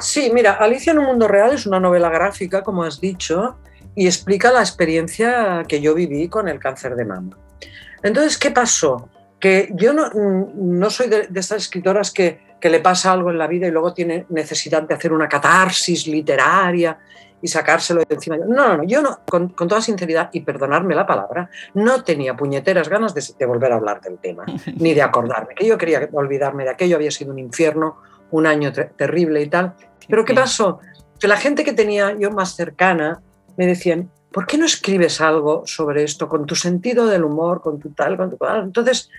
Sí, 0.00 0.30
mira, 0.32 0.52
Alicia 0.52 0.92
en 0.92 0.98
un 0.98 1.06
mundo 1.06 1.28
real 1.28 1.52
es 1.52 1.66
una 1.66 1.78
novela 1.78 2.08
gráfica, 2.10 2.62
como 2.62 2.82
has 2.82 3.00
dicho, 3.00 3.56
y 3.94 4.06
explica 4.06 4.50
la 4.50 4.60
experiencia 4.60 5.64
que 5.68 5.80
yo 5.80 5.94
viví 5.94 6.28
con 6.28 6.48
el 6.48 6.58
cáncer 6.58 6.96
de 6.96 7.04
mama. 7.04 7.36
Entonces, 8.02 8.36
¿qué 8.36 8.50
pasó? 8.50 9.08
Que 9.38 9.70
yo 9.74 9.92
no, 9.92 10.06
mm, 10.08 10.78
no 10.78 10.90
soy 10.90 11.08
de, 11.08 11.28
de 11.28 11.40
estas 11.40 11.62
escritoras 11.62 12.10
que, 12.10 12.40
que 12.60 12.70
le 12.70 12.80
pasa 12.80 13.12
algo 13.12 13.30
en 13.30 13.38
la 13.38 13.46
vida 13.46 13.68
y 13.68 13.70
luego 13.70 13.92
tiene 13.92 14.26
necesidad 14.30 14.82
de 14.82 14.94
hacer 14.94 15.12
una 15.12 15.28
catarsis 15.28 16.06
literaria 16.06 16.98
y 17.44 17.48
sacárselo 17.48 18.00
de 18.00 18.14
encima. 18.14 18.38
No, 18.38 18.46
no, 18.46 18.76
no, 18.78 18.84
yo 18.84 19.02
no, 19.02 19.20
con, 19.26 19.50
toda 19.50 19.82
sinceridad 19.82 20.30
y 20.32 20.40
perdonarme 20.40 20.94
la 20.94 21.06
palabra, 21.06 21.50
no 21.74 22.02
tenía 22.02 22.34
puñeteras 22.34 22.88
ganas 22.88 23.12
de, 23.14 23.44
volver 23.44 23.70
a 23.70 23.74
hablar 23.74 24.00
del 24.00 24.16
tema, 24.16 24.46
ni 24.76 24.94
de 24.94 25.02
acordarme, 25.02 25.54
que 25.54 25.66
yo 25.66 25.76
quería 25.76 26.08
olvidarme 26.14 26.64
de 26.64 26.70
aquello, 26.70 26.96
había 26.96 27.10
sido 27.10 27.32
un 27.32 27.38
infierno, 27.38 27.98
un 28.30 28.46
año 28.46 28.72
terrible 28.72 29.42
y 29.42 29.48
tal. 29.48 29.74
Pero 30.08 30.24
¿qué 30.24 30.32
pasó? 30.32 30.80
Que 31.20 31.28
la 31.28 31.36
gente 31.36 31.64
que 31.64 31.74
tenía 31.74 32.16
yo 32.18 32.30
más 32.30 32.56
cercana 32.56 33.20
me 33.58 33.66
decían, 33.66 34.10
¿por 34.32 34.46
qué 34.46 34.56
no 34.56 34.64
escribes 34.64 35.20
algo 35.20 35.66
sobre 35.66 36.02
esto 36.02 36.30
con 36.30 36.46
tu 36.46 36.54
sentido 36.54 37.06
del 37.06 37.24
humor, 37.24 37.60
con 37.60 37.78
tu 37.78 37.90
tal, 37.90 38.16
con 38.16 38.30
tu 38.30 38.38
tal? 38.38 38.62
Entonces, 38.62 39.10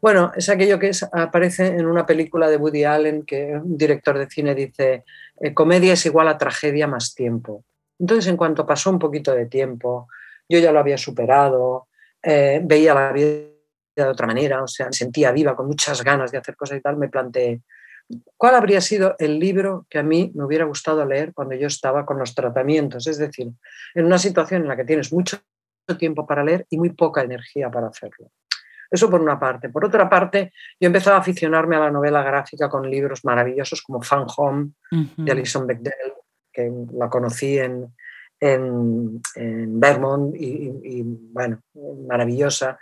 bueno, 0.00 0.30
es 0.36 0.48
aquello 0.48 0.78
que 0.78 0.92
aparece 1.12 1.66
en 1.66 1.86
una 1.86 2.06
película 2.06 2.48
de 2.48 2.58
Woody 2.58 2.84
Allen 2.84 3.24
que 3.24 3.56
un 3.56 3.76
director 3.76 4.16
de 4.16 4.30
cine 4.30 4.54
dice, 4.54 5.02
eh, 5.40 5.54
comedia 5.54 5.94
es 5.94 6.06
igual 6.06 6.28
a 6.28 6.38
tragedia 6.38 6.86
más 6.86 7.14
tiempo. 7.14 7.64
Entonces, 8.02 8.26
en 8.26 8.36
cuanto 8.36 8.66
pasó 8.66 8.90
un 8.90 8.98
poquito 8.98 9.32
de 9.32 9.46
tiempo, 9.46 10.08
yo 10.48 10.58
ya 10.58 10.72
lo 10.72 10.80
había 10.80 10.98
superado, 10.98 11.86
eh, 12.20 12.60
veía 12.64 12.94
la 12.94 13.12
vida 13.12 13.46
de 13.94 14.02
otra 14.02 14.26
manera, 14.26 14.60
o 14.60 14.66
sea, 14.66 14.86
me 14.86 14.92
sentía 14.92 15.30
viva, 15.30 15.54
con 15.54 15.68
muchas 15.68 16.02
ganas 16.02 16.32
de 16.32 16.38
hacer 16.38 16.56
cosas 16.56 16.78
y 16.78 16.80
tal, 16.80 16.96
me 16.96 17.08
planteé, 17.08 17.62
¿cuál 18.36 18.56
habría 18.56 18.80
sido 18.80 19.14
el 19.20 19.38
libro 19.38 19.86
que 19.88 20.00
a 20.00 20.02
mí 20.02 20.32
me 20.34 20.44
hubiera 20.44 20.64
gustado 20.64 21.04
leer 21.06 21.32
cuando 21.32 21.54
yo 21.54 21.68
estaba 21.68 22.04
con 22.04 22.18
los 22.18 22.34
tratamientos? 22.34 23.06
Es 23.06 23.18
decir, 23.18 23.52
en 23.94 24.04
una 24.04 24.18
situación 24.18 24.62
en 24.62 24.68
la 24.68 24.76
que 24.76 24.84
tienes 24.84 25.12
mucho 25.12 25.38
tiempo 25.96 26.26
para 26.26 26.42
leer 26.42 26.66
y 26.70 26.78
muy 26.78 26.90
poca 26.90 27.22
energía 27.22 27.70
para 27.70 27.86
hacerlo. 27.86 28.32
Eso 28.90 29.08
por 29.08 29.22
una 29.22 29.38
parte. 29.38 29.68
Por 29.68 29.84
otra 29.84 30.10
parte, 30.10 30.52
yo 30.80 30.88
empezaba 30.88 31.18
a 31.18 31.20
aficionarme 31.20 31.76
a 31.76 31.80
la 31.80 31.90
novela 31.92 32.22
gráfica 32.24 32.68
con 32.68 32.90
libros 32.90 33.24
maravillosos 33.24 33.80
como 33.80 34.02
Fan 34.02 34.26
Home 34.36 34.72
de 34.90 35.32
Alison 35.32 35.66
Bechdel, 35.66 36.12
que 36.52 36.70
la 36.92 37.08
conocí 37.08 37.58
en, 37.58 37.92
en, 38.42 39.80
Vermont 39.80 40.34
y, 40.36 41.02
bueno, 41.04 41.60
maravillosa. 42.06 42.78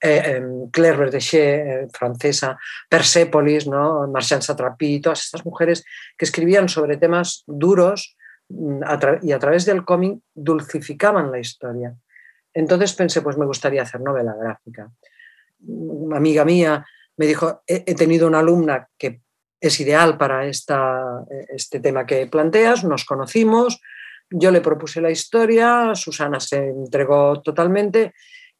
Eh, 0.00 0.42
Claire 0.72 0.96
Verdechet, 0.96 1.66
eh, 1.66 1.88
francesa, 1.92 2.58
Persepolis, 2.88 3.68
¿no? 3.68 4.08
Marchand 4.08 4.42
Satrapi, 4.42 5.00
todas 5.00 5.22
estas 5.22 5.44
mujeres 5.44 5.84
que 6.18 6.24
escribían 6.24 6.68
sobre 6.68 6.96
temas 6.96 7.44
duros 7.46 8.16
mm, 8.48 8.82
y 9.22 9.30
a 9.30 9.38
través 9.38 9.64
del 9.64 9.84
cómic 9.84 10.18
dulcificaban 10.34 11.30
la 11.30 11.38
historia. 11.38 11.94
Entonces 12.52 12.94
pensé, 12.94 13.22
pues 13.22 13.38
me 13.38 13.46
gustaría 13.46 13.82
hacer 13.82 14.00
novela 14.00 14.34
gráfica. 14.34 14.90
Una 15.60 16.16
amiga 16.16 16.44
mía 16.44 16.84
me 17.16 17.26
dijo, 17.26 17.62
he 17.66 17.94
tenido 17.94 18.26
una 18.26 18.40
alumna 18.40 18.88
que 18.98 19.20
es 19.62 19.78
ideal 19.78 20.18
para 20.18 20.44
esta, 20.46 21.24
este 21.48 21.78
tema 21.78 22.04
que 22.04 22.26
planteas, 22.26 22.82
nos 22.82 23.04
conocimos, 23.04 23.80
yo 24.28 24.50
le 24.50 24.60
propuse 24.60 25.00
la 25.00 25.10
historia, 25.10 25.94
Susana 25.94 26.40
se 26.40 26.68
entregó 26.68 27.40
totalmente 27.42 28.12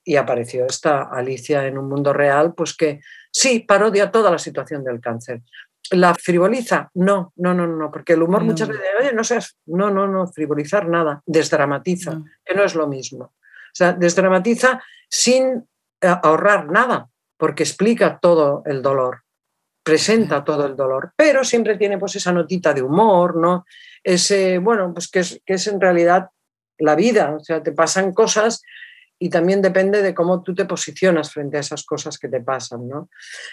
y 0.04 0.14
apareció 0.14 0.64
esta 0.64 1.02
Alicia 1.02 1.66
en 1.66 1.76
un 1.76 1.88
mundo 1.88 2.12
real, 2.12 2.54
pues 2.54 2.76
que 2.76 3.00
sí, 3.32 3.60
parodia 3.60 4.12
toda 4.12 4.30
la 4.30 4.38
situación 4.38 4.84
del 4.84 5.00
cáncer. 5.00 5.42
¿La 5.90 6.14
frivoliza? 6.14 6.88
No, 6.94 7.32
no, 7.34 7.52
no, 7.52 7.66
no, 7.66 7.90
porque 7.90 8.12
el 8.12 8.22
humor 8.22 8.44
muchas 8.44 8.68
veces, 8.68 8.86
oye, 9.00 9.12
no 9.12 9.24
seas, 9.24 9.58
no, 9.66 9.90
no, 9.90 10.06
no, 10.06 10.28
frivolizar 10.28 10.88
nada, 10.88 11.20
desdramatiza, 11.26 12.22
que 12.44 12.54
no 12.54 12.62
es 12.62 12.76
lo 12.76 12.86
mismo. 12.86 13.24
O 13.24 13.74
sea, 13.74 13.92
desdramatiza 13.92 14.80
sin 15.10 15.66
eh, 16.00 16.16
ahorrar 16.22 16.70
nada, 16.70 17.08
porque 17.36 17.64
explica 17.64 18.20
todo 18.20 18.62
el 18.66 18.82
dolor 18.82 19.22
presenta 19.82 20.44
todo 20.44 20.66
el 20.66 20.76
dolor, 20.76 21.12
pero 21.16 21.44
siempre 21.44 21.76
tiene 21.76 21.98
pues 21.98 22.16
esa 22.16 22.32
notita 22.32 22.72
de 22.72 22.82
humor, 22.82 23.36
¿no? 23.36 23.64
Ese, 24.02 24.58
bueno, 24.58 24.92
pues 24.92 25.08
que 25.08 25.20
es, 25.20 25.40
que 25.44 25.54
es 25.54 25.66
en 25.66 25.80
realidad 25.80 26.30
la 26.78 26.94
vida, 26.94 27.36
o 27.36 27.40
sea, 27.40 27.62
te 27.62 27.72
pasan 27.72 28.12
cosas 28.12 28.62
y 29.18 29.28
también 29.30 29.62
depende 29.62 30.02
de 30.02 30.14
cómo 30.14 30.42
tú 30.42 30.54
te 30.54 30.64
posicionas 30.64 31.32
frente 31.32 31.56
a 31.56 31.60
esas 31.60 31.84
cosas 31.84 32.18
que 32.18 32.28
te 32.28 32.40
pasan, 32.40 32.88
¿no? 32.88 33.08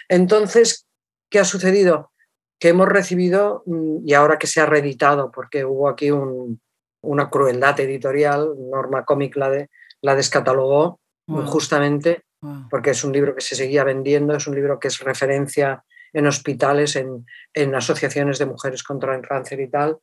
Entonces, 0.07 0.87
¿qué 1.29 1.39
ha 1.39 1.45
sucedido? 1.45 2.11
Que 2.59 2.69
hemos 2.69 2.87
recibido, 2.87 3.63
mm, 3.65 4.07
y 4.07 4.13
ahora 4.13 4.37
que 4.37 4.47
se 4.47 4.61
ha 4.61 4.65
reeditado, 4.65 5.31
porque 5.31 5.65
hubo 5.65 5.87
aquí 5.87 6.09
una 6.11 7.29
crueldad 7.29 7.79
editorial, 7.79 8.53
Norma 8.71 9.05
Comic 9.05 9.35
la, 9.35 9.49
de, 9.49 9.69
la 10.01 10.15
descatalogó 10.15 10.99
justamente, 11.45 12.23
porque 12.71 12.91
es 12.91 13.03
un 13.03 13.13
libro 13.13 13.35
que 13.35 13.41
se 13.41 13.55
seguía 13.55 13.83
vendiendo, 13.83 14.35
es 14.35 14.47
un 14.47 14.55
libro 14.55 14.79
que 14.79 14.87
es 14.87 14.99
referencia 14.99 15.83
en 16.13 16.27
hospitales, 16.27 16.95
en, 16.95 17.75
asociaciones 17.75 18.39
de 18.39 18.45
mujeres 18.45 18.83
contra 18.83 19.15
el 19.15 19.21
cáncer 19.21 19.59
y 19.59 19.69
tal. 19.69 19.97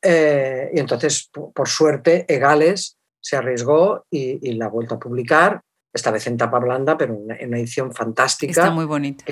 Eh, 0.00 0.70
y 0.74 0.80
entonces, 0.80 1.30
por, 1.32 1.68
suerte, 1.68 2.24
Egales 2.28 2.98
se 3.20 3.36
arriesgó 3.36 4.06
y, 4.10 4.52
la 4.54 4.66
ha 4.66 4.68
vuelto 4.68 4.96
a 4.96 4.98
publicar, 4.98 5.62
esta 5.92 6.10
vez 6.10 6.26
en 6.26 6.36
tapa 6.36 6.58
blanda, 6.58 6.96
pero 6.96 7.14
en 7.14 7.48
una 7.48 7.58
edición 7.58 7.92
fantástica. 7.92 8.50
Está 8.50 8.70
muy 8.70 8.86
bonita. 8.86 9.24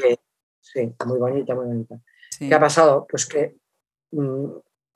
sí, 0.61 0.93
muy 1.07 1.19
bonita, 1.19 1.55
muy 1.55 1.67
bonita. 1.67 1.97
¿Qué 2.39 2.55
ha 2.55 2.61
pasado? 2.61 3.07
Pues 3.09 3.27
que 3.27 3.57
mm, 4.13 4.47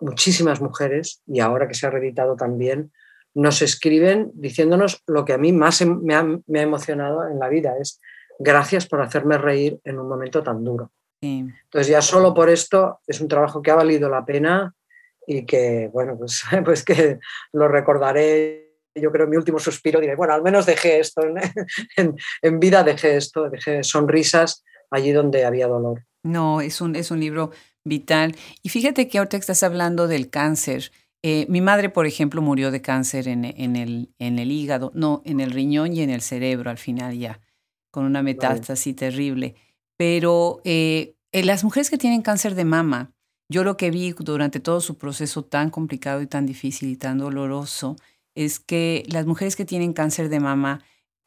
muchísimas 0.01 0.61
mujeres, 0.61 1.23
y 1.27 1.41
ahora 1.41 1.67
que 1.69 1.75
se 1.75 1.87
ha 1.87 1.91
reeditado 1.91 2.37
también, 2.37 2.93
nos 3.35 3.63
escriben 3.63 4.31
diciéndonos 4.35 5.03
lo 5.07 5.25
que 5.25 5.33
a 5.33 5.39
mí 5.39 5.53
más 5.53 5.81
em, 5.81 6.01
me 6.03 6.15
ha, 6.15 6.63
emocionado 6.63 7.29
en 7.29 7.39
la 7.39 7.49
vida, 7.49 7.77
es 7.81 8.01
gracias 8.39 8.87
por 8.87 9.03
hacerme 9.03 9.39
reír 9.39 9.81
en 9.85 9.99
un 9.99 10.09
momento 10.09 10.43
tan 10.43 10.65
duro. 10.65 10.93
Entonces 11.25 11.89
ya 11.89 12.03
solo 12.03 12.35
por 12.35 12.51
esto 12.51 13.01
es 13.07 13.21
un 13.21 13.29
trabajo 13.29 13.63
que 13.63 13.71
ha 13.71 13.75
valido 13.75 14.09
la 14.09 14.25
pena 14.25 14.75
y 15.27 15.47
que, 15.47 15.91
bueno, 15.93 16.17
pues, 16.19 16.43
pues 16.65 16.85
que 16.85 17.19
lo 17.53 17.69
recordaré. 17.69 18.63
Yo 18.95 19.11
creo 19.11 19.27
mi 19.27 19.37
último 19.37 19.59
suspiro 19.59 20.01
diré, 20.01 20.15
bueno, 20.15 20.35
al 20.35 20.43
menos 20.43 20.67
dejé 20.67 21.01
esto, 21.01 21.23
en, 21.97 22.17
en 22.43 22.61
vida 22.61 22.85
dejé 22.85 23.17
esto, 23.17 23.51
dejé 23.51 23.83
sonrisas 23.83 24.63
allí 24.91 25.11
donde 25.11 25.45
había 25.45 25.67
dolor. 25.67 26.05
No, 26.23 26.61
es 26.61 26.81
un, 26.81 26.97
es 26.97 27.11
un 27.11 27.21
libro 27.21 27.51
vital. 27.85 28.35
Y 28.63 28.69
fíjate 28.69 29.09
que 29.09 29.19
ahorita 29.19 29.37
estás 29.37 29.63
hablando 29.63 30.09
del 30.09 30.31
cáncer. 30.31 30.91
Eh, 31.23 31.47
mi 31.49 31.61
madre, 31.61 31.91
por 31.91 32.07
ejemplo, 32.07 32.43
murió 32.43 32.71
de 32.71 32.83
cáncer 32.83 33.29
en, 33.29 33.45
el, 33.45 34.11
en 34.19 34.39
el 34.39 34.51
hígado, 34.51 34.91
no, 34.95 35.23
en 35.25 35.41
el 35.41 35.51
riñón 35.51 35.93
y 35.93 36.03
en 36.03 36.11
el 36.11 36.21
cerebro 36.21 36.71
al 36.71 36.79
final 36.79 37.19
ya, 37.19 37.41
con 37.91 38.05
una 38.05 38.23
metástasis 38.23 38.95
terrible. 38.95 39.55
Pero 39.97 40.61
eh, 40.65 41.15
las 41.33 41.65
mujeres 41.65 41.91
que 41.91 41.99
tienen 41.99 42.23
cáncer 42.23 42.55
de 42.55 42.65
mama, 42.65 43.13
yo 43.49 43.65
lo 43.65 43.77
que 43.77 43.91
vi 43.91 44.13
durante 44.13 44.61
todo 44.61 44.81
su 44.81 44.99
proceso 44.99 45.45
tan 45.45 45.71
complicado 45.71 46.23
y 46.23 46.27
tan 46.27 46.47
difícil 46.47 46.91
y 46.91 46.97
tan 46.97 47.19
doloroso 47.19 47.97
es 48.35 48.59
que 48.59 49.05
las 49.09 49.27
mujeres 49.27 49.55
que 49.55 49.65
tienen 49.65 49.93
cáncer 49.93 50.29
de 50.29 50.41
mama 50.41 50.83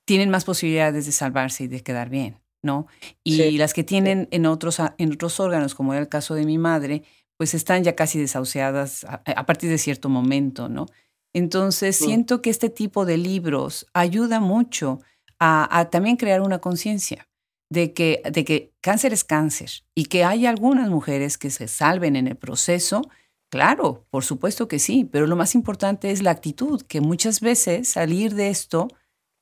tienen 0.06 0.30
más 0.30 0.46
posibilidades 0.46 1.06
de 1.06 1.12
salvarse 1.12 1.66
y 1.66 1.68
de 1.68 1.82
quedar 1.82 2.10
bien. 2.10 2.40
¿no? 2.64 2.88
Y 3.24 3.58
las 3.58 3.74
que 3.74 3.84
tienen 3.84 4.28
en, 4.32 4.46
otros, 4.46 4.80
en 4.98 5.14
otros 5.14 5.40
órganos, 5.40 5.76
como 5.76 5.94
era 5.94 6.02
el 6.02 6.10
caso 6.10 6.36
de 6.36 6.46
mi 6.46 6.58
madre, 6.58 7.04
pues 7.38 7.54
están 7.54 7.84
ya 7.84 7.96
casi 7.96 8.20
desahuciadas 8.20 9.06
a, 9.06 9.46
partir 9.46 9.70
de 9.70 9.78
cierto 9.78 10.10
momento, 10.10 10.70
¿no? 10.70 10.88
Entonces, 11.34 12.02
mm. 12.02 12.06
siento 12.06 12.42
que 12.42 12.50
este 12.50 12.70
tipo 12.70 13.06
de 13.06 13.18
libros 13.18 13.86
ayuda 13.94 14.40
mucho 14.40 15.02
a, 15.40 15.88
también 15.92 16.18
crear 16.18 16.42
una 16.42 16.60
conciencia 16.60 17.27
de 17.70 17.94
que, 17.94 18.22
de 18.32 18.46
que 18.46 18.74
cáncer 18.82 19.14
es 19.14 19.24
cáncer 19.24 19.84
y 19.94 20.06
que 20.06 20.24
hay 20.24 20.46
algunas 20.46 20.90
mujeres 20.90 21.38
que 21.38 21.50
se 21.50 21.68
salven 21.68 22.16
en 22.16 22.28
el 22.28 22.36
proceso. 22.36 23.02
Claro, 23.50 24.06
por 24.10 24.24
supuesto 24.24 24.68
que 24.68 24.80
sí, 24.80 25.06
pero 25.06 25.28
lo 25.28 25.36
más 25.36 25.56
importante 25.56 26.12
es 26.12 26.22
la 26.22 26.32
actitud, 26.32 26.82
que 26.82 27.02
muchas 27.02 27.42
veces 27.42 27.90
salir 27.90 28.36
de 28.36 28.50
esto, 28.50 28.88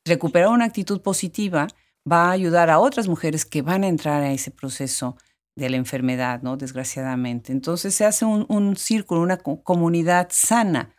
recuperar 0.06 0.50
una 0.50 0.66
actitud 0.66 1.02
positiva, 1.02 1.68
va 2.10 2.30
a 2.30 2.32
ayudar 2.32 2.70
a 2.70 2.80
otras 2.80 3.08
mujeres 3.08 3.46
que 3.46 3.62
van 3.62 3.84
a 3.84 3.88
entrar 3.88 4.22
a 4.22 4.32
ese 4.32 4.52
proceso 4.52 5.18
de 5.56 5.70
la 5.70 5.78
enfermedad, 5.78 6.42
¿no? 6.42 6.58
Desgraciadamente. 6.58 7.52
Entonces 7.52 7.96
se 7.96 8.06
hace 8.06 8.26
un, 8.26 8.76
círculo, 8.76 9.22
una 9.22 9.38
comunidad 9.38 10.28
sana, 10.32 10.94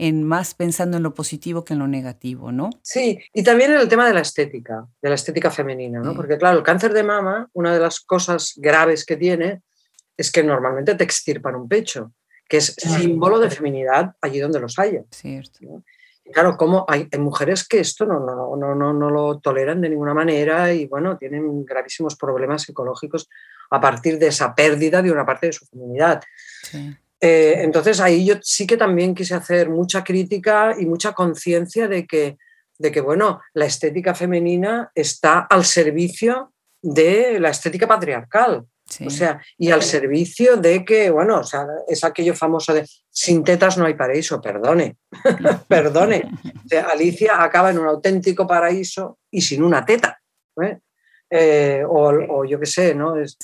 en 0.00 0.24
más 0.24 0.54
pensando 0.54 0.96
en 0.96 1.02
lo 1.02 1.12
positivo 1.12 1.62
que 1.62 1.74
en 1.74 1.78
lo 1.78 1.86
negativo, 1.86 2.50
¿no? 2.52 2.70
Sí, 2.82 3.18
y 3.34 3.42
también 3.42 3.72
en 3.72 3.80
el 3.80 3.88
tema 3.88 4.08
de 4.08 4.14
la 4.14 4.20
estética, 4.20 4.86
de 5.02 5.08
la 5.10 5.14
estética 5.14 5.50
femenina, 5.50 6.00
¿no? 6.00 6.14
Porque 6.14 6.38
claro, 6.38 6.56
el 6.56 6.64
cáncer 6.64 6.94
de 6.94 7.02
mama, 7.02 7.50
una 7.52 7.74
de 7.74 7.80
las 7.80 8.00
cosas 8.00 8.54
graves 8.56 9.04
que 9.04 9.18
tiene 9.18 9.60
es 10.16 10.32
que 10.32 10.42
normalmente 10.42 10.94
te 10.94 11.04
extirpan 11.04 11.54
un 11.54 11.68
pecho, 11.68 12.12
que 12.48 12.56
es 12.56 12.74
símbolo 12.78 13.38
de 13.38 13.50
feminidad 13.50 14.14
allí 14.22 14.40
donde 14.40 14.58
los 14.58 14.78
haya. 14.78 15.04
Cierto 15.10 15.82
claro, 16.32 16.56
como 16.56 16.84
hay, 16.88 17.08
mujeres 17.18 17.66
que 17.66 17.80
esto 17.80 18.06
no, 18.06 18.20
no, 18.20 18.56
no, 18.56 18.74
no, 18.74 18.92
no 18.92 19.10
lo 19.10 19.38
toleran 19.38 19.80
de 19.80 19.90
ninguna 19.90 20.14
manera 20.14 20.72
y 20.72 20.86
bueno, 20.86 21.18
tienen 21.18 21.64
gravísimos 21.64 22.16
problemas 22.16 22.62
psicológicos 22.62 23.28
a 23.70 23.80
partir 23.80 24.18
de 24.18 24.28
esa 24.28 24.54
pérdida 24.54 25.02
de 25.02 25.12
una 25.12 25.26
parte 25.26 25.46
de 25.46 25.52
su 25.52 25.66
feminidad. 25.66 26.22
Eh, 27.20 27.56
entonces 27.58 28.00
ahí 28.00 28.24
yo 28.24 28.36
sí 28.42 28.66
que 28.66 28.76
también 28.76 29.14
quise 29.14 29.34
hacer 29.34 29.68
mucha 29.68 30.02
crítica 30.02 30.74
y 30.78 30.86
mucha 30.86 31.12
conciencia 31.12 31.86
de 31.86 32.06
que, 32.06 32.38
de 32.78 32.90
que, 32.90 33.00
bueno, 33.00 33.40
la 33.52 33.66
estética 33.66 34.14
femenina 34.14 34.90
está 34.94 35.40
al 35.40 35.64
servicio 35.64 36.52
de 36.82 37.38
la 37.38 37.50
estética 37.50 37.86
patriarcal. 37.86 38.64
O 39.06 39.10
sea, 39.10 39.40
y 39.56 39.70
al 39.70 39.82
servicio 39.82 40.56
de 40.56 40.84
que, 40.84 41.10
bueno, 41.10 41.38
o 41.38 41.44
sea, 41.44 41.64
es 41.86 42.02
aquello 42.02 42.34
famoso 42.34 42.74
de 42.74 42.84
sin 43.08 43.44
tetas 43.44 43.78
no 43.78 43.86
hay 43.86 43.94
paraíso, 43.94 44.40
perdone, 44.40 44.96
perdone. 45.68 46.28
Alicia 46.90 47.40
acaba 47.40 47.70
en 47.70 47.78
un 47.78 47.86
auténtico 47.86 48.48
paraíso 48.48 49.18
y 49.30 49.42
sin 49.42 49.62
una 49.62 49.84
teta. 49.84 50.20
¿eh? 50.60 50.80
Eh, 51.30 51.84
o, 51.86 52.44
yo 52.44 52.58
qué 52.58 52.66
sé, 52.66 52.94
¿no? 52.94 53.16
Es 53.16 53.38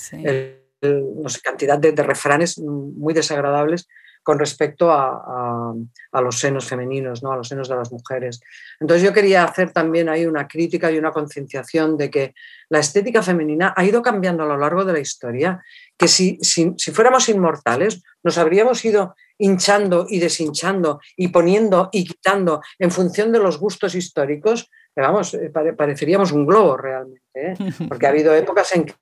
no 0.81 1.29
sé, 1.29 1.41
cantidad 1.41 1.77
de, 1.77 1.91
de 1.91 2.03
refranes 2.03 2.59
muy 2.59 3.13
desagradables 3.13 3.87
con 4.27 4.39
respecto 4.39 4.91
a, 4.91 5.73
los 6.21 6.37
senos 6.37 6.65
femeninos, 6.65 7.23
¿no? 7.23 7.31
a 7.31 7.37
los 7.37 7.47
senos 7.47 7.69
de 7.69 7.77
las 7.77 7.93
mujeres. 7.93 8.41
Entonces 8.77 9.01
yo 9.01 9.13
quería 9.13 9.45
hacer 9.45 9.71
también 9.71 10.09
ahí 10.09 10.25
una 10.25 10.49
crítica 10.49 10.91
y 10.91 10.97
una 10.97 11.11
concienciación 11.11 11.95
de 11.95 12.09
que 12.09 12.33
la 12.67 12.79
estética 12.79 13.23
femenina 13.23 13.73
ha 13.73 13.85
ido 13.85 14.01
cambiando 14.01 14.43
a 14.43 14.47
lo 14.47 14.57
largo 14.57 14.83
de 14.83 14.91
la 14.91 14.99
historia, 14.99 15.63
que 15.97 16.09
si, 16.09 16.39
si, 16.41 16.75
fuéramos 16.91 17.29
inmortales 17.29 18.03
nos 18.21 18.37
habríamos 18.37 18.83
ido 18.83 19.15
hinchando 19.37 20.05
y 20.09 20.19
deshinchando 20.19 20.99
y 21.15 21.29
poniendo 21.29 21.87
y 21.93 22.03
quitando 22.03 22.61
en 22.79 22.91
función 22.91 23.31
de 23.31 23.39
los 23.39 23.57
gustos 23.57 23.95
históricos, 23.95 24.69
vamos, 24.93 25.35
eh, 25.35 25.53
pareceríamos 25.77 26.33
un 26.33 26.45
globo 26.45 26.75
realmente, 26.75 27.21
¿eh? 27.33 27.55
porque 27.87 28.05
ha 28.05 28.09
habido 28.09 28.35
épocas 28.35 28.75
en 28.75 28.87
que 28.87 28.93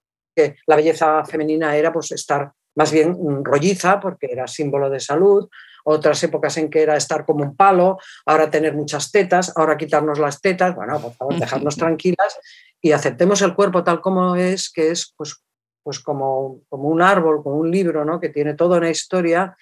la 0.66 0.76
belleza 0.76 1.24
femenina 1.26 1.76
era 1.76 1.92
pues 1.92 2.12
estar 2.12 2.52
más 2.76 2.92
bien 2.92 3.16
rolliza 3.44 4.00
porque 4.00 4.28
era 4.32 4.48
símbolo 4.48 4.90
de 4.90 5.00
salud, 5.00 5.50
otras 5.86 6.22
épocas 6.24 6.58
en 6.58 6.70
que 6.70 6.82
era 6.82 6.98
estar 6.98 7.26
como 7.26 7.44
un 7.44 7.56
palo, 7.56 7.98
ahora 8.26 8.50
tener 8.50 8.74
muchas 8.74 9.12
tetas, 9.12 9.54
ahora 9.56 9.78
quitarnos 9.78 10.20
las 10.20 10.42
tetas, 10.42 10.76
bueno, 10.76 11.00
por 11.00 11.14
favor, 11.14 11.36
dejarnos 11.40 11.78
tranquilas 11.78 12.38
y 12.82 12.92
aceptemos 12.92 13.42
el 13.42 13.56
cuerpo 13.56 13.84
tal 13.84 14.02
como 14.02 14.36
es, 14.36 14.72
que 14.72 14.92
es 14.92 15.14
pues, 15.16 15.42
pues 15.84 16.00
como, 16.00 16.62
como 16.70 16.90
un 16.90 17.02
árbol, 17.02 17.44
como 17.44 17.58
un 17.58 17.72
libro, 17.72 18.04
¿no? 18.04 18.20
que 18.20 18.30
tiene 18.30 18.56
toda 18.56 18.78
una 18.78 18.90
historia 18.90 19.56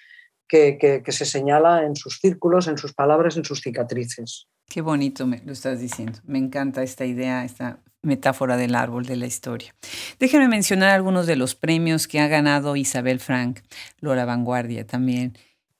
que, 0.46 0.78
que, 0.78 1.12
se 1.12 1.24
señala 1.24 1.84
en 1.84 1.96
sus 1.96 2.18
círculos, 2.18 2.68
en 2.68 2.78
sus 2.78 2.94
palabras, 2.94 3.36
en 3.36 3.44
sus 3.44 3.60
cicatrices. 3.60 4.46
Qué 4.68 4.82
bonito 4.82 5.26
me 5.26 5.38
lo 5.38 5.52
estás 5.52 5.80
diciendo. 5.80 6.20
Me 6.24 6.38
encanta 6.38 6.82
esta 6.82 7.04
idea, 7.04 7.44
esta 7.44 7.80
metáfora 8.04 8.56
del 8.56 8.74
árbol 8.74 9.06
de 9.06 9.16
la 9.16 9.26
historia. 9.26 9.74
Déjenme 10.18 10.48
mencionar 10.48 10.90
algunos 10.90 11.26
de 11.26 11.36
los 11.36 11.54
premios 11.54 12.06
que 12.06 12.20
ha 12.20 12.28
ganado 12.28 12.76
Isabel 12.76 13.20
Frank, 13.20 13.60
Lola 14.00 14.24
Vanguardia 14.24 14.86
también. 14.86 15.36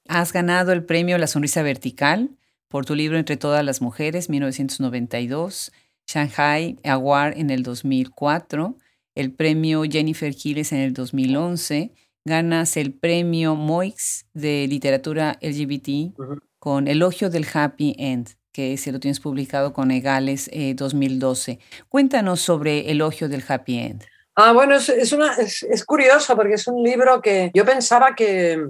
Has 0.09 0.33
ganado 0.33 0.73
el 0.73 0.85
premio 0.85 1.19
La 1.19 1.27
Sonrisa 1.27 1.63
Vertical 1.63 2.31
por 2.69 2.85
tu 2.85 2.95
libro 2.95 3.19
Entre 3.19 3.37
todas 3.37 3.65
las 3.65 3.81
mujeres, 3.81 4.29
1992, 4.29 5.73
Shanghai 6.07 6.79
Award 6.85 7.39
en 7.39 7.51
el 7.51 7.63
2004, 7.63 8.77
el 9.15 9.33
premio 9.33 9.85
Jennifer 9.85 10.35
Giles 10.35 10.73
en 10.73 10.81
el 10.81 10.93
2011, 10.93 11.93
ganas 12.25 12.77
el 12.77 12.93
premio 12.93 13.55
Moix 13.55 14.27
de 14.35 14.67
literatura 14.69 15.39
LGBT 15.41 16.17
con 16.59 16.89
Elogio 16.89 17.31
del 17.31 17.47
Happy 17.53 17.95
End 17.99 18.31
que 18.55 18.79
se 18.79 18.93
lo 18.93 19.01
tienes 19.01 19.19
publicado 19.19 19.73
con 19.73 19.91
Egales 19.91 20.49
2012. 20.77 21.51
Eh, 21.51 21.59
Cuéntanos 21.89 22.41
sobre 22.41 22.89
Elogio 22.89 23.29
del 23.29 23.45
Happy 23.47 23.81
End. 23.81 24.05
Ah, 24.37 24.53
bueno, 24.53 24.77
es, 24.77 24.89
es, 24.89 25.85
curioso 25.85 26.37
porque 26.37 26.55
es 26.55 26.67
un 26.69 26.83
libro 26.83 27.21
que 27.21 27.51
yo 27.53 27.65
pensaba 27.65 28.15
que, 28.15 28.65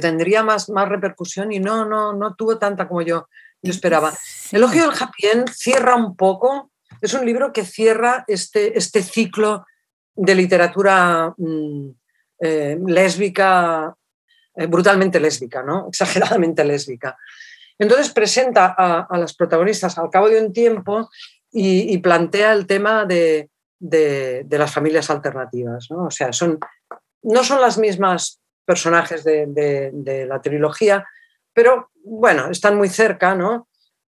tendría 0.00 0.44
más, 0.44 0.70
más 0.70 0.88
repercusión 0.88 1.50
y 1.50 1.58
no, 1.58 1.84
no, 1.84 2.12
no 2.12 2.34
tuvo 2.36 2.56
tanta 2.56 2.86
como 2.86 3.02
yo, 3.02 3.28
yo 3.60 3.72
esperaba. 3.72 4.12
Elogio 4.52 4.82
del 4.82 4.98
Happy 4.98 5.26
End 5.26 5.50
cierra 5.50 5.96
un 5.96 6.14
poco, 6.14 6.70
es 7.00 7.12
un 7.12 7.26
libro 7.26 7.52
que 7.52 7.64
cierra 7.64 8.24
este, 8.28 8.78
este 8.78 9.02
ciclo 9.02 9.66
de 10.14 10.34
literatura 10.36 11.34
mm, 11.36 11.88
eh, 12.38 12.78
lésbica, 12.86 13.92
eh, 14.54 14.66
brutalmente 14.66 15.18
lésbica, 15.18 15.64
¿no? 15.64 15.86
exageradamente 15.88 16.64
lésbica. 16.64 17.16
Entonces 17.80 18.12
presenta 18.12 18.74
a, 18.76 19.18
las 19.18 19.34
protagonistas 19.34 19.96
al 19.96 20.10
cabo 20.10 20.28
de 20.28 20.38
un 20.40 20.52
tiempo 20.52 21.08
y, 21.50 21.96
plantea 21.98 22.52
el 22.52 22.66
tema 22.66 23.06
de, 23.06 23.48
las 24.50 24.72
familias 24.72 25.08
alternativas. 25.08 25.86
¿no? 25.90 26.04
O 26.04 26.10
sea, 26.10 26.30
son, 26.34 26.60
no 27.22 27.42
son 27.42 27.62
las 27.62 27.78
mismas 27.78 28.38
personajes 28.66 29.24
de, 29.24 30.26
la 30.28 30.42
trilogía, 30.42 31.06
pero 31.54 31.90
bueno, 32.04 32.50
están 32.50 32.76
muy 32.76 32.90
cerca, 32.90 33.34
¿no? 33.34 33.66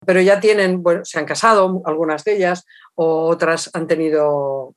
Pero 0.07 0.21
ya 0.21 0.39
tienen, 0.39 0.83
bueno, 0.83 1.05
se 1.05 1.19
han 1.19 1.27
casado 1.27 1.83
algunas 1.87 2.23
de 2.23 2.37
ellas, 2.37 2.65
o 2.95 3.27
otras 3.27 3.71
han 3.75 3.89
tenido 3.89 4.77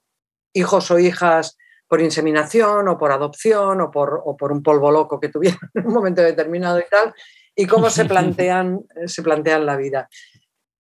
hijos 0.52 0.90
o 0.90 0.98
hijas 0.98 1.58
por 1.88 2.02
inseminación 2.02 2.88
o 2.88 2.98
por 2.98 3.12
adopción 3.12 3.82
o 3.82 3.92
por, 3.92 4.20
o 4.26 4.36
por 4.36 4.52
un 4.52 4.64
polvo 4.64 4.92
loco 4.92 5.20
que 5.20 5.30
tuvieron 5.30 5.60
en 5.76 5.86
un 5.86 5.94
momento 5.94 6.24
determinado 6.24 6.80
y 6.80 6.86
tal, 6.90 7.14
y 7.60 7.68
cómo 7.68 7.90
se 7.90 8.06
plantean, 8.14 8.86
se 9.06 9.22
plantean 9.22 9.66
la 9.66 9.76
vida. 9.76 10.10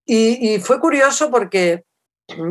Y, 0.05 0.53
y, 0.53 0.59
fue 0.59 0.79
curioso 0.79 1.29
porque 1.29 1.83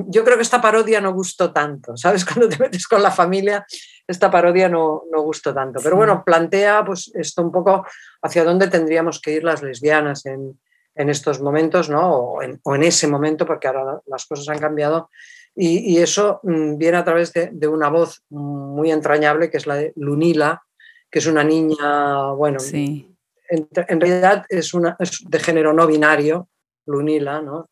yo 0.06 0.22
creo 0.22 0.36
que 0.36 0.42
esta 0.42 0.60
parodia 0.60 1.00
no 1.00 1.14
gustó 1.14 1.50
tanto, 1.50 1.96
¿sabes? 1.96 2.24
Cuando 2.26 2.48
te 2.48 2.58
metes 2.58 2.86
con 2.86 3.02
la 3.02 3.10
familia, 3.10 3.64
esta 4.06 4.30
parodia 4.30 4.68
no, 4.68 5.04
no 5.10 5.22
gustó 5.22 5.54
tanto. 5.54 5.80
Pero 5.82 5.96
bueno, 5.96 6.22
plantea 6.24 6.84
pues 6.84 7.10
esto 7.14 7.42
un 7.42 7.50
poco 7.50 7.86
hacia 8.22 8.44
dónde 8.44 8.68
tendríamos 8.68 9.18
que 9.20 9.32
ir 9.32 9.44
las 9.44 9.62
lesbianas 9.62 10.26
en, 10.26 10.60
en 10.94 11.08
estos 11.08 11.40
momentos, 11.40 11.88
¿no? 11.88 12.10
O 12.14 12.42
en, 12.42 12.60
o 12.64 12.74
en, 12.74 12.82
ese 12.82 13.08
momento, 13.08 13.46
porque 13.46 13.68
ahora 13.68 14.00
las 14.06 14.26
cosas 14.26 14.50
han 14.50 14.58
cambiado. 14.58 15.08
Y, 15.54 15.94
y 15.94 15.98
eso 15.98 16.40
mm, 16.42 16.76
viene 16.76 16.98
a 16.98 17.04
través 17.04 17.32
de, 17.32 17.48
de, 17.50 17.66
una 17.66 17.88
voz 17.88 18.22
muy 18.28 18.92
entrañable, 18.92 19.50
que 19.50 19.56
es 19.56 19.66
la 19.66 19.76
de 19.76 19.92
Lunila, 19.96 20.62
que 21.10 21.18
es 21.18 21.26
una 21.26 21.42
niña, 21.42 22.32
bueno, 22.32 22.60
sí. 22.60 23.17
En, 23.48 23.68
en, 23.74 24.00
realidad 24.00 24.44
es, 24.48 24.74
una, 24.74 24.96
es 24.98 25.24
de 25.26 25.38
género 25.38 25.72
no 25.72 25.86
binario, 25.86 26.48
Lunila, 26.86 27.42
¿no? 27.42 27.68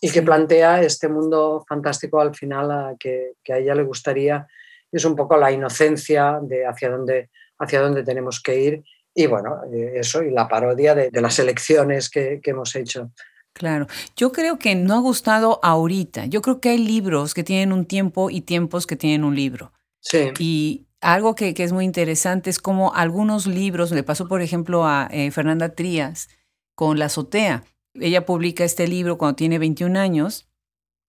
y 0.00 0.10
que 0.10 0.22
plantea 0.22 0.82
este 0.82 1.08
mundo 1.08 1.64
fantástico 1.68 2.20
al 2.20 2.34
final 2.34 2.70
a 2.70 2.94
que, 2.98 3.32
que, 3.42 3.52
a 3.52 3.58
ella 3.58 3.74
le 3.74 3.84
gustaría. 3.84 4.46
Es 4.92 5.04
un 5.04 5.16
poco 5.16 5.36
la 5.36 5.50
inocencia 5.50 6.38
de 6.42 6.66
hacia 6.66 6.90
dónde, 6.90 7.30
hacia 7.58 7.80
dónde 7.80 8.04
tenemos 8.04 8.40
que 8.40 8.60
ir 8.60 8.84
y 9.14 9.26
bueno, 9.26 9.60
eh, 9.72 9.92
eso 9.96 10.22
y 10.22 10.30
la 10.30 10.48
parodia 10.48 10.94
de, 10.94 11.10
de 11.10 11.20
las 11.20 11.38
elecciones 11.38 12.10
que, 12.10 12.40
que, 12.42 12.50
hemos 12.50 12.74
hecho. 12.74 13.10
Claro, 13.52 13.86
yo 14.16 14.32
creo 14.32 14.58
que 14.58 14.74
no 14.74 14.94
ha 14.94 14.98
gustado 14.98 15.60
ahorita. 15.62 16.26
Yo 16.26 16.42
creo 16.42 16.60
que 16.60 16.70
hay 16.70 16.78
libros 16.78 17.32
que 17.32 17.44
tienen 17.44 17.72
un 17.72 17.86
tiempo 17.86 18.28
y 18.28 18.40
tiempos 18.40 18.86
que 18.86 18.96
tienen 18.96 19.24
un 19.24 19.36
libro. 19.36 19.72
Sí. 20.00 20.32
Y 20.38 20.86
algo 21.04 21.34
que, 21.34 21.54
que 21.54 21.64
es 21.64 21.72
muy 21.72 21.84
interesante 21.84 22.50
es 22.50 22.58
como 22.58 22.94
algunos 22.94 23.46
libros, 23.46 23.92
le 23.92 24.02
pasó 24.02 24.26
por 24.26 24.42
ejemplo 24.42 24.86
a 24.86 25.08
eh, 25.10 25.30
Fernanda 25.30 25.74
Trías 25.74 26.28
con 26.74 26.98
La 26.98 27.06
azotea 27.06 27.64
ella 27.94 28.26
publica 28.26 28.64
este 28.64 28.86
libro 28.88 29.18
cuando 29.18 29.36
tiene 29.36 29.58
21 29.58 29.98
años 29.98 30.48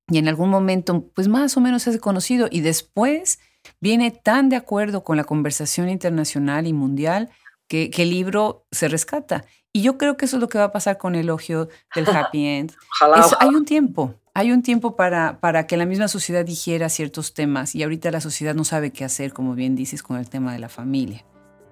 y 0.08 0.20
en 0.20 0.28
algún 0.28 0.50
momento, 0.50 1.10
pues 1.16 1.28
más 1.28 1.58
o 1.58 1.62
menos 1.62 1.88
es 1.88 2.00
conocido 2.00 2.48
y 2.52 2.62
después 2.62 3.40
viene 3.80 4.12
tan 4.12 4.50
de 4.50 4.56
acuerdo 4.56 5.04
con 5.04 5.18
la 5.18 5.24
conversación 5.24 5.90
internacional 5.90 6.68
y 6.68 6.74
mundial 6.74 7.30
que, 7.68 7.90
que, 7.90 8.04
el 8.04 8.12
libro 8.12 8.68
se 8.72 8.88
rescata. 8.88 9.46
Y 9.74 9.82
yo 9.82 9.98
creo 9.98 10.16
que 10.16 10.26
eso 10.26 10.38
es 10.38 10.42
lo 10.42 10.48
que 10.48 10.60
va 10.60 10.66
a 10.66 10.72
pasar 10.72 11.00
con 11.00 11.16
el 11.16 11.22
elogio 11.22 11.70
del 11.96 12.06
happy 12.16 12.46
end. 12.46 12.74
Ojalá, 12.92 13.20
es, 13.20 13.26
ojalá. 13.26 13.38
hay 13.42 13.56
un 13.56 13.66
tiempo, 13.66 14.14
hay 14.38 14.52
un 14.52 14.62
tiempo 14.62 14.96
para, 14.96 15.40
para 15.40 15.66
que 15.66 15.78
la 15.78 15.86
misma 15.86 16.08
sociedad 16.10 16.46
digiera 16.46 16.90
ciertos 16.90 17.34
temas 17.34 17.74
y 17.74 17.82
ahorita 17.84 18.12
la 18.12 18.20
sociedad 18.22 18.54
no 18.54 18.66
sabe 18.66 18.92
qué 18.92 19.06
hacer, 19.06 19.34
como 19.34 19.56
bien 19.56 19.76
dices, 19.76 20.04
con 20.04 20.18
el 20.18 20.30
tema 20.30 20.52
de 20.54 20.60
la 20.60 20.70
familia. 20.70 21.24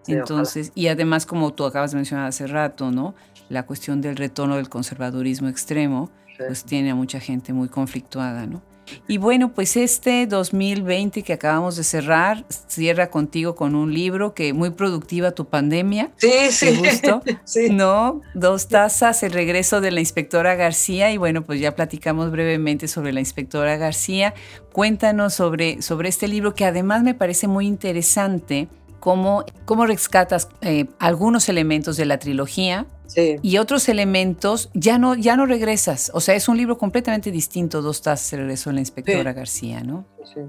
Sí, 0.03 0.13
Entonces, 0.13 0.69
ojalá. 0.69 0.81
y 0.81 0.87
además, 0.87 1.25
como 1.25 1.53
tú 1.53 1.65
acabas 1.65 1.91
de 1.91 1.97
mencionar 1.97 2.25
hace 2.25 2.47
rato, 2.47 2.89
¿no? 2.89 3.15
La 3.49 3.65
cuestión 3.65 4.01
del 4.01 4.15
retorno 4.15 4.55
del 4.55 4.69
conservadurismo 4.69 5.49
extremo, 5.49 6.09
Sí. 6.37 6.43
pues 6.47 6.63
tiene 6.63 6.89
a 6.89 6.95
mucha 6.95 7.19
gente 7.19 7.53
muy 7.53 7.67
conflictuada, 7.69 8.47
¿no? 8.47 8.61
Y 9.07 9.17
bueno, 9.17 9.53
pues 9.53 9.77
este 9.77 10.27
2020 10.27 11.23
que 11.23 11.33
acabamos 11.33 11.75
de 11.75 11.83
cerrar, 11.83 12.45
cierra 12.67 13.09
contigo 13.09 13.55
con 13.55 13.75
un 13.75 13.93
libro 13.93 14.33
que 14.33 14.53
muy 14.53 14.71
productiva 14.71 15.31
tu 15.31 15.45
pandemia. 15.45 16.11
Sí, 16.17 16.29
¿Te 16.29 16.51
sí. 16.51 16.77
gustó? 16.77 17.21
sí. 17.43 17.69
¿No? 17.69 18.21
Dos 18.33 18.67
tazas, 18.67 19.23
el 19.23 19.31
regreso 19.31 19.81
de 19.81 19.91
la 19.91 19.99
inspectora 19.99 20.55
García 20.55 21.11
y 21.11 21.17
bueno, 21.17 21.43
pues 21.43 21.59
ya 21.59 21.75
platicamos 21.75 22.31
brevemente 22.31 22.87
sobre 22.87 23.13
la 23.13 23.19
inspectora 23.19 23.77
García. 23.77 24.33
Cuéntanos 24.71 25.33
sobre, 25.33 25.81
sobre 25.81 26.09
este 26.09 26.27
libro 26.27 26.55
que 26.55 26.65
además 26.65 27.03
me 27.03 27.13
parece 27.13 27.47
muy 27.47 27.67
interesante 27.67 28.67
cómo, 29.03 29.43
cómo 29.65 29.85
rescatas 29.85 30.47
eh, 30.61 30.85
algunos 30.97 31.49
elementos 31.49 31.97
de 31.97 32.05
la 32.05 32.19
trilogía 32.19 32.85
Sí. 33.05 33.35
y 33.41 33.57
otros 33.57 33.89
elementos 33.89 34.69
ya 34.73 34.97
no, 34.97 35.13
ya 35.15 35.35
no 35.35 35.45
regresas. 35.45 36.09
O 36.13 36.21
sea, 36.21 36.35
es 36.35 36.47
un 36.47 36.55
libro 36.55 36.77
completamente 36.77 37.29
distinto, 37.29 37.81
Dos 37.81 38.01
tazas, 38.01 38.31
el 38.31 38.39
regreso 38.39 38.69
de 38.69 38.75
la 38.75 38.79
inspectora 38.79 39.31
Sí. 39.31 39.37
García, 39.37 39.83
¿no? 39.83 40.05
Sí, 40.23 40.39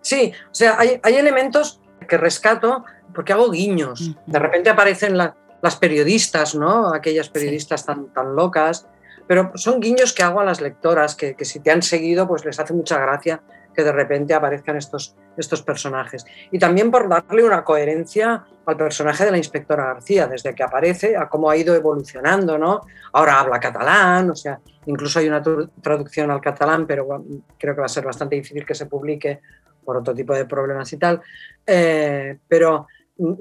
sí, 0.00 0.32
o 0.48 0.54
sea, 0.54 0.78
hay, 0.78 1.00
hay, 1.02 1.16
elementos 1.16 1.80
que 2.08 2.16
rescato 2.16 2.84
porque 3.12 3.32
hago 3.32 3.50
guiños. 3.50 4.14
De 4.26 4.38
repente 4.38 4.70
aparecen 4.70 5.18
la, 5.18 5.36
las 5.60 5.74
periodistas, 5.74 6.54
¿no? 6.54 6.94
Aquellas 6.94 7.28
periodistas 7.28 7.84
tan, 7.84 8.12
tan 8.12 8.36
locas, 8.36 8.86
pero 9.26 9.50
son 9.56 9.80
guiños 9.80 10.12
que 10.12 10.22
hago 10.22 10.38
a 10.38 10.44
las 10.44 10.60
lectoras, 10.60 11.16
que, 11.16 11.34
que 11.34 11.44
si 11.44 11.58
te 11.58 11.72
han 11.72 11.82
seguido, 11.82 12.28
pues 12.28 12.44
les 12.44 12.60
hace 12.60 12.74
mucha 12.74 12.96
gracia 13.00 13.42
que 13.78 13.84
de 13.84 13.92
repente 13.92 14.34
aparezcan 14.34 14.76
estos, 14.76 15.14
estos 15.36 15.62
personajes. 15.62 16.26
Y 16.50 16.58
también 16.58 16.90
por 16.90 17.08
darle 17.08 17.44
una 17.44 17.62
coherencia 17.62 18.44
al 18.66 18.76
personaje 18.76 19.24
de 19.24 19.30
la 19.30 19.38
inspectora 19.38 19.84
García, 19.84 20.26
desde 20.26 20.52
que 20.52 20.64
aparece 20.64 21.16
a 21.16 21.28
cómo 21.28 21.48
ha 21.48 21.56
ido 21.56 21.76
evolucionando, 21.76 22.58
¿no? 22.58 22.80
Ahora 23.12 23.38
habla 23.38 23.60
catalán, 23.60 24.30
o 24.30 24.34
sea, 24.34 24.58
incluso 24.86 25.20
hay 25.20 25.28
una 25.28 25.40
traducción 25.80 26.28
al 26.32 26.40
catalán, 26.40 26.88
pero 26.88 27.24
creo 27.56 27.76
que 27.76 27.80
va 27.80 27.86
a 27.86 27.88
ser 27.88 28.04
bastante 28.04 28.34
difícil 28.34 28.66
que 28.66 28.74
se 28.74 28.86
publique 28.86 29.42
por 29.84 29.98
otro 29.98 30.12
tipo 30.12 30.34
de 30.34 30.44
problemas 30.44 30.92
y 30.92 30.96
tal. 30.96 31.20
Eh, 31.64 32.36
pero 32.48 32.88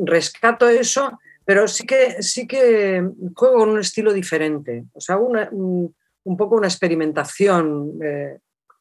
rescato 0.05 0.69
eso, 0.69 1.19
pero 1.43 1.67
sí 1.67 1.87
que, 1.87 2.21
sí 2.21 2.45
que 2.45 3.09
juego 3.33 3.55
con 3.55 3.69
un 3.69 3.79
estilo 3.79 4.13
diferente, 4.13 4.83
o 4.93 5.01
sea, 5.01 5.17
un, 5.17 5.91
un 6.25 6.37
poco 6.37 6.57
una 6.57 6.67
experimentación. 6.67 7.93
Eh, 8.03 8.37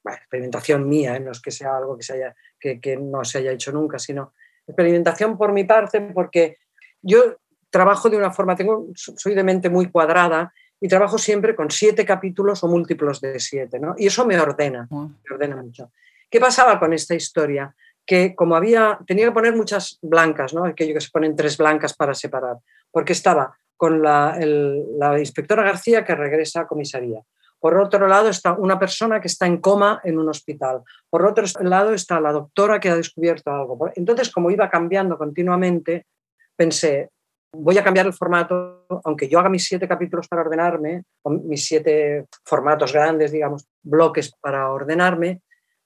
bueno, 0.06 0.18
experimentación 0.18 0.88
mía, 0.88 1.16
¿eh? 1.16 1.20
no 1.20 1.32
es 1.32 1.40
que 1.40 1.50
sea 1.50 1.76
algo 1.76 1.96
que, 1.96 2.04
se 2.04 2.12
haya, 2.12 2.36
que, 2.60 2.80
que, 2.80 2.96
no 2.96 3.24
se 3.24 3.38
haya 3.38 3.50
hecho 3.50 3.72
nunca, 3.72 3.98
sino 3.98 4.34
experimentación 4.64 5.36
por 5.36 5.52
mi 5.52 5.64
parte, 5.64 6.00
porque 6.00 6.58
yo 7.02 7.38
trabajo 7.70 8.08
de 8.08 8.16
una 8.16 8.30
forma, 8.30 8.54
tengo, 8.54 8.86
soy 8.94 9.34
de 9.34 9.42
mente 9.42 9.68
muy 9.68 9.90
cuadrada 9.90 10.52
y 10.80 10.86
trabajo 10.86 11.18
siempre 11.18 11.56
con 11.56 11.72
siete 11.72 12.06
capítulos 12.06 12.62
o 12.62 12.68
múltiplos 12.68 13.20
de 13.20 13.40
siete, 13.40 13.80
¿no? 13.80 13.96
Y 13.98 14.06
eso 14.06 14.24
me 14.24 14.38
ordena, 14.38 14.86
me 14.88 15.34
ordena 15.34 15.56
mucho. 15.56 15.90
¿Qué 16.30 16.38
pasaba 16.38 16.78
con 16.78 16.92
esta 16.92 17.16
historia? 17.16 17.74
Que 18.06 18.36
como 18.36 18.54
había, 18.54 19.00
tenía 19.08 19.26
que 19.26 19.32
poner 19.32 19.56
muchas 19.56 19.98
blancas, 20.02 20.54
¿no? 20.54 20.64
Aquello 20.64 20.94
que 20.94 21.00
se 21.00 21.10
ponen 21.10 21.34
tres 21.34 21.58
blancas 21.58 21.94
para 21.96 22.14
separar, 22.14 22.58
porque 22.92 23.12
estaba 23.12 23.58
con 23.76 24.00
la, 24.02 24.36
el, 24.38 24.84
la 25.00 25.18
inspectora 25.18 25.64
García 25.64 26.04
que 26.04 26.14
regresa 26.14 26.60
a 26.60 26.66
comisaría, 26.68 27.20
por 27.66 27.78
otro 27.78 28.06
lado 28.06 28.28
está 28.28 28.52
una 28.52 28.78
persona 28.78 29.20
que 29.20 29.26
está 29.26 29.44
en 29.44 29.56
coma 29.56 30.00
en 30.04 30.20
un 30.20 30.28
hospital. 30.28 30.82
Por 31.10 31.26
otro 31.26 31.44
lado 31.62 31.94
está 31.94 32.20
la 32.20 32.30
doctora 32.30 32.78
que 32.78 32.90
ha 32.90 32.94
descubierto 32.94 33.50
algo. 33.50 33.90
Entonces, 33.96 34.30
como 34.30 34.52
iba 34.52 34.70
cambiando 34.70 35.18
continuamente, 35.18 36.06
pensé, 36.54 37.10
voy 37.52 37.76
a 37.76 37.82
cambiar 37.82 38.06
el 38.06 38.12
formato, 38.12 38.86
aunque 39.02 39.28
yo 39.28 39.40
haga 39.40 39.48
mis 39.48 39.66
siete 39.66 39.88
capítulos 39.88 40.28
para 40.28 40.42
ordenarme, 40.42 41.02
o 41.22 41.30
mis 41.30 41.66
siete 41.66 42.26
formatos 42.44 42.92
grandes, 42.92 43.32
digamos, 43.32 43.66
bloques 43.82 44.32
para 44.40 44.70
ordenarme, 44.70 45.42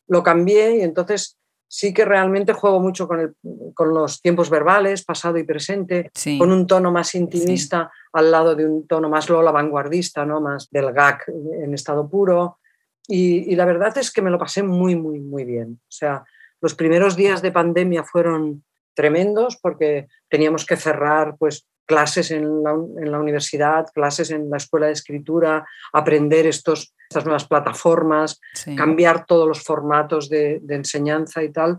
lo 0.07 0.22
cambié 0.22 0.76
y 0.76 0.81
entonces 0.83 1.39
sí 1.73 1.95
que 1.95 2.05
realmente 2.05 2.53
juego 2.53 2.81
mucho 2.81 3.07
con, 3.07 3.21
el, 3.21 3.35
con 3.75 3.95
los 3.95 4.21
tiempos 4.21 4.51
verbales, 4.51 5.05
pasado 5.05 5.39
y 5.39 5.45
presente, 5.45 6.11
Sí. 6.12 6.37
con 6.37 6.51
un 6.51 6.66
tono 6.66 6.91
más 6.91 7.14
intimista 7.14 7.93
al 8.12 8.33
lado 8.33 8.57
de 8.57 8.66
un 8.66 8.89
tono 8.89 9.09
más 9.09 9.31
Lola 9.31 9.53
vanguardista, 9.53 10.27
¿no? 10.27 10.41
más 10.41 10.68
del 10.71 10.93
gag 10.93 11.21
en 11.62 11.73
estado 11.73 12.09
puro. 12.09 12.59
Y, 13.07 13.53
y, 13.53 13.55
la 13.55 13.66
verdad 13.66 13.97
es 13.99 14.11
que 14.11 14.21
me 14.21 14.31
lo 14.31 14.39
pasé 14.39 14.64
muy, 14.64 14.97
muy, 14.97 15.21
muy 15.21 15.45
bien. 15.45 15.81
O 15.83 15.93
sea, 15.93 16.25
los 16.61 16.75
primeros 16.75 17.14
días 17.14 17.41
de 17.41 17.53
pandemia 17.53 18.03
fueron 18.03 18.64
tremendos 18.95 19.57
porque 19.57 20.09
teníamos 20.29 20.66
que 20.66 20.77
cerrar 20.77 21.37
pues, 21.39 21.68
clases 21.91 22.30
en 22.30 22.62
la, 22.62 22.70
en 22.72 23.11
la 23.11 23.18
universidad, 23.18 23.86
clases 23.93 24.30
en 24.30 24.49
la 24.49 24.59
escuela 24.59 24.86
de 24.86 24.93
escritura, 24.93 25.66
aprender 25.93 26.47
estos, 26.47 26.95
estas 27.09 27.24
nuevas 27.24 27.47
plataformas, 27.49 28.38
Sí. 28.55 28.76
cambiar 28.76 29.26
todos 29.26 29.49
los 29.49 29.62
formatos 29.64 30.28
de, 30.28 30.61
de 30.62 30.74
enseñanza 30.76 31.43
y 31.43 31.51
tal. 31.51 31.78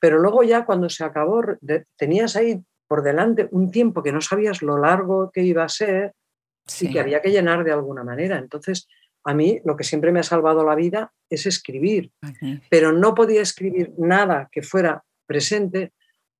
Pero 0.00 0.18
luego 0.18 0.42
ya 0.42 0.64
cuando 0.66 0.88
se 0.88 1.04
acabó, 1.04 1.42
de, 1.60 1.84
tenías 1.96 2.34
ahí 2.34 2.60
por 2.88 3.02
delante 3.02 3.48
un 3.52 3.70
tiempo 3.70 4.02
que 4.02 4.12
no 4.12 4.20
sabías 4.20 4.62
lo 4.62 4.76
largo 4.78 5.30
que 5.32 5.42
iba 5.42 5.62
a 5.64 5.68
ser 5.68 6.12
Sí. 6.66 6.86
y 6.88 6.92
que 6.92 6.98
había 6.98 7.22
que 7.22 7.30
llenar 7.30 7.62
de 7.62 7.70
alguna 7.72 8.02
manera. 8.02 8.38
Entonces, 8.38 8.88
a 9.24 9.32
mí 9.34 9.60
lo 9.64 9.76
que 9.76 9.84
siempre 9.84 10.10
me 10.10 10.18
ha 10.18 10.24
salvado 10.24 10.64
la 10.64 10.74
vida 10.74 11.12
es 11.30 11.46
escribir, 11.46 12.10
pero 12.68 12.90
no 12.90 13.14
podía 13.14 13.40
escribir 13.42 13.92
nada 13.98 14.48
que 14.50 14.62
fuera 14.62 15.04
presente 15.28 15.92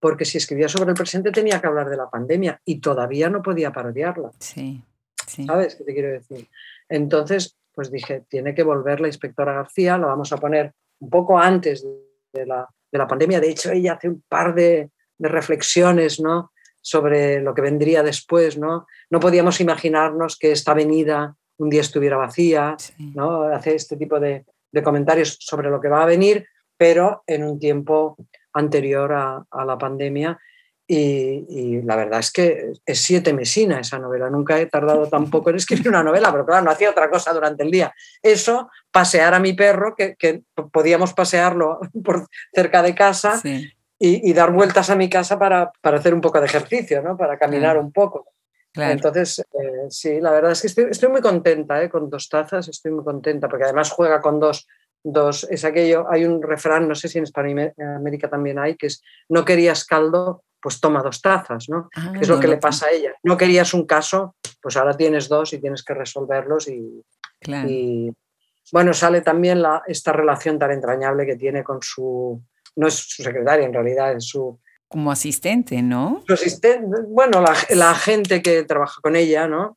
porque 0.07 0.25
si 0.25 0.39
escribía 0.39 0.69
sobre 0.69 0.91
el 0.91 0.97
presente 0.97 1.33
tenía 1.33 1.61
que 1.61 1.67
hablar 1.67 1.91
de 1.91 1.97
la 1.97 2.09
pandemia 2.09 2.61
y 2.65 2.79
todavía 2.79 3.29
no 3.29 3.43
podía 3.43 3.73
parodiarla. 3.73 4.31
Sí, 4.39 4.81
sí. 5.27 5.45
¿Sabes 5.45 5.75
qué 5.75 5.83
te 5.83 5.93
quiero 5.93 6.13
decir? 6.13 6.49
Entonces, 6.89 7.57
pues 7.75 7.91
dije, 7.91 8.23
tiene 8.29 8.55
que 8.55 8.63
volver 8.63 9.01
la 9.01 9.09
inspectora 9.09 9.53
García, 9.53 9.99
la 9.99 10.07
vamos 10.07 10.33
a 10.33 10.37
poner 10.37 10.73
un 11.01 11.11
poco 11.11 11.41
antes 11.41 11.85
de 12.33 12.47
la, 12.47 12.69
de 12.93 12.99
la 12.99 13.09
pandemia. 13.09 13.41
De 13.41 13.51
hecho, 13.51 13.73
ella 13.73 13.95
hace 13.95 14.09
un 14.09 14.23
par 14.29 14.55
de, 14.55 14.91
de 15.19 15.29
reflexiones, 15.29 16.21
¿no? 16.21 16.53
sobre 16.81 17.41
lo 17.41 17.53
que 17.53 17.63
vendría 17.63 18.05
después, 18.05 18.57
¿no? 18.57 18.87
No 19.11 19.19
podíamos 19.19 19.61
imaginarnos 19.61 20.39
que 20.39 20.53
esta 20.53 20.71
avenida 20.71 21.35
un 21.57 21.69
día 21.69 21.81
estuviera 21.81 22.17
vacía, 22.17 22.77
Sí. 22.79 23.11
¿no? 23.13 23.43
Hace 23.43 23.75
este 23.75 23.97
tipo 23.97 24.21
de, 24.21 24.45
de 24.71 24.83
comentarios 24.85 25.37
sobre 25.41 25.69
lo 25.69 25.81
que 25.81 25.89
va 25.89 26.05
a 26.05 26.07
venir, 26.07 26.47
pero 26.77 27.25
en 27.27 27.43
un 27.43 27.59
tiempo 27.59 28.17
anterior 28.57 29.13
a, 29.13 29.65
la 29.65 29.79
pandemia. 29.79 30.39
Y, 30.89 31.83
la 31.83 31.97
verdad 31.97 32.21
es 32.21 32.31
que 32.31 32.73
es 32.85 33.03
siete 33.03 33.33
mesina 33.33 33.81
esa 33.81 33.99
novela. 33.99 34.31
Nunca 34.31 34.59
he 34.59 34.67
tardado 34.67 35.07
tampoco 35.11 35.51
en 35.51 35.57
escribir 35.57 35.89
una 35.89 36.03
novela, 36.03 36.31
pero 36.31 36.47
claro, 36.47 36.65
no 36.65 36.71
hacía 36.71 36.91
otra 36.91 37.11
cosa 37.11 37.33
durante 37.33 37.63
el 37.63 37.71
día. 37.71 37.95
Eso, 38.23 38.71
pasear 38.91 39.35
a 39.35 39.41
mi 39.41 39.53
perro, 39.53 39.95
que, 39.97 40.17
podíamos 40.73 41.13
pasearlo 41.13 41.81
por 42.05 42.27
cerca 42.55 42.83
de 42.83 42.95
casa, 42.95 43.41
y, 43.99 44.33
dar 44.35 44.53
vueltas 44.53 44.91
a 44.91 44.97
mi 44.97 45.09
casa 45.09 45.39
para, 45.39 45.73
hacer 45.83 46.13
un 46.13 46.21
poco 46.21 46.39
de 46.39 46.47
ejercicio, 46.47 47.03
¿no? 47.03 47.17
para 47.17 47.39
caminar 47.39 47.79
un 47.79 47.93
poco. 47.93 48.27
Entonces, 48.75 49.39
eh, 49.39 49.87
sí, 49.89 50.21
la 50.21 50.31
verdad 50.31 50.53
es 50.53 50.61
que 50.61 50.83
estoy, 50.91 51.09
muy 51.09 51.23
contenta 51.23 51.83
¿eh? 51.83 51.89
con 51.89 52.11
dos 52.11 52.29
tazas, 52.29 52.69
estoy 52.69 52.93
muy 52.93 53.05
contenta, 53.05 53.49
porque 53.49 53.65
además 53.65 53.91
juega 53.91 54.21
con 54.21 54.39
dos, 54.39 54.69
dos, 55.13 55.47
es 55.51 55.65
aquello, 55.65 56.07
hay 56.11 56.25
un 56.25 56.43
refrán, 56.43 56.89
no 56.89 56.95
sé 56.95 57.09
si 57.09 57.19
en 57.19 57.25
España 57.25 57.73
en 57.77 57.89
América 57.89 58.29
también 58.29 58.59
hay, 58.59 58.77
que 58.77 58.89
es, 58.89 59.03
no 59.29 59.45
querías 59.45 59.85
caldo, 59.85 60.43
pues 60.61 60.81
toma 60.81 61.03
dos 61.03 61.23
tazas, 61.23 61.69
¿no? 61.69 61.89
Ah, 61.95 62.13
es 62.21 62.29
lo 62.29 62.41
que 62.41 62.49
le 62.49 62.57
pasa 62.57 62.87
a 62.87 62.91
ella. 62.91 63.15
No 63.23 63.37
querías 63.37 63.73
un 63.73 63.87
caso, 63.87 64.35
pues 64.61 64.77
ahora 64.77 64.97
tienes 64.97 65.29
dos 65.29 65.53
y 65.53 65.59
tienes 65.59 65.85
que 65.85 65.95
resolverlos 65.95 66.69
y, 66.69 67.03
y 67.47 68.13
bueno, 68.73 68.93
sale 68.93 69.21
también 69.21 69.63
la, 69.63 69.83
esta 69.87 70.13
relación 70.13 70.59
tan 70.59 70.73
entrañable 70.73 71.25
que 71.25 71.37
tiene 71.37 71.63
con 71.63 71.79
su, 71.83 72.43
no 72.75 72.89
es 72.89 72.95
su 72.95 73.23
secretaria 73.23 73.67
en 73.67 73.73
realidad, 73.73 74.13
es 74.13 74.27
su 74.27 74.59
como 74.89 75.11
asistente, 75.11 75.83
¿no? 75.83 76.23
Su 76.27 76.35
asistente, 76.35 77.03
bueno, 77.09 77.43
la, 77.43 77.95
gente 77.95 78.41
que 78.41 78.63
trabaja 78.63 79.01
con 79.03 79.17
ella, 79.17 79.49
¿no? 79.49 79.77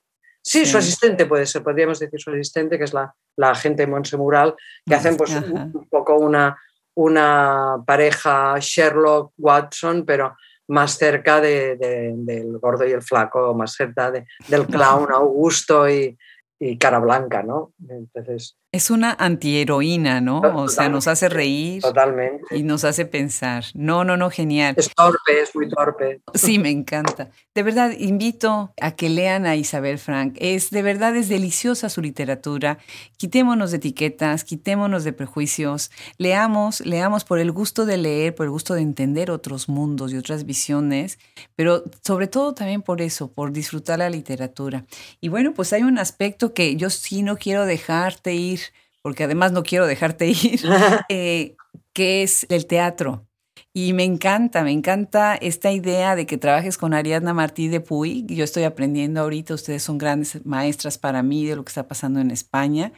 Sí, 0.50 0.66
su 0.66 0.80
asistente 0.80 1.28
puede 1.28 1.45
ser, 1.45 1.62
podríamos 1.62 2.00
decir 2.00 2.20
su 2.20 2.32
asistente, 2.32 2.80
que 2.80 2.86
es 2.86 2.91
la, 2.91 3.14
la 3.36 3.52
agente 3.52 3.86
Monse 3.86 4.18
Mural, 4.18 4.56
que 4.84 4.95
hacen 4.95 5.16
pues 5.16 5.30
un, 5.36 5.88
poco 5.91 6.16
una, 6.18 6.58
una 6.95 7.76
pareja 7.86 8.56
Sherlock-Watson, 8.58 10.06
pero 10.08 10.36
más 10.70 10.97
cerca 10.97 11.39
de, 11.39 11.76
del 11.78 12.58
gordo 12.58 12.84
y 12.88 12.91
el 12.93 13.04
flaco, 13.04 13.54
más 13.54 13.74
cerca 13.74 14.12
del 14.12 14.66
clown 14.66 15.12
Augusto 15.12 15.88
y, 15.88 16.18
y 16.60 16.80
cara 16.80 16.97
blanca, 16.97 17.43
¿no? 17.43 17.74
Entonces, 17.88 18.58
es 18.72 18.91
una 18.91 19.15
antiheroína, 19.17 20.22
¿no? 20.22 20.41
O 20.41 20.67
sea, 20.67 20.89
nos 20.89 21.07
hace 21.07 21.28
reír. 21.28 21.82
Totalmente. 21.82 22.55
Y 22.55 22.61
nos 22.61 22.84
hace 22.84 23.05
pensar. 23.05 23.65
No, 23.74 24.03
no, 24.03 24.15
no, 24.15 24.30
genial. 24.30 24.76
Es 24.78 24.93
torpe, 24.93 25.41
es 25.41 25.55
muy 25.55 25.67
torpe. 25.70 26.22
Sí, 26.36 26.59
me 26.59 26.70
encanta. 26.70 27.32
De 27.55 27.63
verdad, 27.63 27.91
invito 27.97 28.72
a 28.80 28.91
que 28.91 29.09
lean 29.09 29.47
a 29.47 29.55
Isabel 29.55 29.97
Frank. 29.97 30.36
Es, 30.39 30.70
de 30.70 30.84
verdad, 30.84 31.15
es 31.15 31.30
deliciosa 31.30 31.89
su 31.89 32.01
literatura. 32.01 32.78
Quitémonos 33.17 33.72
de 33.72 33.78
etiquetas, 33.78 34.43
quitémonos 34.43 35.03
de 35.03 35.13
prejuicios. 35.13 35.89
Leamos, 36.20 36.82
leamos 36.86 37.26
por 37.26 37.39
el 37.39 37.51
gusto 37.51 37.88
de 37.88 37.97
leer, 37.97 38.36
por 38.36 38.45
el 38.45 38.51
gusto 38.51 38.76
de 38.76 38.82
entender 38.82 39.32
otros 39.32 39.67
mundos 39.67 40.13
y 40.13 40.17
otras 40.17 40.45
visiones, 40.45 41.17
pero 41.55 41.84
sobre 42.03 42.28
todo 42.28 42.53
también 42.53 42.84
por 42.84 43.01
eso, 43.01 43.32
por 43.32 43.51
disfrutar 43.51 43.97
la 43.97 44.11
literatura. 44.11 44.86
Y 45.20 45.30
bueno, 45.30 45.53
pues 45.55 45.74
hay 45.74 45.82
un 45.82 45.97
aspecto 45.97 46.53
que 46.53 46.76
yo 46.76 46.91
sí 46.91 47.24
no 47.24 47.36
quiero 47.36 47.65
dejarte 47.65 48.36
ir 48.36 48.59
porque 49.02 49.24
además 49.24 49.52
no 49.52 49.64
quiero 49.64 49.88
dejarte 49.88 50.28
ir, 50.28 50.62
eh, 51.10 51.56
que 51.93 52.24
es 52.24 52.45
el 52.50 52.66
teatro. 52.66 53.26
Y 53.72 53.93
me 53.93 54.04
encanta, 54.04 54.64
me 54.64 54.72
encanta 54.72 55.36
esta 55.36 55.72
idea 55.72 56.16
de 56.16 56.26
que 56.26 56.38
trabajes 56.38 56.78
con 56.78 56.93
Ariadna 56.93 57.34
Martí 57.34 57.68
de 57.68 57.80
Puy. 57.80 58.26
Yo 58.28 58.43
estoy 58.43 58.64
aprendiendo 58.64 59.22
ahorita, 59.22 59.54
ustedes 59.54 59.84
son 59.84 59.97
grandes 59.97 60.43
maestras 60.45 60.97
para 60.97 61.22
mí 61.22 61.45
de 61.45 61.56
lo 61.56 61.64
que 61.64 61.70
está 61.70 61.88
pasando 61.88 62.20
en 62.20 62.32
España. 62.32 62.93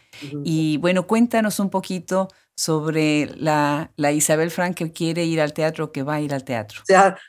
Y 0.46 0.78
bueno, 0.78 1.08
cuéntanos 1.08 1.60
un 1.60 1.70
poquito 1.70 2.30
sobre 2.56 3.28
la, 3.36 3.92
la, 3.96 4.12
Isabel 4.12 4.52
Frank 4.52 4.76
que 4.76 4.92
quiere 4.92 5.26
ir 5.26 5.42
al 5.42 5.54
teatro, 5.54 5.92
que 5.92 6.04
va 6.04 6.16
a 6.16 6.22
ir 6.22 6.34
al 6.34 6.44
teatro. 6.44 6.82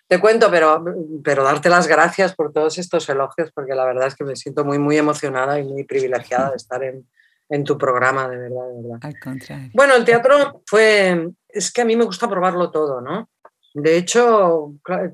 Te 0.07 0.21
cuento, 0.21 0.51
pero, 0.51 0.85
pero 1.25 1.43
darte 1.43 1.69
las 1.69 1.87
gracias 1.87 2.35
por 2.35 2.53
todos 2.53 2.79
estos 2.79 3.09
elogios, 3.09 3.51
porque 3.55 3.75
la 3.75 3.85
verdad 3.87 4.09
es 4.09 4.15
que 4.15 4.25
me 4.25 4.37
siento 4.37 4.65
muy, 4.65 4.79
muy 4.79 4.99
emocionada 4.99 5.59
y 5.59 5.65
muy 5.65 5.85
privilegiada 5.85 6.51
de 6.51 6.57
estar 6.57 6.83
en, 6.83 7.07
en 7.53 7.65
tu 7.65 7.77
programa, 7.77 8.29
de 8.31 8.39
verdad, 8.39 8.69
de 8.69 8.83
verdad. 8.83 8.99
Al 9.03 9.21
contrario. 9.21 9.71
Bueno, 9.75 9.95
el 9.95 10.07
teatro 10.07 10.63
fue, 10.67 11.33
es 11.49 11.71
que 11.71 11.83
a 11.83 11.85
mí 11.85 11.95
me 11.97 12.07
gusta 12.07 12.27
probarlo 12.27 12.71
todo, 12.71 13.03
¿no? 13.03 13.29
De 13.75 13.99
hecho, 13.99 14.73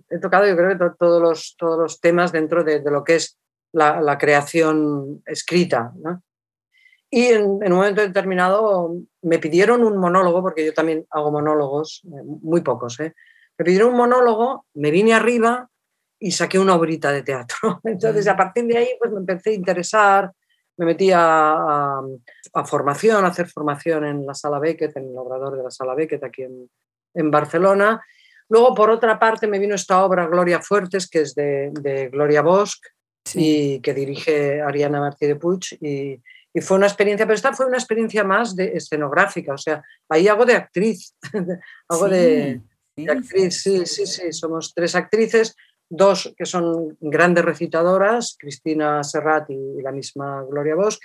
he 0.09 0.18
tocado 0.18 0.47
yo 0.47 0.57
creo 0.57 0.78
que 0.78 0.84
todos 0.97 1.20
los, 1.20 1.57
todos 1.59 1.76
los 1.76 2.01
temas 2.01 2.30
dentro 2.30 2.62
de, 2.62 2.80
lo 2.80 3.03
que 3.03 3.16
es 3.16 3.41
la, 3.72 4.16
creación 4.18 5.20
escrita, 5.26 5.93
¿no? 5.97 6.22
Y 7.11 7.24
en, 7.24 7.45
un 7.45 7.72
momento 7.72 8.03
determinado 8.03 8.95
me 9.22 9.41
pidieron 9.41 9.82
un 9.84 9.97
monólogo, 9.97 10.41
porque 10.41 10.64
yo 10.64 10.72
también 10.72 11.07
hago 11.11 11.32
monólogos, 11.32 12.03
eh, 12.05 12.22
muy 12.24 12.61
pocos, 12.61 13.01
¿eh? 13.01 13.14
Me 13.59 13.64
pidieron 13.64 13.91
un 13.91 13.97
monólogo, 13.97 14.64
me 14.74 14.93
vine 14.93 15.12
arriba 15.12 15.68
y 16.20 16.30
saqué 16.30 16.61
una 16.61 16.76
obrita 16.76 17.11
de 17.11 17.24
teatro. 17.24 17.80
Entonces, 17.84 18.28
a 18.28 18.36
partir 18.36 18.64
de 18.66 18.78
ahí, 18.78 18.89
pues 19.01 19.11
me 19.11 19.18
empecé 19.18 19.51
a 19.51 19.55
interesar, 19.55 20.32
me 20.79 20.87
metí 20.87 21.11
a, 21.12 22.01
formación, 22.64 23.24
a 23.24 23.29
hacer 23.29 23.49
formación 23.49 24.05
en 24.05 24.24
la 24.24 24.35
Sala 24.35 24.61
Beckett, 24.61 24.97
en 24.97 25.11
el 25.11 25.18
obrador 25.18 25.57
de 25.57 25.64
la 25.64 25.70
Sala 25.70 25.95
Beckett 25.95 26.22
aquí 26.22 26.43
en, 26.43 27.31
Barcelona. 27.31 28.01
Luego, 28.49 28.74
por 28.74 28.91
otra 28.91 29.18
parte, 29.18 29.49
me 29.49 29.59
vino 29.59 29.74
esta 29.74 30.05
obra 30.05 30.29
Gloria 30.29 30.61
Fuertes, 30.61 31.11
que 31.11 31.22
es 31.22 31.35
de, 31.35 32.09
Gloria 32.12 32.43
Bosch 32.43 32.79
y 33.35 33.81
que 33.81 33.93
dirige 33.93 34.62
Ariana 34.62 35.01
Martí 35.01 35.26
de 35.26 35.35
Puig. 35.35 35.64
Y, 35.81 36.22
fue 36.61 36.76
una 36.76 36.87
experiencia, 36.87 37.24
pero 37.24 37.37
esta 37.37 37.53
fue 37.53 37.66
una 37.66 37.76
experiencia 37.76 38.24
más 38.24 38.57
de 38.57 38.72
escenográfica, 38.74 39.55
o 39.55 39.59
sea, 39.59 39.81
ahí 40.09 40.26
hago 40.26 40.45
de 40.45 40.57
actriz, 40.57 41.14
hago 41.89 42.09
de, 42.09 42.61
de, 42.97 43.12
actriz, 43.12 43.62
sí, 43.62 43.87
sí, 43.87 44.07
sí, 44.07 44.33
somos 44.33 44.74
tres 44.74 44.97
actrices, 44.97 45.55
dos 45.89 46.34
que 46.36 46.47
son 46.47 46.97
grandes 47.01 47.45
recitadoras, 47.45 48.36
Cristina 48.39 49.03
Serrat 49.03 49.51
y 49.51 49.82
la 49.82 49.93
misma 49.93 50.45
Gloria 50.49 50.74
Bosch, 50.74 50.99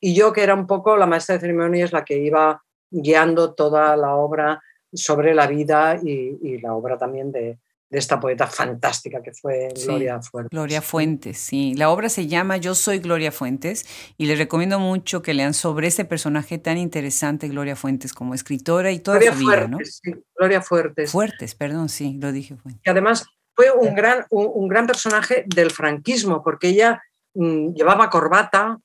y 0.00 0.14
yo 0.14 0.32
que 0.32 0.42
era 0.42 0.54
un 0.54 0.66
poco 0.66 0.96
la 0.96 1.06
maestra 1.06 1.34
de 1.34 1.40
ceremonias, 1.40 1.92
la 1.92 2.04
que 2.04 2.18
iba 2.18 2.62
guiando 2.90 3.54
toda 3.54 3.96
la 3.96 4.14
obra 4.14 4.62
sobre 4.92 5.34
la 5.34 5.46
vida 5.46 5.98
y, 6.02 6.58
la 6.58 6.74
obra 6.74 6.96
también 6.96 7.32
de, 7.32 7.58
esta 7.88 8.20
poeta 8.20 8.46
fantástica 8.46 9.22
que 9.22 9.32
fue 9.32 9.68
Gloria 9.86 10.20
Fuentes. 10.20 10.50
Gloria 10.50 10.82
Fuentes, 10.82 11.38
sí. 11.38 11.74
La 11.76 11.88
obra 11.88 12.10
se 12.10 12.26
llama 12.26 12.58
Yo 12.58 12.74
soy 12.74 12.98
Gloria 12.98 13.32
Fuentes 13.32 13.86
y 14.18 14.26
les 14.26 14.38
recomiendo 14.38 14.78
mucho 14.78 15.22
que 15.22 15.32
lean 15.32 15.54
sobre 15.54 15.86
ese 15.86 16.04
personaje 16.04 16.58
tan 16.58 16.76
interesante, 16.76 17.48
Gloria 17.48 17.74
Fuentes, 17.74 18.12
como 18.12 18.34
escritora 18.34 18.92
y 18.92 18.98
toda 18.98 19.20
su 19.22 19.38
vida, 19.38 19.68
¿no? 19.68 19.78
Sí, 19.82 20.14
Gloria 20.36 20.60
Fuertes. 20.60 21.10
Fuertes, 21.10 21.54
perdón, 21.54 21.88
sí, 21.88 22.18
lo 22.20 22.32
dije 22.32 22.56
Fuentes. 22.56 22.82
Y 22.84 22.90
además 22.90 23.24
fue 23.56 23.70
un 23.72 23.94
gran, 23.94 24.26
un, 24.30 24.68
gran 24.68 24.86
personaje 24.86 25.44
del 25.46 25.70
franquismo, 25.70 26.42
porque 26.42 26.68
ella 26.68 27.02
mm, 27.34 27.72
llevaba 27.72 28.10
corbata, 28.10 28.78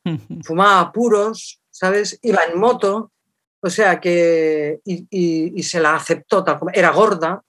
fumaba 0.44 0.92
puros, 0.94 1.60
¿sabes? 1.70 2.18
Iba 2.22 2.46
en 2.46 2.58
moto, 2.58 3.12
o 3.62 3.70
sea 3.70 4.00
que, 4.00 4.80
y, 4.86 5.62
se 5.64 5.82
la 5.82 5.96
aceptó 5.96 6.44
tal 6.44 6.58
como, 6.58 6.72
era 6.74 6.90
gorda 6.92 7.44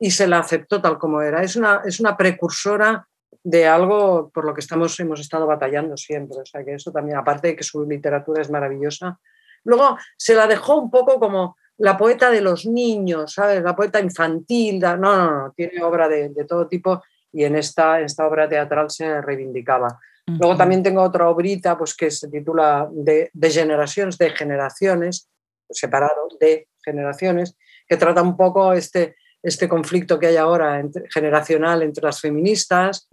y 0.00 0.10
se 0.10 0.26
la 0.26 0.40
aceptó 0.40 0.82
tal 0.82 0.98
como 0.98 1.22
era. 1.22 1.44
Es 1.44 1.54
una, 1.54 1.82
es 1.84 2.00
una 2.00 2.16
precursora 2.16 3.06
de 3.44 3.66
algo 3.68 4.30
por 4.34 4.44
lo 4.44 4.52
que 4.52 4.60
estamos, 4.60 4.98
hemos 4.98 5.20
estado 5.20 5.46
batallando 5.46 5.96
siempre, 5.96 6.38
o 6.40 6.46
sea 6.46 6.64
que 6.64 6.74
eso 6.74 6.90
también, 6.90 7.18
aparte 7.18 7.48
de 7.48 7.56
que 7.56 7.62
su 7.62 7.84
literatura 7.86 8.42
es 8.42 8.50
maravillosa. 8.50 9.20
Luego 9.62 9.96
se 10.16 10.34
la 10.34 10.48
dejó 10.48 10.76
un 10.76 10.90
poco 10.90 11.20
como 11.20 11.56
la 11.78 11.96
poeta 11.96 12.30
de 12.30 12.40
los 12.40 12.66
niños, 12.66 13.34
¿sabes? 13.34 13.62
La 13.62 13.74
poeta 13.74 14.00
infantil, 14.00 14.78
no, 14.78 14.96
no, 14.96 15.30
no, 15.30 15.52
tiene 15.52 15.82
obra 15.82 16.08
de, 16.08 16.30
todo 16.48 16.66
tipo 16.68 17.02
y 17.32 17.44
en 17.44 17.56
esta, 17.56 18.00
esta 18.00 18.26
obra 18.26 18.48
teatral 18.48 18.90
se 18.90 19.20
reivindicaba. 19.20 19.98
Luego 20.26 20.56
también 20.56 20.82
tengo 20.82 21.02
otra 21.02 21.28
obrita 21.28 21.76
pues, 21.76 21.94
que 21.94 22.10
se 22.10 22.28
titula 22.28 22.88
de, 22.90 23.30
generaciones, 23.50 24.16
de 24.16 24.30
generaciones, 24.30 25.28
separado 25.68 26.28
de 26.40 26.68
generaciones, 26.82 27.56
que 27.86 27.96
trata 27.98 28.22
un 28.22 28.36
poco 28.36 28.72
este, 28.72 29.16
este 29.42 29.68
conflicto 29.68 30.18
que 30.18 30.28
hay 30.28 30.36
ahora 30.36 30.82
generacional 31.12 31.82
entre 31.82 32.04
las 32.04 32.20
feministas. 32.20 33.06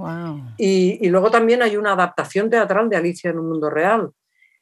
Y, 0.57 1.05
y, 1.05 1.09
luego 1.09 1.30
también 1.30 1.62
hay 1.64 1.76
una 1.76 1.93
adaptación 1.93 2.49
teatral 2.49 2.88
de 2.88 2.95
Alicia 2.95 3.32
en 3.32 3.39
un 3.39 3.49
mundo 3.49 3.70
real, 3.70 4.12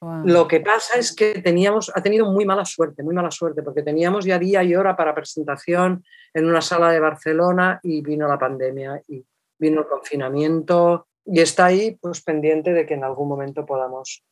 lo 0.02 0.47
que 0.47 0.62
pasa 0.62 0.97
es 0.97 1.14
que 1.14 1.41
teníamos, 1.41 1.91
ha 1.93 2.02
tenido 2.02 2.32
muy 2.32 2.45
mala 2.45 2.64
suerte, 2.64 3.04
muy 3.04 3.14
mala 3.14 3.32
suerte, 3.32 3.62
porque 3.64 3.84
teníamos 3.84 4.24
ya 4.24 4.39
día 4.39 4.64
y 4.64 4.74
hora 4.76 4.95
para 4.95 5.14
presentación 5.14 6.06
en 6.34 6.45
una 6.45 6.62
sala 6.62 6.91
de 6.91 7.02
Barcelona 7.02 7.80
y 7.84 8.02
vino 8.02 8.28
la 8.28 8.39
pandemia 8.39 9.02
y 9.08 9.26
vino 9.58 9.82
el 9.82 9.88
confinamiento 9.88 11.08
y 11.26 11.41
está 11.41 11.66
ahí 11.66 11.97
pues 12.02 12.22
pendiente 12.22 12.74
de 12.74 12.86
que 12.86 12.93
en 12.93 13.04
algún 13.04 13.28
momento 13.28 13.66
podamos, 13.66 14.24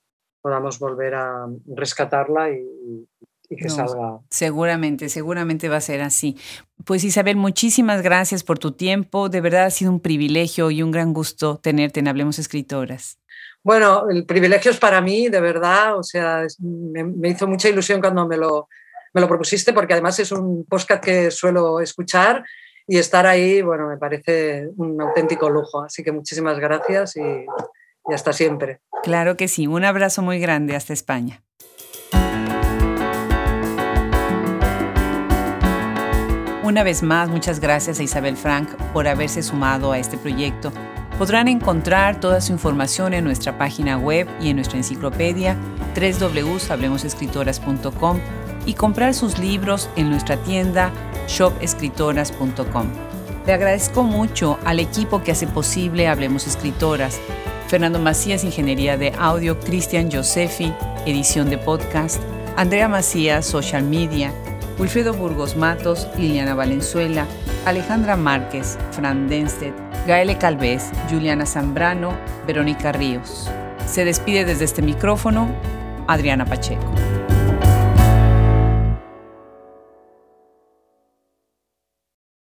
podamos 0.41 0.79
volver 0.79 1.15
a 1.15 1.47
rescatarla 1.65 2.49
y, 2.51 3.07
que 3.49 3.69
salga. 3.69 4.19
Seguramente, 4.29 5.07
seguramente 5.07 5.69
va 5.69 5.77
a 5.77 5.81
ser 5.81 6.01
así. 6.01 6.37
Pues 6.83 7.05
Isabel, 7.05 7.37
muchísimas 7.37 8.01
gracias 8.01 8.43
por 8.43 8.59
tu 8.59 8.73
tiempo. 8.73 9.29
De 9.29 9.39
verdad 9.39 9.65
ha 9.65 9.69
sido 9.69 9.89
un 9.89 10.01
privilegio 10.01 10.69
y 10.69 10.83
un 10.83 10.91
gran 10.91 11.13
gusto 11.13 11.57
tenerte 11.57 12.01
en 12.01 12.09
Hablemos 12.09 12.39
Escritoras. 12.39 13.19
Bueno, 13.67 14.09
el 14.09 14.25
privilegio 14.25 14.71
es 14.71 14.77
para 14.77 15.01
mí, 15.01 15.27
de 15.27 15.41
verdad, 15.41 15.97
o 15.97 16.01
sea, 16.01 16.47
me, 16.61 17.27
hizo 17.27 17.47
mucha 17.47 17.67
ilusión 17.67 17.99
cuando 17.99 18.25
me 18.25 18.37
lo, 18.37 18.69
me 19.13 19.19
lo 19.19 19.27
propusiste, 19.27 19.73
porque 19.73 19.91
además 19.91 20.17
es 20.19 20.31
un 20.31 20.63
podcast 20.63 21.03
que 21.03 21.31
suelo 21.31 21.81
escuchar 21.81 22.45
y 22.87 22.97
estar 22.97 23.27
ahí, 23.27 23.61
bueno, 23.61 23.89
me 23.89 23.97
parece 23.97 24.69
un 24.77 25.01
auténtico 25.01 25.49
lujo. 25.49 25.81
Así 25.81 26.01
que 26.01 26.13
muchísimas 26.13 26.57
gracias 26.59 27.17
y, 27.17 27.19
y 27.19 28.13
hasta 28.13 28.31
siempre. 28.31 28.79
Claro 29.03 29.35
que 29.35 29.49
sí, 29.49 29.67
un 29.67 29.83
abrazo 29.83 30.21
muy 30.21 30.39
grande 30.39 30.73
hasta 30.73 30.93
España. 30.93 31.43
Una 36.63 36.83
vez 36.83 37.03
más, 37.03 37.27
muchas 37.27 37.59
gracias 37.59 37.99
a 37.99 38.03
Isabel 38.03 38.37
Frank 38.37 38.69
por 38.93 39.09
haberse 39.09 39.43
sumado 39.43 39.91
a 39.91 39.99
este 39.99 40.17
proyecto. 40.17 40.71
Podrán 41.17 41.47
encontrar 41.47 42.19
toda 42.19 42.41
su 42.41 42.51
información 42.53 43.13
en 43.13 43.23
nuestra 43.23 43.57
página 43.57 43.97
web 43.97 44.27
y 44.39 44.49
en 44.49 44.57
nuestra 44.57 44.77
enciclopedia 44.77 45.57
www.hablemosescritoras.com 45.95 48.19
y 48.67 48.75
comprar 48.75 49.15
sus 49.15 49.39
libros 49.39 49.89
en 49.95 50.11
nuestra 50.11 50.37
tienda 50.37 50.91
shopescritoras.com. 51.27 52.87
Le 53.47 53.53
agradezco 53.53 54.03
mucho 54.03 54.59
al 54.65 54.79
equipo 54.79 55.23
que 55.23 55.31
hace 55.31 55.47
posible 55.47 56.07
Hablemos 56.07 56.45
Escritoras. 56.45 57.19
Fernando 57.67 57.99
Macías, 57.99 58.43
Ingeniería 58.43 58.97
de 58.97 59.13
Audio, 59.17 59.59
Cristian 59.59 60.11
Josefi, 60.11 60.73
Edición 61.05 61.49
de 61.49 61.57
Podcast, 61.57 62.21
Andrea 62.55 62.87
Macías, 62.87 63.45
Social 63.45 63.83
Media, 63.83 64.33
Wilfredo 64.79 65.13
Burgos 65.13 65.55
Matos, 65.55 66.07
Liliana 66.17 66.53
Valenzuela, 66.53 67.25
Alejandra 67.65 68.15
Márquez, 68.15 68.77
Fran 68.91 69.27
Denstedt, 69.27 69.73
Gaele 70.05 70.37
Calvez, 70.37 70.91
Juliana 71.09 71.45
Zambrano, 71.45 72.15
Verónica 72.45 72.91
Ríos. 72.91 73.49
Se 73.87 74.05
despide 74.05 74.45
desde 74.45 74.65
este 74.65 74.81
micrófono 74.81 75.49
Adriana 76.07 76.45
Pacheco. 76.45 76.93